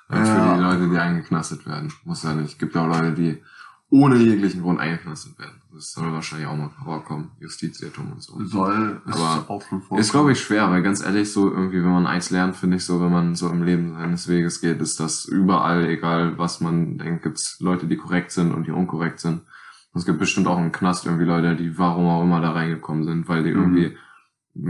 Ja. 0.10 0.24
für 0.24 0.56
die 0.56 0.62
Leute, 0.62 0.90
die 0.90 0.98
eingeknastet 0.98 1.68
werden. 1.68 1.92
Muss 2.06 2.24
ja 2.24 2.34
nicht. 2.34 2.58
Gibt 2.60 2.76
ja 2.76 2.84
auch 2.84 2.88
Leute, 2.88 3.12
die 3.14 3.44
ohne 3.90 4.16
jeglichen 4.16 4.62
Grund 4.62 4.80
eingeknastet 4.80 5.38
werden. 5.38 5.62
Das 5.74 5.92
soll 5.92 6.14
wahrscheinlich 6.14 6.48
auch 6.48 6.56
mal 6.56 6.70
vorkommen. 6.82 7.32
Justizirrtum 7.42 8.14
und 8.14 8.24
so. 8.24 8.42
Soll, 8.46 9.02
ist 9.06 9.14
Aber 9.16 9.50
auch 9.50 9.62
schon 9.68 9.82
vor. 9.82 10.00
Ist, 10.00 10.12
glaube 10.12 10.32
ich, 10.32 10.40
schwer, 10.40 10.70
weil 10.72 10.82
ganz 10.82 11.04
ehrlich, 11.04 11.30
so 11.34 11.52
irgendwie, 11.52 11.84
wenn 11.84 11.92
man 11.92 12.08
eins 12.08 12.30
lernt, 12.30 12.56
finde 12.56 12.78
ich 12.78 12.86
so, 12.86 13.02
wenn 13.02 13.12
man 13.12 13.36
so 13.36 13.50
im 13.50 13.64
Leben 13.64 13.96
seines 13.96 14.30
Weges 14.30 14.62
geht, 14.62 14.80
ist 14.80 14.98
das 15.02 15.26
überall, 15.26 15.84
egal 15.90 16.38
was 16.38 16.62
man 16.62 16.98
denkt, 16.98 17.24
gibt's 17.24 17.60
Leute, 17.60 17.86
die 17.88 17.98
korrekt 17.98 18.32
sind 18.32 18.54
und 18.54 18.66
die 18.66 18.72
unkorrekt 18.72 19.20
sind. 19.20 19.42
Und 19.92 20.00
es 20.00 20.06
gibt 20.06 20.20
bestimmt 20.20 20.48
auch 20.48 20.58
im 20.58 20.72
Knast 20.72 21.06
irgendwie 21.06 21.26
Leute, 21.26 21.58
die 21.58 21.78
warum 21.78 22.08
auch 22.08 22.24
immer 22.24 22.40
da 22.40 22.52
reingekommen 22.52 23.04
sind, 23.04 23.28
weil 23.28 23.44
die 23.44 23.52
Mhm. 23.52 23.58
irgendwie 23.60 23.98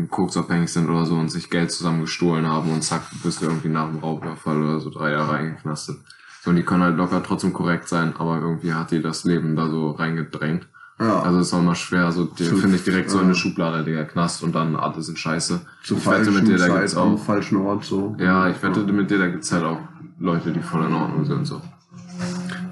koksabhängig 0.10 0.72
sind 0.72 0.90
oder 0.90 1.06
so 1.06 1.16
und 1.16 1.30
sich 1.30 1.50
Geld 1.50 1.72
zusammen 1.72 2.02
gestohlen 2.02 2.48
haben 2.48 2.72
und 2.72 2.84
zack, 2.84 3.04
bist 3.24 3.42
du 3.42 3.46
irgendwie 3.46 3.70
nach 3.70 3.88
dem 3.88 4.00
Raubüberfall 4.00 4.62
oder 4.62 4.80
so 4.80 4.90
drei 4.90 5.12
Jahre 5.12 5.38
eingeknastet. 5.38 5.98
So, 6.44 6.50
und 6.52 6.56
die 6.58 6.64
können 6.64 6.84
halt 6.84 6.98
locker 6.98 7.24
trotzdem 7.24 7.54
korrekt 7.54 7.88
sein, 7.88 8.14
aber 8.18 8.40
irgendwie 8.40 8.74
hat 8.74 8.92
die 8.92 9.02
das 9.02 9.24
Leben 9.24 9.56
da 9.56 9.70
so 9.70 9.92
reingedrängt. 9.92 10.68
ja, 11.00 11.22
Also 11.22 11.40
es 11.40 11.48
ist 11.48 11.54
auch 11.54 11.60
immer 11.60 11.76
schwer, 11.76 12.12
so 12.12 12.26
finde 12.36 12.76
ich 12.76 12.84
direkt 12.84 13.10
so 13.10 13.18
ja. 13.18 13.24
eine 13.24 13.36
Schublade, 13.36 13.84
Digga, 13.84 14.04
Knast 14.04 14.44
und 14.44 14.54
dann 14.56 14.76
alle 14.76 15.02
sind 15.02 15.18
scheiße. 15.20 15.62
zu 15.84 15.96
ich 15.96 16.06
wette 16.06 16.16
falschen 16.16 16.34
mit 16.36 16.48
dir, 16.48 16.58
da 16.58 16.68
Zeit 16.68 16.80
gibt's 16.80 16.96
auch. 16.96 17.18
falschen 17.20 17.58
Ort 17.58 17.86
so. 17.86 18.16
Ja, 18.20 18.50
ich 18.50 18.62
wette 18.64 18.80
mit 18.82 19.10
dir, 19.10 19.20
da 19.20 19.28
gibt's 19.28 19.52
halt 19.52 19.64
auch 19.64 19.80
Leute, 20.20 20.52
die 20.52 20.62
voll 20.62 20.86
in 20.86 20.94
Ordnung 20.94 21.26
sind. 21.26 21.46
so. 21.46 21.62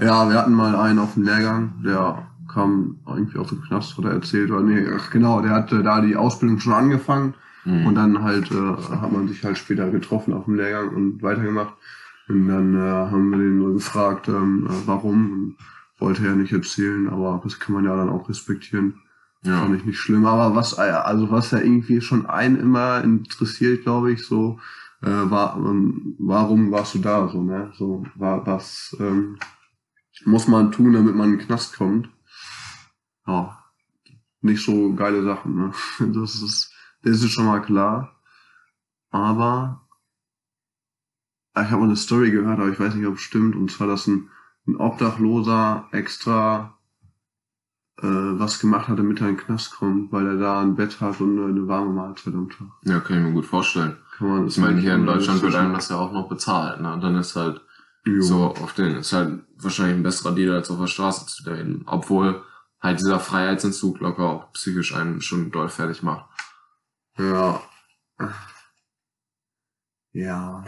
Ja, 0.02 0.30
wir 0.30 0.38
hatten 0.38 0.54
mal 0.54 0.76
einen 0.76 1.00
auf 1.00 1.14
dem 1.14 1.24
Lehrgang, 1.24 1.74
der 1.84 2.28
kam 2.56 3.02
irgendwie 3.06 3.38
aus 3.38 3.50
dem 3.50 3.62
Knast, 3.62 3.96
hat 3.98 4.06
er 4.06 4.14
erzählt, 4.14 4.50
oder 4.50 4.62
nee, 4.64 4.84
ach 4.98 5.12
genau, 5.12 5.42
der 5.42 5.52
hatte 5.52 5.84
da 5.84 6.02
die 6.02 6.16
Ausbildung 6.16 6.60
schon 6.60 6.74
angefangen 6.74 7.36
Mhm. 7.68 7.88
und 7.88 7.96
dann 7.96 8.22
halt 8.22 8.52
äh, 8.52 8.96
hat 9.02 9.12
man 9.12 9.28
sich 9.28 9.44
halt 9.44 9.58
später 9.58 9.90
getroffen 9.90 10.34
auf 10.36 10.46
dem 10.46 10.54
Lehrgang 10.56 10.96
und 10.96 11.24
weitergemacht. 11.24 11.74
Und 12.28 12.48
dann 12.48 12.76
äh, 12.76 12.80
haben 13.12 13.30
wir 13.32 13.38
den 13.40 13.60
so 13.60 13.74
gefragt, 13.74 14.28
ähm, 14.28 14.68
äh, 14.70 14.74
warum. 14.88 15.56
Wollte 15.98 16.28
er 16.28 16.36
nicht 16.36 16.52
erzählen, 16.52 17.08
aber 17.10 17.40
das 17.44 17.58
kann 17.58 17.74
man 17.74 17.86
ja 17.86 17.96
dann 17.96 18.10
auch 18.10 18.28
respektieren. 18.28 18.96
ja. 19.44 19.62
Fand 19.62 19.78
ich 19.78 19.86
nicht 19.86 19.98
schlimm. 19.98 20.26
Aber 20.26 20.54
was, 20.54 20.78
äh, 20.78 20.82
also 20.82 21.32
was 21.32 21.52
ja 21.52 21.60
irgendwie 21.60 22.02
schon 22.02 22.26
einen 22.26 22.58
immer 22.60 23.02
interessiert, 23.04 23.84
glaube 23.84 24.12
ich, 24.12 24.28
so, 24.28 24.60
äh, 25.02 25.08
war, 25.08 25.56
ähm, 25.58 26.16
warum 26.20 26.70
warst 26.72 26.96
du 26.96 27.00
da, 27.00 27.30
so, 27.30 27.42
ne? 27.42 27.72
So, 27.78 28.06
war, 28.16 28.46
was 28.46 28.96
ähm, 29.00 29.38
muss 30.26 30.48
man 30.50 30.72
tun, 30.74 30.92
damit 30.94 31.16
man 31.16 31.32
in 31.32 31.38
den 31.40 31.48
Knast 31.48 31.78
kommt? 31.78 32.10
Ja, 33.28 33.64
nicht 34.42 34.64
so 34.64 34.94
geile 34.94 35.24
Sachen, 35.24 35.56
ne? 35.56 35.74
Das 36.14 36.36
ist, 36.36 36.72
das 37.04 37.22
ist 37.24 37.32
schon 37.32 37.46
mal 37.46 37.62
klar. 37.62 38.16
Aber 39.12 39.82
ich 41.58 41.64
habe 41.70 41.78
mal 41.78 41.84
eine 41.86 41.96
Story 41.96 42.32
gehört, 42.32 42.60
aber 42.60 42.70
ich 42.70 42.80
weiß 42.80 42.96
nicht, 42.96 43.08
ob 43.08 43.16
es 43.16 43.22
stimmt. 43.22 43.56
Und 43.56 43.72
zwar, 43.72 43.88
dass 43.88 44.08
ein, 44.08 44.30
ein 44.68 44.76
Obdachloser 44.76 45.88
extra 45.92 46.78
äh, 48.02 48.08
was 48.08 48.60
gemacht 48.60 48.90
hat, 48.90 49.00
damit 49.00 49.22
er 49.22 49.30
in 49.30 49.36
den 49.36 49.42
Knast 49.46 49.72
kommt, 49.72 50.12
weil 50.12 50.28
er 50.28 50.38
da 50.38 50.62
ein 50.62 50.76
Bett 50.76 51.00
hat 51.00 51.22
und 51.22 51.42
eine 51.42 51.68
warme 51.68 51.94
Mahlzeit 51.94 52.34
am 52.34 52.50
Tag. 52.50 52.68
ja, 52.84 53.00
kann 53.00 53.20
ich 53.20 53.24
mir 53.24 53.34
gut 53.34 53.46
vorstellen. 53.46 53.98
Kann 54.18 54.28
man 54.28 54.48
Ich 54.48 54.58
meine, 54.58 54.82
hier 54.82 54.96
in 54.96 55.06
Deutschland 55.06 55.42
wird 55.42 55.56
einem 55.56 55.74
das 55.74 55.90
ja 55.90 55.98
auch 55.98 56.12
noch 56.12 56.28
bezahlt. 56.28 56.82
Ne? 56.82 56.92
Und 56.94 57.02
dann 57.02 57.16
ist 57.16 57.36
halt 57.36 57.62
Jo. 58.06 58.22
so 58.22 58.44
auf 58.48 58.74
den, 58.74 58.98
ist 58.98 59.14
halt 59.14 59.44
wahrscheinlich 59.58 59.96
ein 59.98 60.04
besserer 60.04 60.36
Deal, 60.36 60.54
als 60.54 60.70
auf 60.70 60.80
der 60.80 60.88
Straße 60.88 61.26
zu 61.26 61.50
reden. 61.50 61.84
Obwohl 61.86 62.44
halt 62.82 63.00
dieser 63.00 63.20
Freiheitsentzug 63.20 64.00
locker 64.00 64.24
auch 64.24 64.52
psychisch 64.54 64.94
einen 64.96 65.22
schon 65.22 65.52
doll 65.52 65.70
fertig 65.70 66.04
macht. 66.04 66.26
Ja. 67.18 67.62
Ja. 70.14 70.64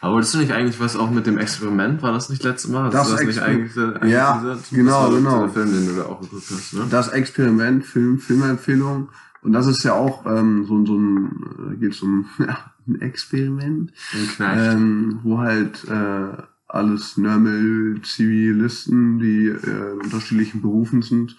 Aber 0.00 0.14
wolltest 0.14 0.34
du 0.34 0.38
nicht 0.38 0.52
eigentlich 0.52 0.80
was 0.80 0.96
auch 0.96 1.10
mit 1.10 1.26
dem 1.26 1.38
Experiment? 1.38 2.02
War 2.02 2.12
das 2.12 2.28
nicht 2.28 2.42
letztes 2.42 2.70
Mal? 2.70 2.90
Das 2.90 3.08
du 3.08 3.16
das 3.16 3.24
nicht 3.24 3.38
eigentlich, 3.38 3.76
eigentlich 3.76 4.12
Ja, 4.12 4.38
gesagt? 4.38 4.70
genau, 4.70 5.10
genau. 5.10 5.48
Film, 5.48 5.72
den 5.72 5.86
du 5.86 5.94
da 5.94 6.06
auch 6.06 6.20
geguckt 6.20 6.44
hast, 6.50 6.74
ne? 6.74 6.86
Das 6.90 7.08
Experiment, 7.08 7.84
Film, 7.84 8.18
Filmempfehlung. 8.18 9.10
Und 9.42 9.52
das 9.52 9.66
ist 9.66 9.82
ja 9.84 9.94
auch 9.94 10.26
ähm, 10.26 10.64
so, 10.64 10.84
so 10.86 10.96
ein, 10.96 11.66
da 11.68 11.74
geht 11.74 11.92
es 11.92 12.02
um 12.02 12.26
ja, 12.38 12.72
ein 12.86 13.00
Experiment. 13.00 13.92
Ein 14.38 14.58
ähm, 14.58 15.20
wo 15.22 15.38
halt 15.38 15.84
äh, 15.84 16.42
alles 16.72 17.16
Nörmel 17.16 18.00
Zivilisten, 18.02 19.18
die 19.18 19.46
äh, 19.48 19.92
in 19.92 20.00
unterschiedlichen 20.00 20.62
Berufen 20.62 21.02
sind. 21.02 21.36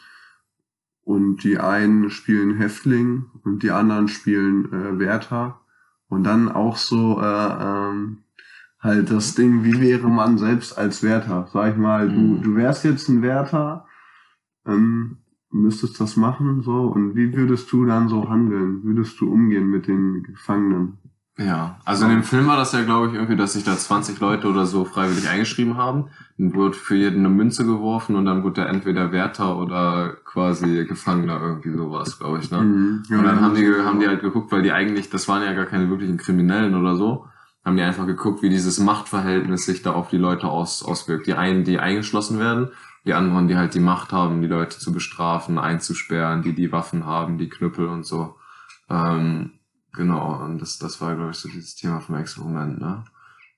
Und 1.06 1.44
die 1.44 1.58
einen 1.60 2.10
spielen 2.10 2.56
Häftling 2.56 3.26
und 3.44 3.62
die 3.64 3.72
anderen 3.72 4.08
spielen 4.08 4.72
äh, 4.72 5.00
Wärter. 5.00 5.60
Und 6.08 6.24
dann 6.24 6.50
auch 6.50 6.78
so 6.78 7.20
äh, 7.20 7.24
ähm, 7.26 8.20
halt 8.80 9.12
das 9.12 9.36
Ding, 9.36 9.64
wie 9.64 9.82
wäre 9.82 10.08
man 10.10 10.38
selbst 10.38 10.78
als 10.78 11.04
Wärter? 11.04 11.48
Sag 11.52 11.72
ich 11.74 11.78
mal, 11.78 12.10
du, 12.10 12.20
Mhm. 12.20 12.42
du 12.42 12.56
wärst 12.56 12.84
jetzt 12.86 13.10
ein 13.10 13.22
Wärter, 13.22 13.86
ähm, 14.66 15.18
müsstest 15.52 16.00
das 16.00 16.16
machen, 16.18 16.62
so, 16.62 16.88
und 16.88 17.16
wie 17.16 17.36
würdest 17.36 17.72
du 17.72 17.86
dann 17.86 18.10
so 18.10 18.30
handeln? 18.30 18.84
Würdest 18.84 19.20
du 19.22 19.32
umgehen 19.32 19.70
mit 19.70 19.88
den 19.88 20.24
Gefangenen? 20.24 20.98
Ja, 21.38 21.80
also 21.84 22.06
in 22.06 22.12
dem 22.12 22.24
Film 22.24 22.46
war 22.46 22.58
das 22.58 22.74
ja, 22.74 22.84
glaube 22.84 23.08
ich, 23.08 23.14
irgendwie, 23.16 23.36
dass 23.36 23.54
sich 23.54 23.64
da 23.64 23.76
20 23.76 24.20
Leute 24.20 24.48
oder 24.48 24.68
so 24.68 24.86
freiwillig 24.86 25.28
eingeschrieben 25.28 25.78
haben. 25.78 26.10
Dann 26.38 26.54
wurde 26.54 26.78
für 26.78 26.96
jeden 26.96 27.20
eine 27.20 27.30
Münze 27.30 27.66
geworfen 27.66 28.16
und 28.16 28.26
dann 28.26 28.44
wurde 28.44 28.62
er 28.62 28.70
entweder 28.70 29.12
Wärter 29.12 29.58
oder 29.58 30.16
quasi 30.26 30.86
Gefangener, 30.86 31.42
irgendwie 31.42 31.72
sowas, 31.72 32.20
glaube 32.20 32.38
ich, 32.38 32.52
ne? 32.52 32.62
Mhm. 32.62 33.04
Und 33.10 33.24
dann 33.24 33.42
haben 33.42 33.56
die, 33.56 33.66
haben 33.66 34.00
die 34.00 34.08
halt 34.08 34.22
geguckt, 34.22 34.52
weil 34.52 34.62
die 34.62 34.72
eigentlich, 34.72 35.10
das 35.10 35.28
waren 35.28 35.42
ja 35.42 35.54
gar 35.54 35.66
keine 35.66 35.90
wirklichen 35.90 36.18
Kriminellen 36.18 36.76
oder 36.76 36.96
so, 36.96 37.26
haben 37.66 37.78
die 37.78 37.84
einfach 37.84 38.06
geguckt, 38.06 38.44
wie 38.44 38.50
dieses 38.50 38.80
Machtverhältnis 38.80 39.66
sich 39.66 39.82
da 39.82 39.94
auf 39.94 40.10
die 40.10 40.18
Leute 40.18 40.48
aus, 40.48 40.84
auswirkt. 40.84 41.26
Die 41.26 41.34
einen, 41.34 41.64
die 41.64 41.80
eingeschlossen 41.80 42.38
werden, 42.38 42.70
die 43.06 43.16
anderen, 43.16 43.48
die 43.48 43.58
halt 43.58 43.74
die 43.74 43.80
Macht 43.80 44.12
haben, 44.12 44.42
die 44.44 44.48
Leute 44.48 44.78
zu 44.78 44.94
bestrafen, 44.94 45.58
einzusperren, 45.58 46.44
die 46.44 46.54
die 46.54 46.72
Waffen 46.72 47.08
haben, 47.08 47.40
die 47.40 47.50
Knüppel 47.50 47.88
und 47.88 48.06
so. 48.06 48.36
Ähm, 48.88 49.54
genau, 49.94 50.42
und 50.44 50.62
das, 50.62 50.78
das 50.78 51.00
war, 51.02 51.16
glaube 51.16 51.32
ich, 51.32 51.38
so 51.38 51.50
dieses 51.50 51.76
Thema 51.76 52.00
vom 52.00 52.16
Experiment, 52.16 52.80
ne? 52.80 53.04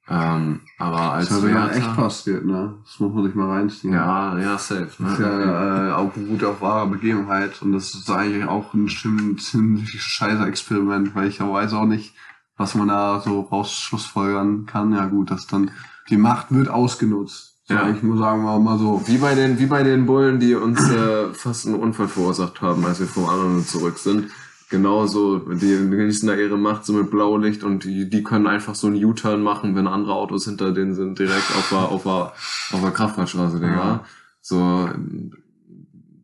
Ähm, 0.07 0.61
aber 0.77 1.13
als 1.13 1.29
Das 1.29 1.41
hat 1.41 1.49
ja 1.49 1.67
echt 1.69 1.95
passiert, 1.95 2.45
ne? 2.45 2.75
Das 2.83 2.99
muss 2.99 3.11
man 3.13 3.23
sich 3.25 3.33
mal 3.33 3.49
reinziehen. 3.49 3.91
Ja, 3.93 4.37
ja, 4.37 4.55
safe. 4.59 4.89
Das 4.99 5.13
ist 5.13 5.19
Ne? 5.19 5.25
ja 5.25 5.89
äh, 5.89 5.91
auch 5.93 6.11
beruht 6.11 6.43
auf 6.43 6.61
wahrer 6.61 6.85
Begebenheit 6.85 7.59
und 7.63 7.71
das 7.71 7.95
ist 7.95 8.09
eigentlich 8.11 8.45
auch 8.47 8.71
ein 8.75 8.87
ziemlich, 8.87 9.43
ziemlich 9.43 9.99
scheiße 9.99 10.45
Experiment, 10.45 11.15
weil 11.15 11.27
ich 11.27 11.39
ja 11.39 11.51
weiß 11.51 11.73
auch 11.73 11.85
nicht, 11.85 12.13
was 12.55 12.75
man 12.75 12.87
da 12.89 13.19
so 13.19 13.41
rausschlussfolgern 13.41 14.67
kann. 14.67 14.93
Ja 14.93 15.07
gut, 15.07 15.31
dass 15.31 15.47
dann 15.47 15.71
die 16.09 16.17
Macht 16.17 16.51
wird 16.53 16.69
ausgenutzt. 16.69 17.55
So, 17.67 17.73
Ja. 17.73 17.89
Ich 17.89 18.03
muss 18.03 18.19
sagen, 18.19 18.43
wir 18.43 18.59
mal 18.59 18.77
so. 18.77 19.01
Wie 19.07 19.17
bei 19.17 19.33
den, 19.33 19.57
wie 19.57 19.65
bei 19.65 19.81
den 19.81 20.05
Bullen, 20.05 20.39
die 20.39 20.53
uns 20.53 20.87
äh, 20.87 21.33
fast 21.33 21.65
einen 21.65 21.77
Unfall 21.77 22.07
verursacht 22.07 22.61
haben, 22.61 22.85
als 22.85 22.99
wir 22.99 23.07
vom 23.07 23.27
anderen 23.27 23.65
zurück 23.65 23.97
sind. 23.97 24.29
Genauso, 24.69 25.37
die 25.37 25.77
genießen 25.89 26.27
da 26.27 26.35
ihre 26.35 26.57
Macht 26.57 26.85
so 26.85 26.93
mit 26.93 27.11
Blaulicht 27.11 27.63
und 27.63 27.83
die, 27.83 28.09
die 28.09 28.23
können 28.23 28.47
einfach 28.47 28.73
so 28.73 28.87
einen 28.87 29.03
U-Turn 29.03 29.43
machen, 29.43 29.75
wenn 29.75 29.85
andere 29.85 30.13
Autos 30.15 30.45
hinter 30.45 30.71
denen 30.71 30.95
sind, 30.95 31.19
direkt 31.19 31.55
auf 31.55 31.69
der, 31.69 31.79
auf 31.79 32.03
der, 32.03 32.33
auf 32.71 32.81
der 32.81 32.91
Kraftfahrtstraße, 32.91 33.59
Digga. 33.59 33.75
Ja. 33.75 34.05
So, 34.41 34.89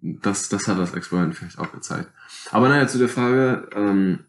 das, 0.02 0.50
das 0.50 0.68
hat 0.68 0.80
das 0.80 0.94
Experiment 0.96 1.36
vielleicht 1.36 1.60
auch 1.60 1.72
gezeigt. 1.72 2.10
Aber 2.52 2.68
naja, 2.68 2.88
zu 2.88 2.98
der 2.98 3.10
Frage, 3.10 3.70
ähm, 3.76 4.20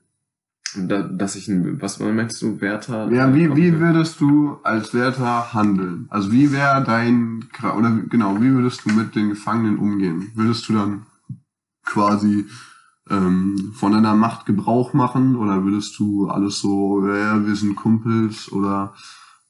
da, 0.77 1.03
dass 1.03 1.37
ich, 1.37 1.49
ein, 1.49 1.81
was 1.81 1.99
meinst 1.99 2.41
du, 2.43 2.61
Wärter? 2.61 3.11
Ja, 3.11 3.35
wie, 3.35 3.55
wie 3.57 3.81
würdest 3.81 4.21
du 4.21 4.59
als 4.63 4.95
Wärter 4.95 5.55
handeln? 5.55 6.07
Also 6.11 6.33
wie 6.33 6.53
wäre 6.53 6.85
dein, 6.85 7.45
oder 7.63 7.99
genau, 8.09 8.41
wie 8.41 8.53
würdest 8.53 8.85
du 8.85 8.91
mit 8.91 9.15
den 9.15 9.31
Gefangenen 9.31 9.79
umgehen? 9.79 10.33
Würdest 10.35 10.69
du 10.69 10.75
dann 10.75 11.07
quasi 11.85 12.47
ähm, 13.11 13.73
von 13.75 13.93
deiner 13.93 14.15
Macht 14.15 14.47
Gebrauch 14.47 14.93
machen 14.93 15.37
oder 15.37 15.65
würdest 15.65 15.99
du 15.99 16.29
alles 16.29 16.61
so, 16.61 17.07
ja, 17.07 17.45
wir 17.45 17.57
sind 17.57 17.75
Kumpels 17.75 18.51
oder 18.53 18.95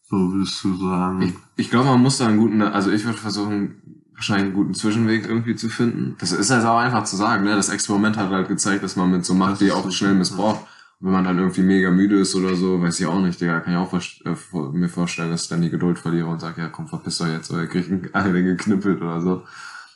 so 0.08 0.32
würdest 0.32 0.62
du 0.64 0.76
sagen? 0.76 1.22
Ich, 1.22 1.34
ich 1.56 1.70
glaube, 1.70 1.86
man 1.86 2.02
muss 2.02 2.18
da 2.18 2.26
einen 2.26 2.38
guten, 2.38 2.62
also 2.62 2.90
ich 2.90 3.04
würde 3.04 3.18
versuchen, 3.18 4.02
wahrscheinlich 4.14 4.46
einen 4.46 4.54
guten 4.54 4.74
Zwischenweg 4.74 5.26
irgendwie 5.26 5.56
zu 5.56 5.68
finden. 5.68 6.16
Das 6.18 6.32
ist 6.32 6.50
halt 6.50 6.64
auch 6.64 6.78
einfach 6.78 7.04
zu 7.04 7.16
sagen, 7.16 7.44
ne? 7.44 7.56
Das 7.56 7.68
Experiment 7.68 8.16
hat 8.16 8.30
halt 8.30 8.48
gezeigt, 8.48 8.84
dass 8.84 8.96
man 8.96 9.10
mit 9.10 9.24
so 9.24 9.34
Macht 9.34 9.60
die 9.60 9.72
auch 9.72 9.84
so, 9.84 9.90
schnell 9.90 10.12
ja. 10.12 10.18
missbraucht. 10.18 10.60
Und 11.00 11.06
wenn 11.06 11.12
man 11.12 11.24
dann 11.24 11.38
irgendwie 11.38 11.62
mega 11.62 11.90
müde 11.90 12.20
ist 12.20 12.34
oder 12.36 12.54
so, 12.54 12.80
weiß 12.80 13.00
ich 13.00 13.06
auch 13.06 13.20
nicht, 13.20 13.40
Digga, 13.40 13.60
kann 13.60 13.72
ich 13.74 13.78
auch 13.78 13.92
äh, 13.92 14.76
mir 14.78 14.88
vorstellen, 14.88 15.30
dass 15.30 15.42
ich 15.42 15.48
dann 15.48 15.62
die 15.62 15.70
Geduld 15.70 15.98
verliere 15.98 16.28
und 16.28 16.40
sage, 16.40 16.60
ja 16.60 16.68
komm, 16.68 16.86
verpiss 16.86 17.18
doch 17.18 17.26
jetzt, 17.26 17.50
oder 17.50 17.66
krieg 17.66 18.10
einen 18.14 18.44
geknüppelt 18.44 19.02
oder 19.02 19.20
so. 19.20 19.42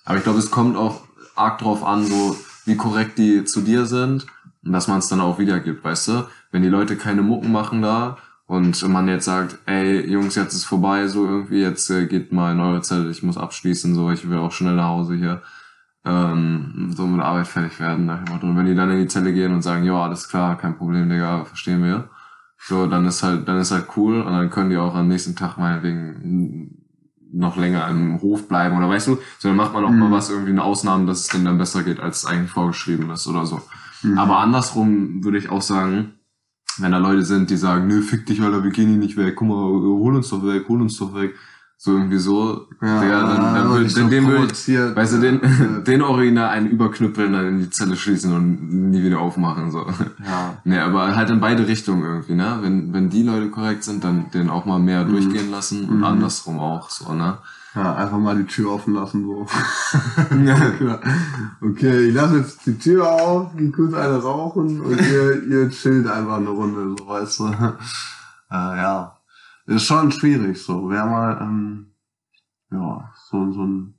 Aber 0.04 0.18
ich 0.18 0.24
glaube, 0.24 0.40
es 0.40 0.50
kommt 0.50 0.76
auch 0.76 1.02
arg 1.36 1.58
drauf 1.58 1.84
an, 1.84 2.04
so 2.04 2.36
wie 2.66 2.76
korrekt 2.76 3.18
die 3.18 3.44
zu 3.44 3.62
dir 3.62 3.86
sind 3.86 4.26
und 4.64 4.72
dass 4.72 4.88
man 4.88 4.98
es 4.98 5.08
dann 5.08 5.20
auch 5.20 5.38
wiedergibt, 5.38 5.84
weißt 5.84 6.08
du? 6.08 6.26
Wenn 6.50 6.62
die 6.62 6.68
Leute 6.68 6.96
keine 6.96 7.22
Mucken 7.22 7.52
machen 7.52 7.82
da 7.82 8.18
und 8.46 8.86
man 8.88 9.08
jetzt 9.08 9.24
sagt, 9.24 9.58
ey 9.66 10.08
Jungs, 10.10 10.34
jetzt 10.34 10.54
ist 10.54 10.64
vorbei, 10.64 11.06
so 11.08 11.24
irgendwie, 11.24 11.60
jetzt 11.60 11.88
äh, 11.90 12.06
geht 12.06 12.32
mal 12.32 12.52
in 12.52 12.60
eure 12.60 12.82
Zelle, 12.82 13.10
ich 13.10 13.22
muss 13.22 13.38
abschließen, 13.38 13.94
so, 13.94 14.10
ich 14.10 14.28
will 14.28 14.38
auch 14.38 14.52
schnell 14.52 14.74
nach 14.74 14.88
Hause 14.88 15.14
hier, 15.14 15.42
ähm, 16.04 16.92
so 16.94 17.06
mit 17.06 17.24
Arbeit 17.24 17.46
fertig 17.46 17.80
werden. 17.80 18.08
Und 18.08 18.56
wenn 18.56 18.66
die 18.66 18.74
dann 18.74 18.90
in 18.90 19.00
die 19.00 19.08
Zelle 19.08 19.32
gehen 19.32 19.52
und 19.52 19.62
sagen, 19.62 19.84
ja, 19.84 20.02
alles 20.02 20.28
klar, 20.28 20.58
kein 20.58 20.76
Problem, 20.76 21.08
Digga, 21.08 21.44
verstehen 21.44 21.82
wir, 21.82 22.08
so, 22.58 22.86
dann 22.86 23.06
ist 23.06 23.22
halt, 23.22 23.46
dann 23.48 23.58
ist 23.58 23.70
halt 23.70 23.86
cool 23.96 24.20
und 24.20 24.32
dann 24.32 24.50
können 24.50 24.70
die 24.70 24.76
auch 24.76 24.94
am 24.94 25.08
nächsten 25.08 25.36
Tag 25.36 25.56
meinetwegen 25.56 26.75
noch 27.38 27.56
länger 27.56 27.86
im 27.88 28.20
Hof 28.22 28.48
bleiben 28.48 28.76
oder 28.76 28.88
weißt 28.88 29.08
du, 29.08 29.18
so 29.38 29.48
dann 29.48 29.56
macht 29.56 29.72
man 29.74 29.84
auch 29.84 29.90
Mhm. 29.90 29.98
mal 29.98 30.10
was 30.10 30.30
irgendwie 30.30 30.50
eine 30.50 30.62
Ausnahme, 30.64 31.06
dass 31.06 31.20
es 31.20 31.26
denen 31.28 31.44
dann 31.44 31.58
besser 31.58 31.82
geht, 31.82 32.00
als 32.00 32.18
es 32.18 32.26
eigentlich 32.26 32.50
vorgeschrieben 32.50 33.10
ist 33.10 33.26
oder 33.26 33.44
so. 33.46 33.60
Mhm. 34.02 34.18
Aber 34.18 34.38
andersrum 34.38 35.22
würde 35.24 35.38
ich 35.38 35.50
auch 35.50 35.62
sagen, 35.62 36.14
wenn 36.78 36.92
da 36.92 36.98
Leute 36.98 37.22
sind, 37.22 37.48
die 37.50 37.56
sagen, 37.56 37.86
nö, 37.86 38.02
fick 38.02 38.26
dich, 38.26 38.42
Alter, 38.42 38.62
wir 38.64 38.70
gehen 38.70 38.88
hier 38.88 38.98
nicht 38.98 39.16
weg, 39.16 39.34
guck 39.36 39.48
mal, 39.48 39.54
hol 39.56 40.14
uns 40.14 40.28
doch 40.30 40.44
weg, 40.44 40.64
hol 40.68 40.80
uns 40.82 40.96
doch 40.98 41.14
weg. 41.14 41.34
So 41.78 41.92
irgendwie 41.92 42.18
so, 42.18 42.66
ja, 42.80 43.00
Digga, 43.00 43.20
dann, 43.20 43.36
dann 43.36 43.56
aber 43.56 43.70
würd, 43.74 43.82
nicht 43.84 43.96
dann 43.98 44.04
so 44.04 44.10
dem 44.10 44.26
würde 44.26 44.96
weißt 44.96 45.12
du, 45.12 45.18
den, 45.20 45.42
äh, 45.42 45.82
den 45.84 46.00
Original 46.02 46.48
einen 46.48 46.68
überknüppeln, 46.68 47.32
dann 47.32 47.46
in 47.46 47.58
die 47.58 47.70
Zelle 47.70 47.96
schließen 47.96 48.34
und 48.34 48.90
nie 48.90 49.02
wieder 49.02 49.20
aufmachen, 49.20 49.70
so. 49.70 49.80
ja. 50.24 50.54
Nee, 50.64 50.78
aber 50.78 51.14
halt 51.14 51.28
in 51.30 51.38
beide 51.38 51.68
Richtungen 51.68 52.02
irgendwie, 52.02 52.34
ne? 52.34 52.58
Wenn, 52.62 52.92
wenn 52.94 53.10
die 53.10 53.22
Leute 53.22 53.50
korrekt 53.50 53.84
sind, 53.84 54.02
dann 54.04 54.30
den 54.32 54.48
auch 54.50 54.64
mal 54.64 54.78
mehr 54.78 55.04
Mhm. 55.04 55.10
durchgehen 55.12 55.50
lassen 55.50 55.88
und 55.88 55.98
Mhm. 55.98 56.04
andersrum 56.04 56.58
auch, 56.58 56.88
so, 56.90 57.12
ne? 57.12 57.38
Ja, 57.74 57.94
einfach 57.94 58.16
mal 58.18 58.34
die 58.36 58.46
Tür 58.46 58.72
offen 58.72 58.94
lassen, 58.94 59.26
so. 59.26 59.46
okay, 61.60 62.08
ich 62.08 62.14
lasse 62.14 62.38
jetzt 62.38 62.64
die 62.66 62.78
Tür 62.78 63.06
auf, 63.12 63.50
geh 63.56 63.70
kurz 63.70 63.92
eine 63.92 64.16
rauchen 64.16 64.80
und 64.80 64.98
ihr, 64.98 65.42
ihr 65.46 65.68
chillt 65.70 66.06
einfach 66.06 66.36
eine 66.38 66.48
Runde, 66.48 66.96
so, 66.98 67.06
weißt 67.06 67.40
du. 67.40 67.46
Äh, 67.48 67.74
ja. 68.50 69.15
Ist 69.66 69.84
schon 69.84 70.12
schwierig, 70.12 70.62
so. 70.62 70.88
Wäre 70.90 71.06
mal, 71.06 71.38
ähm, 71.42 71.86
ja, 72.70 73.12
so, 73.30 73.50
so, 73.52 73.64
ein, 73.64 73.94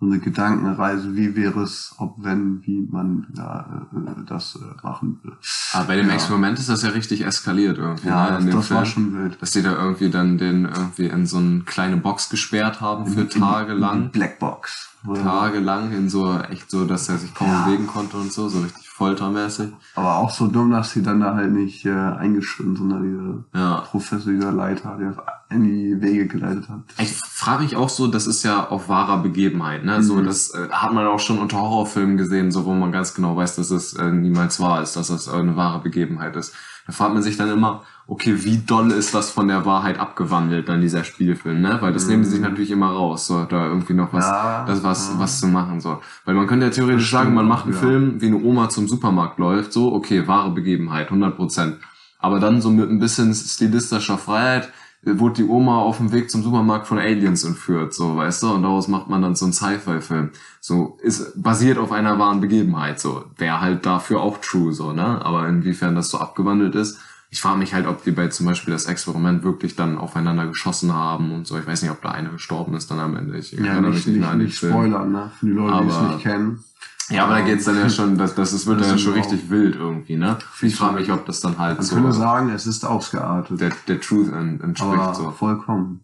so 0.00 0.06
eine 0.06 0.18
Gedankenreise, 0.20 1.14
wie 1.14 1.34
wäre 1.36 1.62
es, 1.62 1.94
ob, 1.98 2.16
wenn, 2.22 2.62
wie 2.66 2.80
man 2.90 3.26
ja, 3.36 3.88
äh, 3.94 4.24
das 4.26 4.56
äh, 4.56 4.86
machen 4.86 5.20
würde. 5.22 5.36
Aber 5.72 5.84
bei 5.86 5.96
dem 5.96 6.08
Ja. 6.08 6.14
Experiment 6.14 6.58
ist 6.58 6.68
das 6.68 6.82
ja 6.82 6.90
richtig 6.90 7.24
eskaliert 7.26 7.78
irgendwie, 7.78 8.08
Ja, 8.08 8.24
ne? 8.24 8.30
das, 8.32 8.40
In 8.44 8.46
dem 8.50 8.56
das 8.56 8.70
war 8.70 8.84
Film. 8.86 8.92
schon 8.92 9.14
wild. 9.18 9.42
Dass 9.42 9.50
die 9.50 9.62
da 9.62 9.72
irgendwie 9.72 10.10
dann 10.10 10.38
den 10.38 10.64
irgendwie 10.64 11.06
in 11.06 11.26
so 11.26 11.38
eine 11.38 11.60
kleine 11.60 11.96
Box 11.98 12.28
gesperrt 12.30 12.80
haben 12.80 13.06
für 13.06 13.20
In- 13.22 13.28
in- 13.28 13.40
Tage 13.40 13.72
in 13.72 13.78
lang. 13.78 14.10
Blackbox. 14.12 14.90
Tagelang 15.22 15.92
in 15.92 16.08
so, 16.08 16.36
echt 16.38 16.68
so, 16.70 16.84
dass 16.84 17.08
er 17.08 17.18
sich 17.18 17.32
kaum 17.34 17.48
Ja. 17.48 17.64
bewegen 17.64 17.86
konnte 17.86 18.16
und 18.16 18.32
so, 18.32 18.48
so 18.48 18.60
richtig 18.60 18.85
foltermäßig. 18.96 19.72
Aber 19.94 20.16
auch 20.16 20.30
so 20.30 20.46
dumm, 20.46 20.70
dass 20.70 20.90
sie 20.92 21.02
dann 21.02 21.20
da 21.20 21.34
halt 21.34 21.52
nicht 21.52 21.84
äh, 21.84 21.90
eingeschritten, 21.92 22.76
sondern 22.76 23.02
diese 23.02 23.60
Ja. 23.62 23.80
professionelle 23.82 24.50
Leiter, 24.52 24.96
der 24.98 25.14
in 25.48 25.62
die 25.62 26.00
Wege 26.02 26.26
geleitet 26.26 26.68
hat. 26.68 26.80
Ich 26.98 27.12
frage 27.12 27.62
mich 27.62 27.76
auch 27.76 27.88
so, 27.88 28.08
das 28.08 28.26
ist 28.26 28.42
ja 28.42 28.68
auf 28.68 28.88
wahrer 28.88 29.18
Begebenheit, 29.22 29.84
ne? 29.84 30.02
So, 30.02 30.16
Mhm. 30.16 30.24
das 30.26 30.50
äh, 30.52 30.68
hat 30.70 30.92
man 30.92 31.06
auch 31.06 31.20
schon 31.20 31.38
unter 31.38 31.58
Horrorfilmen 31.58 32.16
gesehen, 32.16 32.50
so 32.50 32.64
wo 32.64 32.74
man 32.74 32.90
ganz 32.90 33.14
genau 33.14 33.36
weiß, 33.36 33.56
dass 33.56 33.70
es 33.70 33.92
äh, 33.94 34.10
niemals 34.10 34.58
wahr 34.58 34.82
ist, 34.82 34.96
dass 34.96 35.06
das 35.08 35.28
äh, 35.28 35.32
eine 35.32 35.56
wahre 35.56 35.80
Begebenheit 35.80 36.34
ist. 36.36 36.52
Da 36.86 36.92
fragt 36.92 37.14
man 37.14 37.22
sich 37.22 37.36
dann 37.36 37.48
immer, 37.50 37.82
okay, 38.08 38.44
wie 38.44 38.58
doll 38.58 38.90
ist 38.92 39.12
das 39.14 39.30
von 39.30 39.48
der 39.48 39.64
Wahrheit 39.66 39.98
abgewandelt, 39.98 40.68
dann 40.68 40.80
dieser 40.80 41.04
Spielfilm, 41.04 41.60
ne? 41.60 41.78
Weil 41.80 41.92
das 41.92 42.04
Mhm. 42.04 42.10
nehmen 42.10 42.22
die 42.24 42.28
sich 42.30 42.40
natürlich 42.40 42.70
immer 42.72 42.90
raus, 42.90 43.26
so 43.28 43.44
da 43.44 43.66
irgendwie 43.66 43.94
noch 43.94 44.12
was, 44.12 44.24
Ja, 44.26 44.64
das 44.66 44.82
was, 44.82 45.10
ja. 45.12 45.18
was 45.20 45.38
zu 45.40 45.46
machen, 45.46 45.80
so. 45.80 46.00
Weil 46.24 46.34
man 46.34 46.46
könnte 46.48 46.66
ja 46.66 46.72
theoretisch 46.72 47.10
sagen, 47.10 47.34
man 47.34 47.46
macht 47.46 47.66
einen 47.66 47.74
ja. 47.74 47.80
Film, 47.80 48.20
wie 48.20 48.26
eine 48.26 48.36
Oma 48.42 48.68
zum 48.68 48.88
Supermarkt 48.88 49.38
läuft, 49.38 49.72
so, 49.72 49.92
okay, 49.94 50.26
wahre 50.26 50.50
Begebenheit, 50.50 51.10
100 51.10 51.36
Prozent. 51.36 51.76
Aber 52.18 52.40
dann 52.40 52.60
so 52.60 52.70
mit 52.70 52.88
ein 52.90 52.98
bisschen 52.98 53.32
stilistischer 53.34 54.18
Freiheit 54.18 54.72
wurde 55.06 55.42
die 55.42 55.48
Oma 55.48 55.78
auf 55.78 55.98
dem 55.98 56.10
Weg 56.12 56.30
zum 56.30 56.42
Supermarkt 56.42 56.86
von 56.86 56.98
Aliens 56.98 57.44
entführt, 57.44 57.94
so, 57.94 58.16
weißt 58.16 58.42
du? 58.42 58.54
Und 58.54 58.62
daraus 58.62 58.88
macht 58.88 59.08
man 59.08 59.22
dann 59.22 59.36
so 59.36 59.44
einen 59.44 59.52
Sci-Fi-Film. 59.52 60.30
So, 60.60 60.98
ist 61.00 61.40
basiert 61.40 61.78
auf 61.78 61.92
einer 61.92 62.18
wahren 62.18 62.40
Begebenheit, 62.40 62.98
so. 62.98 63.24
Wäre 63.36 63.60
halt 63.60 63.86
dafür 63.86 64.20
auch 64.20 64.38
true, 64.38 64.72
so, 64.72 64.92
ne? 64.92 65.24
Aber 65.24 65.48
inwiefern 65.48 65.94
das 65.94 66.10
so 66.10 66.18
abgewandelt 66.18 66.74
ist, 66.74 66.98
ich 67.30 67.40
frage 67.40 67.58
mich 67.58 67.74
halt, 67.74 67.86
ob 67.86 68.04
die 68.04 68.12
bei 68.12 68.28
zum 68.28 68.46
Beispiel 68.46 68.72
das 68.72 68.86
Experiment 68.86 69.42
wirklich 69.42 69.76
dann 69.76 69.98
aufeinander 69.98 70.46
geschossen 70.46 70.94
haben 70.94 71.32
und 71.32 71.46
so. 71.46 71.58
Ich 71.58 71.66
weiß 71.66 71.82
nicht, 71.82 71.90
ob 71.90 72.00
da 72.02 72.10
einer 72.10 72.30
gestorben 72.30 72.74
ist 72.74 72.90
dann 72.90 73.00
am 73.00 73.16
Ende. 73.16 73.36
Ich 73.36 73.52
Ja, 73.52 73.80
nicht, 73.80 74.06
mich 74.06 74.16
nicht, 74.16 74.34
nicht 74.34 74.56
spoilern, 74.56 75.12
ne? 75.12 75.30
Für 75.38 75.46
die 75.46 75.52
Leute, 75.52 75.84
die 75.84 75.90
es 75.90 76.00
nicht 76.00 76.20
kennen. 76.20 76.64
Ja, 77.08 77.24
aber 77.24 77.34
da 77.38 77.44
geht's 77.44 77.64
dann 77.64 77.76
ja 77.76 77.88
schon, 77.88 78.18
das, 78.18 78.34
das, 78.34 78.50
das 78.50 78.66
wird 78.66 78.80
Das 78.80 78.88
dann 78.88 78.96
ja 78.96 79.00
ist 79.00 79.02
schon 79.02 79.12
auch- 79.12 79.16
richtig 79.18 79.48
wild 79.48 79.76
irgendwie, 79.76 80.16
ne? 80.16 80.38
Ich 80.62 80.74
frage 80.74 80.94
mich, 81.00 81.10
ob 81.12 81.24
das 81.26 81.40
dann 81.40 81.56
halt 81.58 81.76
Man 81.78 81.86
so 81.86 81.94
könnte 81.94 82.12
sagen, 82.12 82.50
es 82.50 82.66
ist 82.66 82.84
ausgeartet. 82.84 83.60
der, 83.60 83.70
der 83.86 84.00
Truth 84.00 84.32
en- 84.32 84.60
entspricht 84.60 84.92
aber 84.98 85.14
so. 85.14 85.30
vollkommen. 85.30 86.02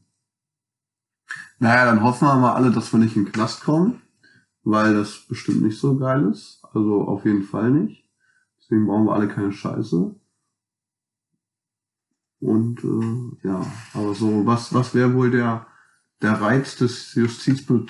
Naja, 1.58 1.86
dann 1.86 2.02
hoffen 2.02 2.26
wir 2.28 2.36
mal 2.36 2.54
alle, 2.54 2.70
dass 2.70 2.92
wir 2.92 2.98
nicht 3.00 3.16
in 3.16 3.24
den 3.24 3.32
Knast 3.32 3.64
kommen, 3.64 4.00
weil 4.62 4.94
das 4.94 5.26
bestimmt 5.28 5.62
nicht 5.62 5.78
so 5.78 5.96
geil 5.96 6.24
ist. 6.30 6.62
Also 6.72 7.02
auf 7.02 7.24
jeden 7.24 7.42
Fall 7.42 7.70
nicht. 7.70 8.04
Deswegen 8.60 8.86
brauchen 8.86 9.06
wir 9.06 9.14
alle 9.14 9.28
keine 9.28 9.52
Scheiße. 9.52 10.14
Und 12.40 12.82
äh, 12.82 13.46
ja, 13.48 13.64
aber 13.94 14.14
so, 14.14 14.44
was, 14.46 14.72
was 14.74 14.94
wäre 14.94 15.14
wohl 15.14 15.30
der, 15.30 15.66
der 16.22 16.40
Reiz 16.40 16.76
des 16.76 17.14
Justizbeamten? 17.14 17.88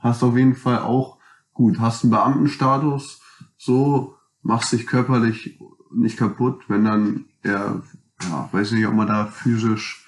Hast 0.00 0.22
auf 0.22 0.36
jeden 0.36 0.54
Fall 0.54 0.78
auch, 0.78 1.18
gut, 1.52 1.80
hast 1.80 2.04
einen 2.04 2.10
Beamtenstatus, 2.10 3.20
so, 3.56 4.14
machst 4.42 4.72
dich 4.72 4.86
körperlich 4.86 5.58
nicht 5.94 6.16
kaputt, 6.16 6.64
wenn 6.68 6.84
dann 6.84 7.26
eher, 7.42 7.82
ja, 8.22 8.48
weiß 8.52 8.72
nicht, 8.72 8.86
ob 8.86 8.94
man 8.94 9.08
da 9.08 9.26
physisch 9.26 10.06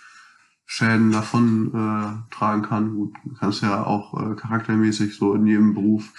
Schäden 0.67 1.13
davon 1.13 1.69
äh, 1.75 2.35
tragen 2.35 2.63
kann. 2.63 2.95
Gut, 2.95 3.15
kannst 3.39 3.63
ja 3.63 3.85
auch 3.85 4.15
äh, 4.15 4.35
charaktermäßig 4.35 5.17
so 5.17 5.35
in 5.35 5.47
jedem 5.47 5.75
Beruf 5.75 6.11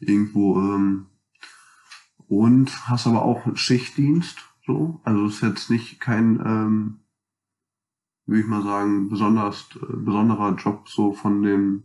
irgendwo 0.00 0.58
ähm, 0.58 1.06
und 2.28 2.88
hast 2.88 3.06
aber 3.06 3.22
auch 3.22 3.44
Schichtdienst, 3.56 4.38
so. 4.66 5.00
Also 5.04 5.26
ist 5.26 5.42
jetzt 5.42 5.70
nicht 5.70 6.00
kein, 6.00 6.40
ähm, 6.44 6.99
würde 8.30 8.42
ich 8.42 8.46
mal 8.46 8.62
sagen, 8.62 9.08
besonders 9.08 9.66
äh, 9.74 9.96
besonderer 9.96 10.54
Job 10.54 10.88
so 10.88 11.12
von 11.12 11.42
dem, 11.42 11.82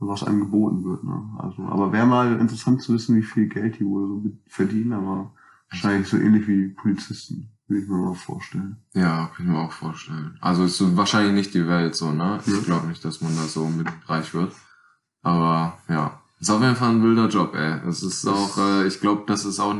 was 0.00 0.24
einem 0.24 0.40
geboten 0.40 0.84
wird. 0.84 1.04
Ne? 1.04 1.22
Also, 1.38 1.62
aber 1.62 1.92
wäre 1.92 2.06
mal 2.06 2.40
interessant 2.40 2.82
zu 2.82 2.94
wissen, 2.94 3.14
wie 3.16 3.22
viel 3.22 3.48
Geld 3.48 3.78
die 3.78 3.86
wohl 3.86 4.08
so 4.08 4.22
verdienen, 4.48 4.92
aber 4.92 5.32
wahrscheinlich 5.70 6.08
so 6.08 6.16
ähnlich 6.16 6.48
wie 6.48 6.68
die 6.68 6.74
Polizisten, 6.74 7.50
würde 7.68 7.82
ich 7.82 7.88
mir 7.88 7.96
mal 7.96 8.14
vorstellen. 8.14 8.78
Ja, 8.92 9.30
kann 9.34 9.46
ich 9.46 9.52
mir 9.52 9.58
auch 9.58 9.72
vorstellen. 9.72 10.36
Also 10.40 10.64
ist 10.64 10.78
so 10.78 10.96
wahrscheinlich 10.96 11.34
nicht 11.34 11.54
die 11.54 11.68
Welt 11.68 11.94
so, 11.94 12.10
ne? 12.10 12.40
Ja. 12.44 12.52
Ich 12.58 12.64
glaube 12.64 12.88
nicht, 12.88 13.04
dass 13.04 13.20
man 13.20 13.36
da 13.36 13.42
so 13.42 13.68
mit 13.68 13.86
reich 14.08 14.34
wird. 14.34 14.52
Aber 15.22 15.78
ja, 15.88 16.20
ist 16.40 16.50
auf 16.50 16.60
jeden 16.60 16.74
Fall 16.74 16.90
ein 16.90 17.04
wilder 17.04 17.28
Job, 17.28 17.54
ey. 17.54 17.80
Es 17.88 18.02
ist 18.02 18.26
auch, 18.26 18.58
äh, 18.58 18.86
ich 18.88 19.00
glaube, 19.00 19.22
das 19.28 19.44
ist 19.44 19.60
auch 19.60 19.76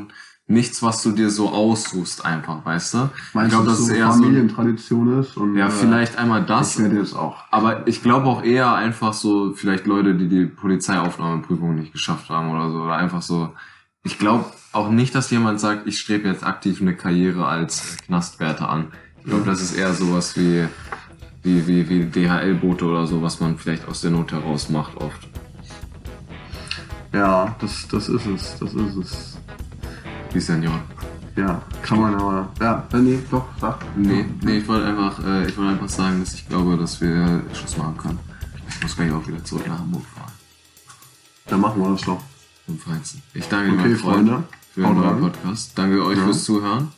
nichts, 0.50 0.82
was 0.82 1.02
du 1.02 1.12
dir 1.12 1.30
so 1.30 1.50
aussuchst 1.50 2.24
einfach, 2.24 2.64
weißt 2.64 2.94
du? 2.94 3.10
Meinst 3.34 3.50
glaub, 3.52 3.64
du, 3.64 3.70
das 3.70 3.78
dass 3.78 3.80
ist 3.80 3.86
so 3.88 3.94
eher 3.94 4.06
so- 4.12 4.22
Familientradition 4.22 5.20
ist? 5.20 5.36
Und, 5.36 5.56
Ja, 5.56 5.66
äh, 5.68 5.70
vielleicht 5.70 6.16
einmal 6.16 6.44
das. 6.44 6.76
Ich 6.76 6.82
werde 6.82 6.96
jetzt 6.98 7.14
auch. 7.14 7.44
Aber 7.50 7.86
ich 7.86 8.02
glaube 8.02 8.26
auch 8.28 8.42
eher 8.42 8.74
einfach 8.74 9.12
so, 9.12 9.52
vielleicht 9.52 9.86
Leute, 9.86 10.14
die 10.14 10.26
die 10.28 10.46
Polizeiaufnahmeprüfung 10.46 11.74
nicht 11.76 11.92
geschafft 11.92 12.30
haben 12.30 12.50
oder 12.50 12.70
so. 12.70 12.78
Oder 12.82 12.96
einfach 12.96 13.22
so. 13.22 13.50
Ich 14.04 14.18
glaube 14.18 14.46
auch 14.72 14.90
nicht, 14.90 15.14
dass 15.14 15.30
jemand 15.30 15.60
sagt, 15.60 15.86
ich 15.86 15.98
strebe 15.98 16.28
jetzt 16.28 16.44
aktiv 16.44 16.80
eine 16.80 16.94
Karriere 16.96 17.46
als 17.46 17.96
Knastwärter 18.06 18.68
an. 18.70 18.88
Ich 19.18 19.24
glaube, 19.26 19.44
das 19.44 19.60
ist 19.60 19.74
eher 19.76 19.92
sowas 19.92 20.34
wie, 20.36 20.66
wie, 21.42 21.66
wie, 21.66 21.88
wie 21.90 22.04
DHL-Boote 22.06 22.86
oder 22.86 23.06
so, 23.06 23.20
was 23.22 23.40
man 23.40 23.58
vielleicht 23.58 23.86
aus 23.86 24.00
der 24.00 24.12
Not 24.12 24.32
heraus 24.32 24.70
macht 24.70 24.96
oft. 24.96 25.28
Ja, 27.12 27.54
das, 27.60 27.86
das 27.88 28.08
ist 28.08 28.26
es. 28.26 28.58
Das 28.58 28.72
ist 28.74 28.96
es. 28.96 29.37
Wie 30.32 30.40
Senior. 30.40 30.80
Ja, 31.36 31.62
kann 31.82 32.00
man 32.00 32.14
aber. 32.16 32.48
Ja, 32.60 32.86
äh, 32.92 32.96
nee, 32.98 33.18
doch, 33.30 33.46
sag. 33.60 33.78
Nee, 33.96 34.26
nee, 34.42 34.58
ich 34.58 34.68
wollte 34.68 34.86
einfach, 34.86 35.18
äh, 35.24 35.46
ich 35.48 35.56
wollte 35.56 35.72
einfach 35.72 35.88
sagen, 35.88 36.20
dass 36.20 36.34
ich 36.34 36.48
glaube, 36.48 36.76
dass 36.76 37.00
wir 37.00 37.42
Schluss 37.54 37.76
machen 37.76 37.96
können. 37.96 38.18
Ich 38.68 38.82
muss 38.82 38.96
gleich 38.96 39.12
auch 39.12 39.26
wieder 39.26 39.42
zurück 39.44 39.66
nach 39.68 39.78
Hamburg 39.78 40.02
fahren. 40.14 40.32
Dann 41.46 41.60
machen 41.60 41.80
wir 41.82 41.90
das 41.92 42.02
doch. 42.02 42.20
Zum 42.66 42.78
Feinsten. 42.78 43.22
Ich 43.34 43.48
danke 43.48 43.72
Okay, 43.72 43.80
mein 43.88 43.96
Freund, 43.96 44.28
Freunde. 44.28 44.44
für 44.74 44.80
den 44.82 44.94
neuen. 45.00 45.20
Podcast. 45.20 45.72
Danke 45.76 46.04
euch 46.04 46.18
Ja. 46.18 46.24
fürs 46.24 46.44
Zuhören. 46.44 46.88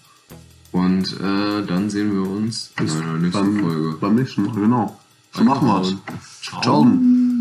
Und 0.73 1.21
äh, 1.21 1.67
dann 1.67 1.91
sehen 1.91 2.13
wir 2.13 2.29
uns 2.29 2.73
in 2.81 2.89
einer 2.91 3.15
nächsten 3.19 3.57
Dann 3.57 3.61
Folge. 3.61 3.97
beim 4.01 4.15
nächsten 4.17 4.47
Mal, 4.47 4.55
genau. 4.55 4.99
So 5.33 5.45
Ciao. 5.45 5.55
machen 5.55 5.69
wir's. 5.69 5.97
Ciao. 6.43 7.40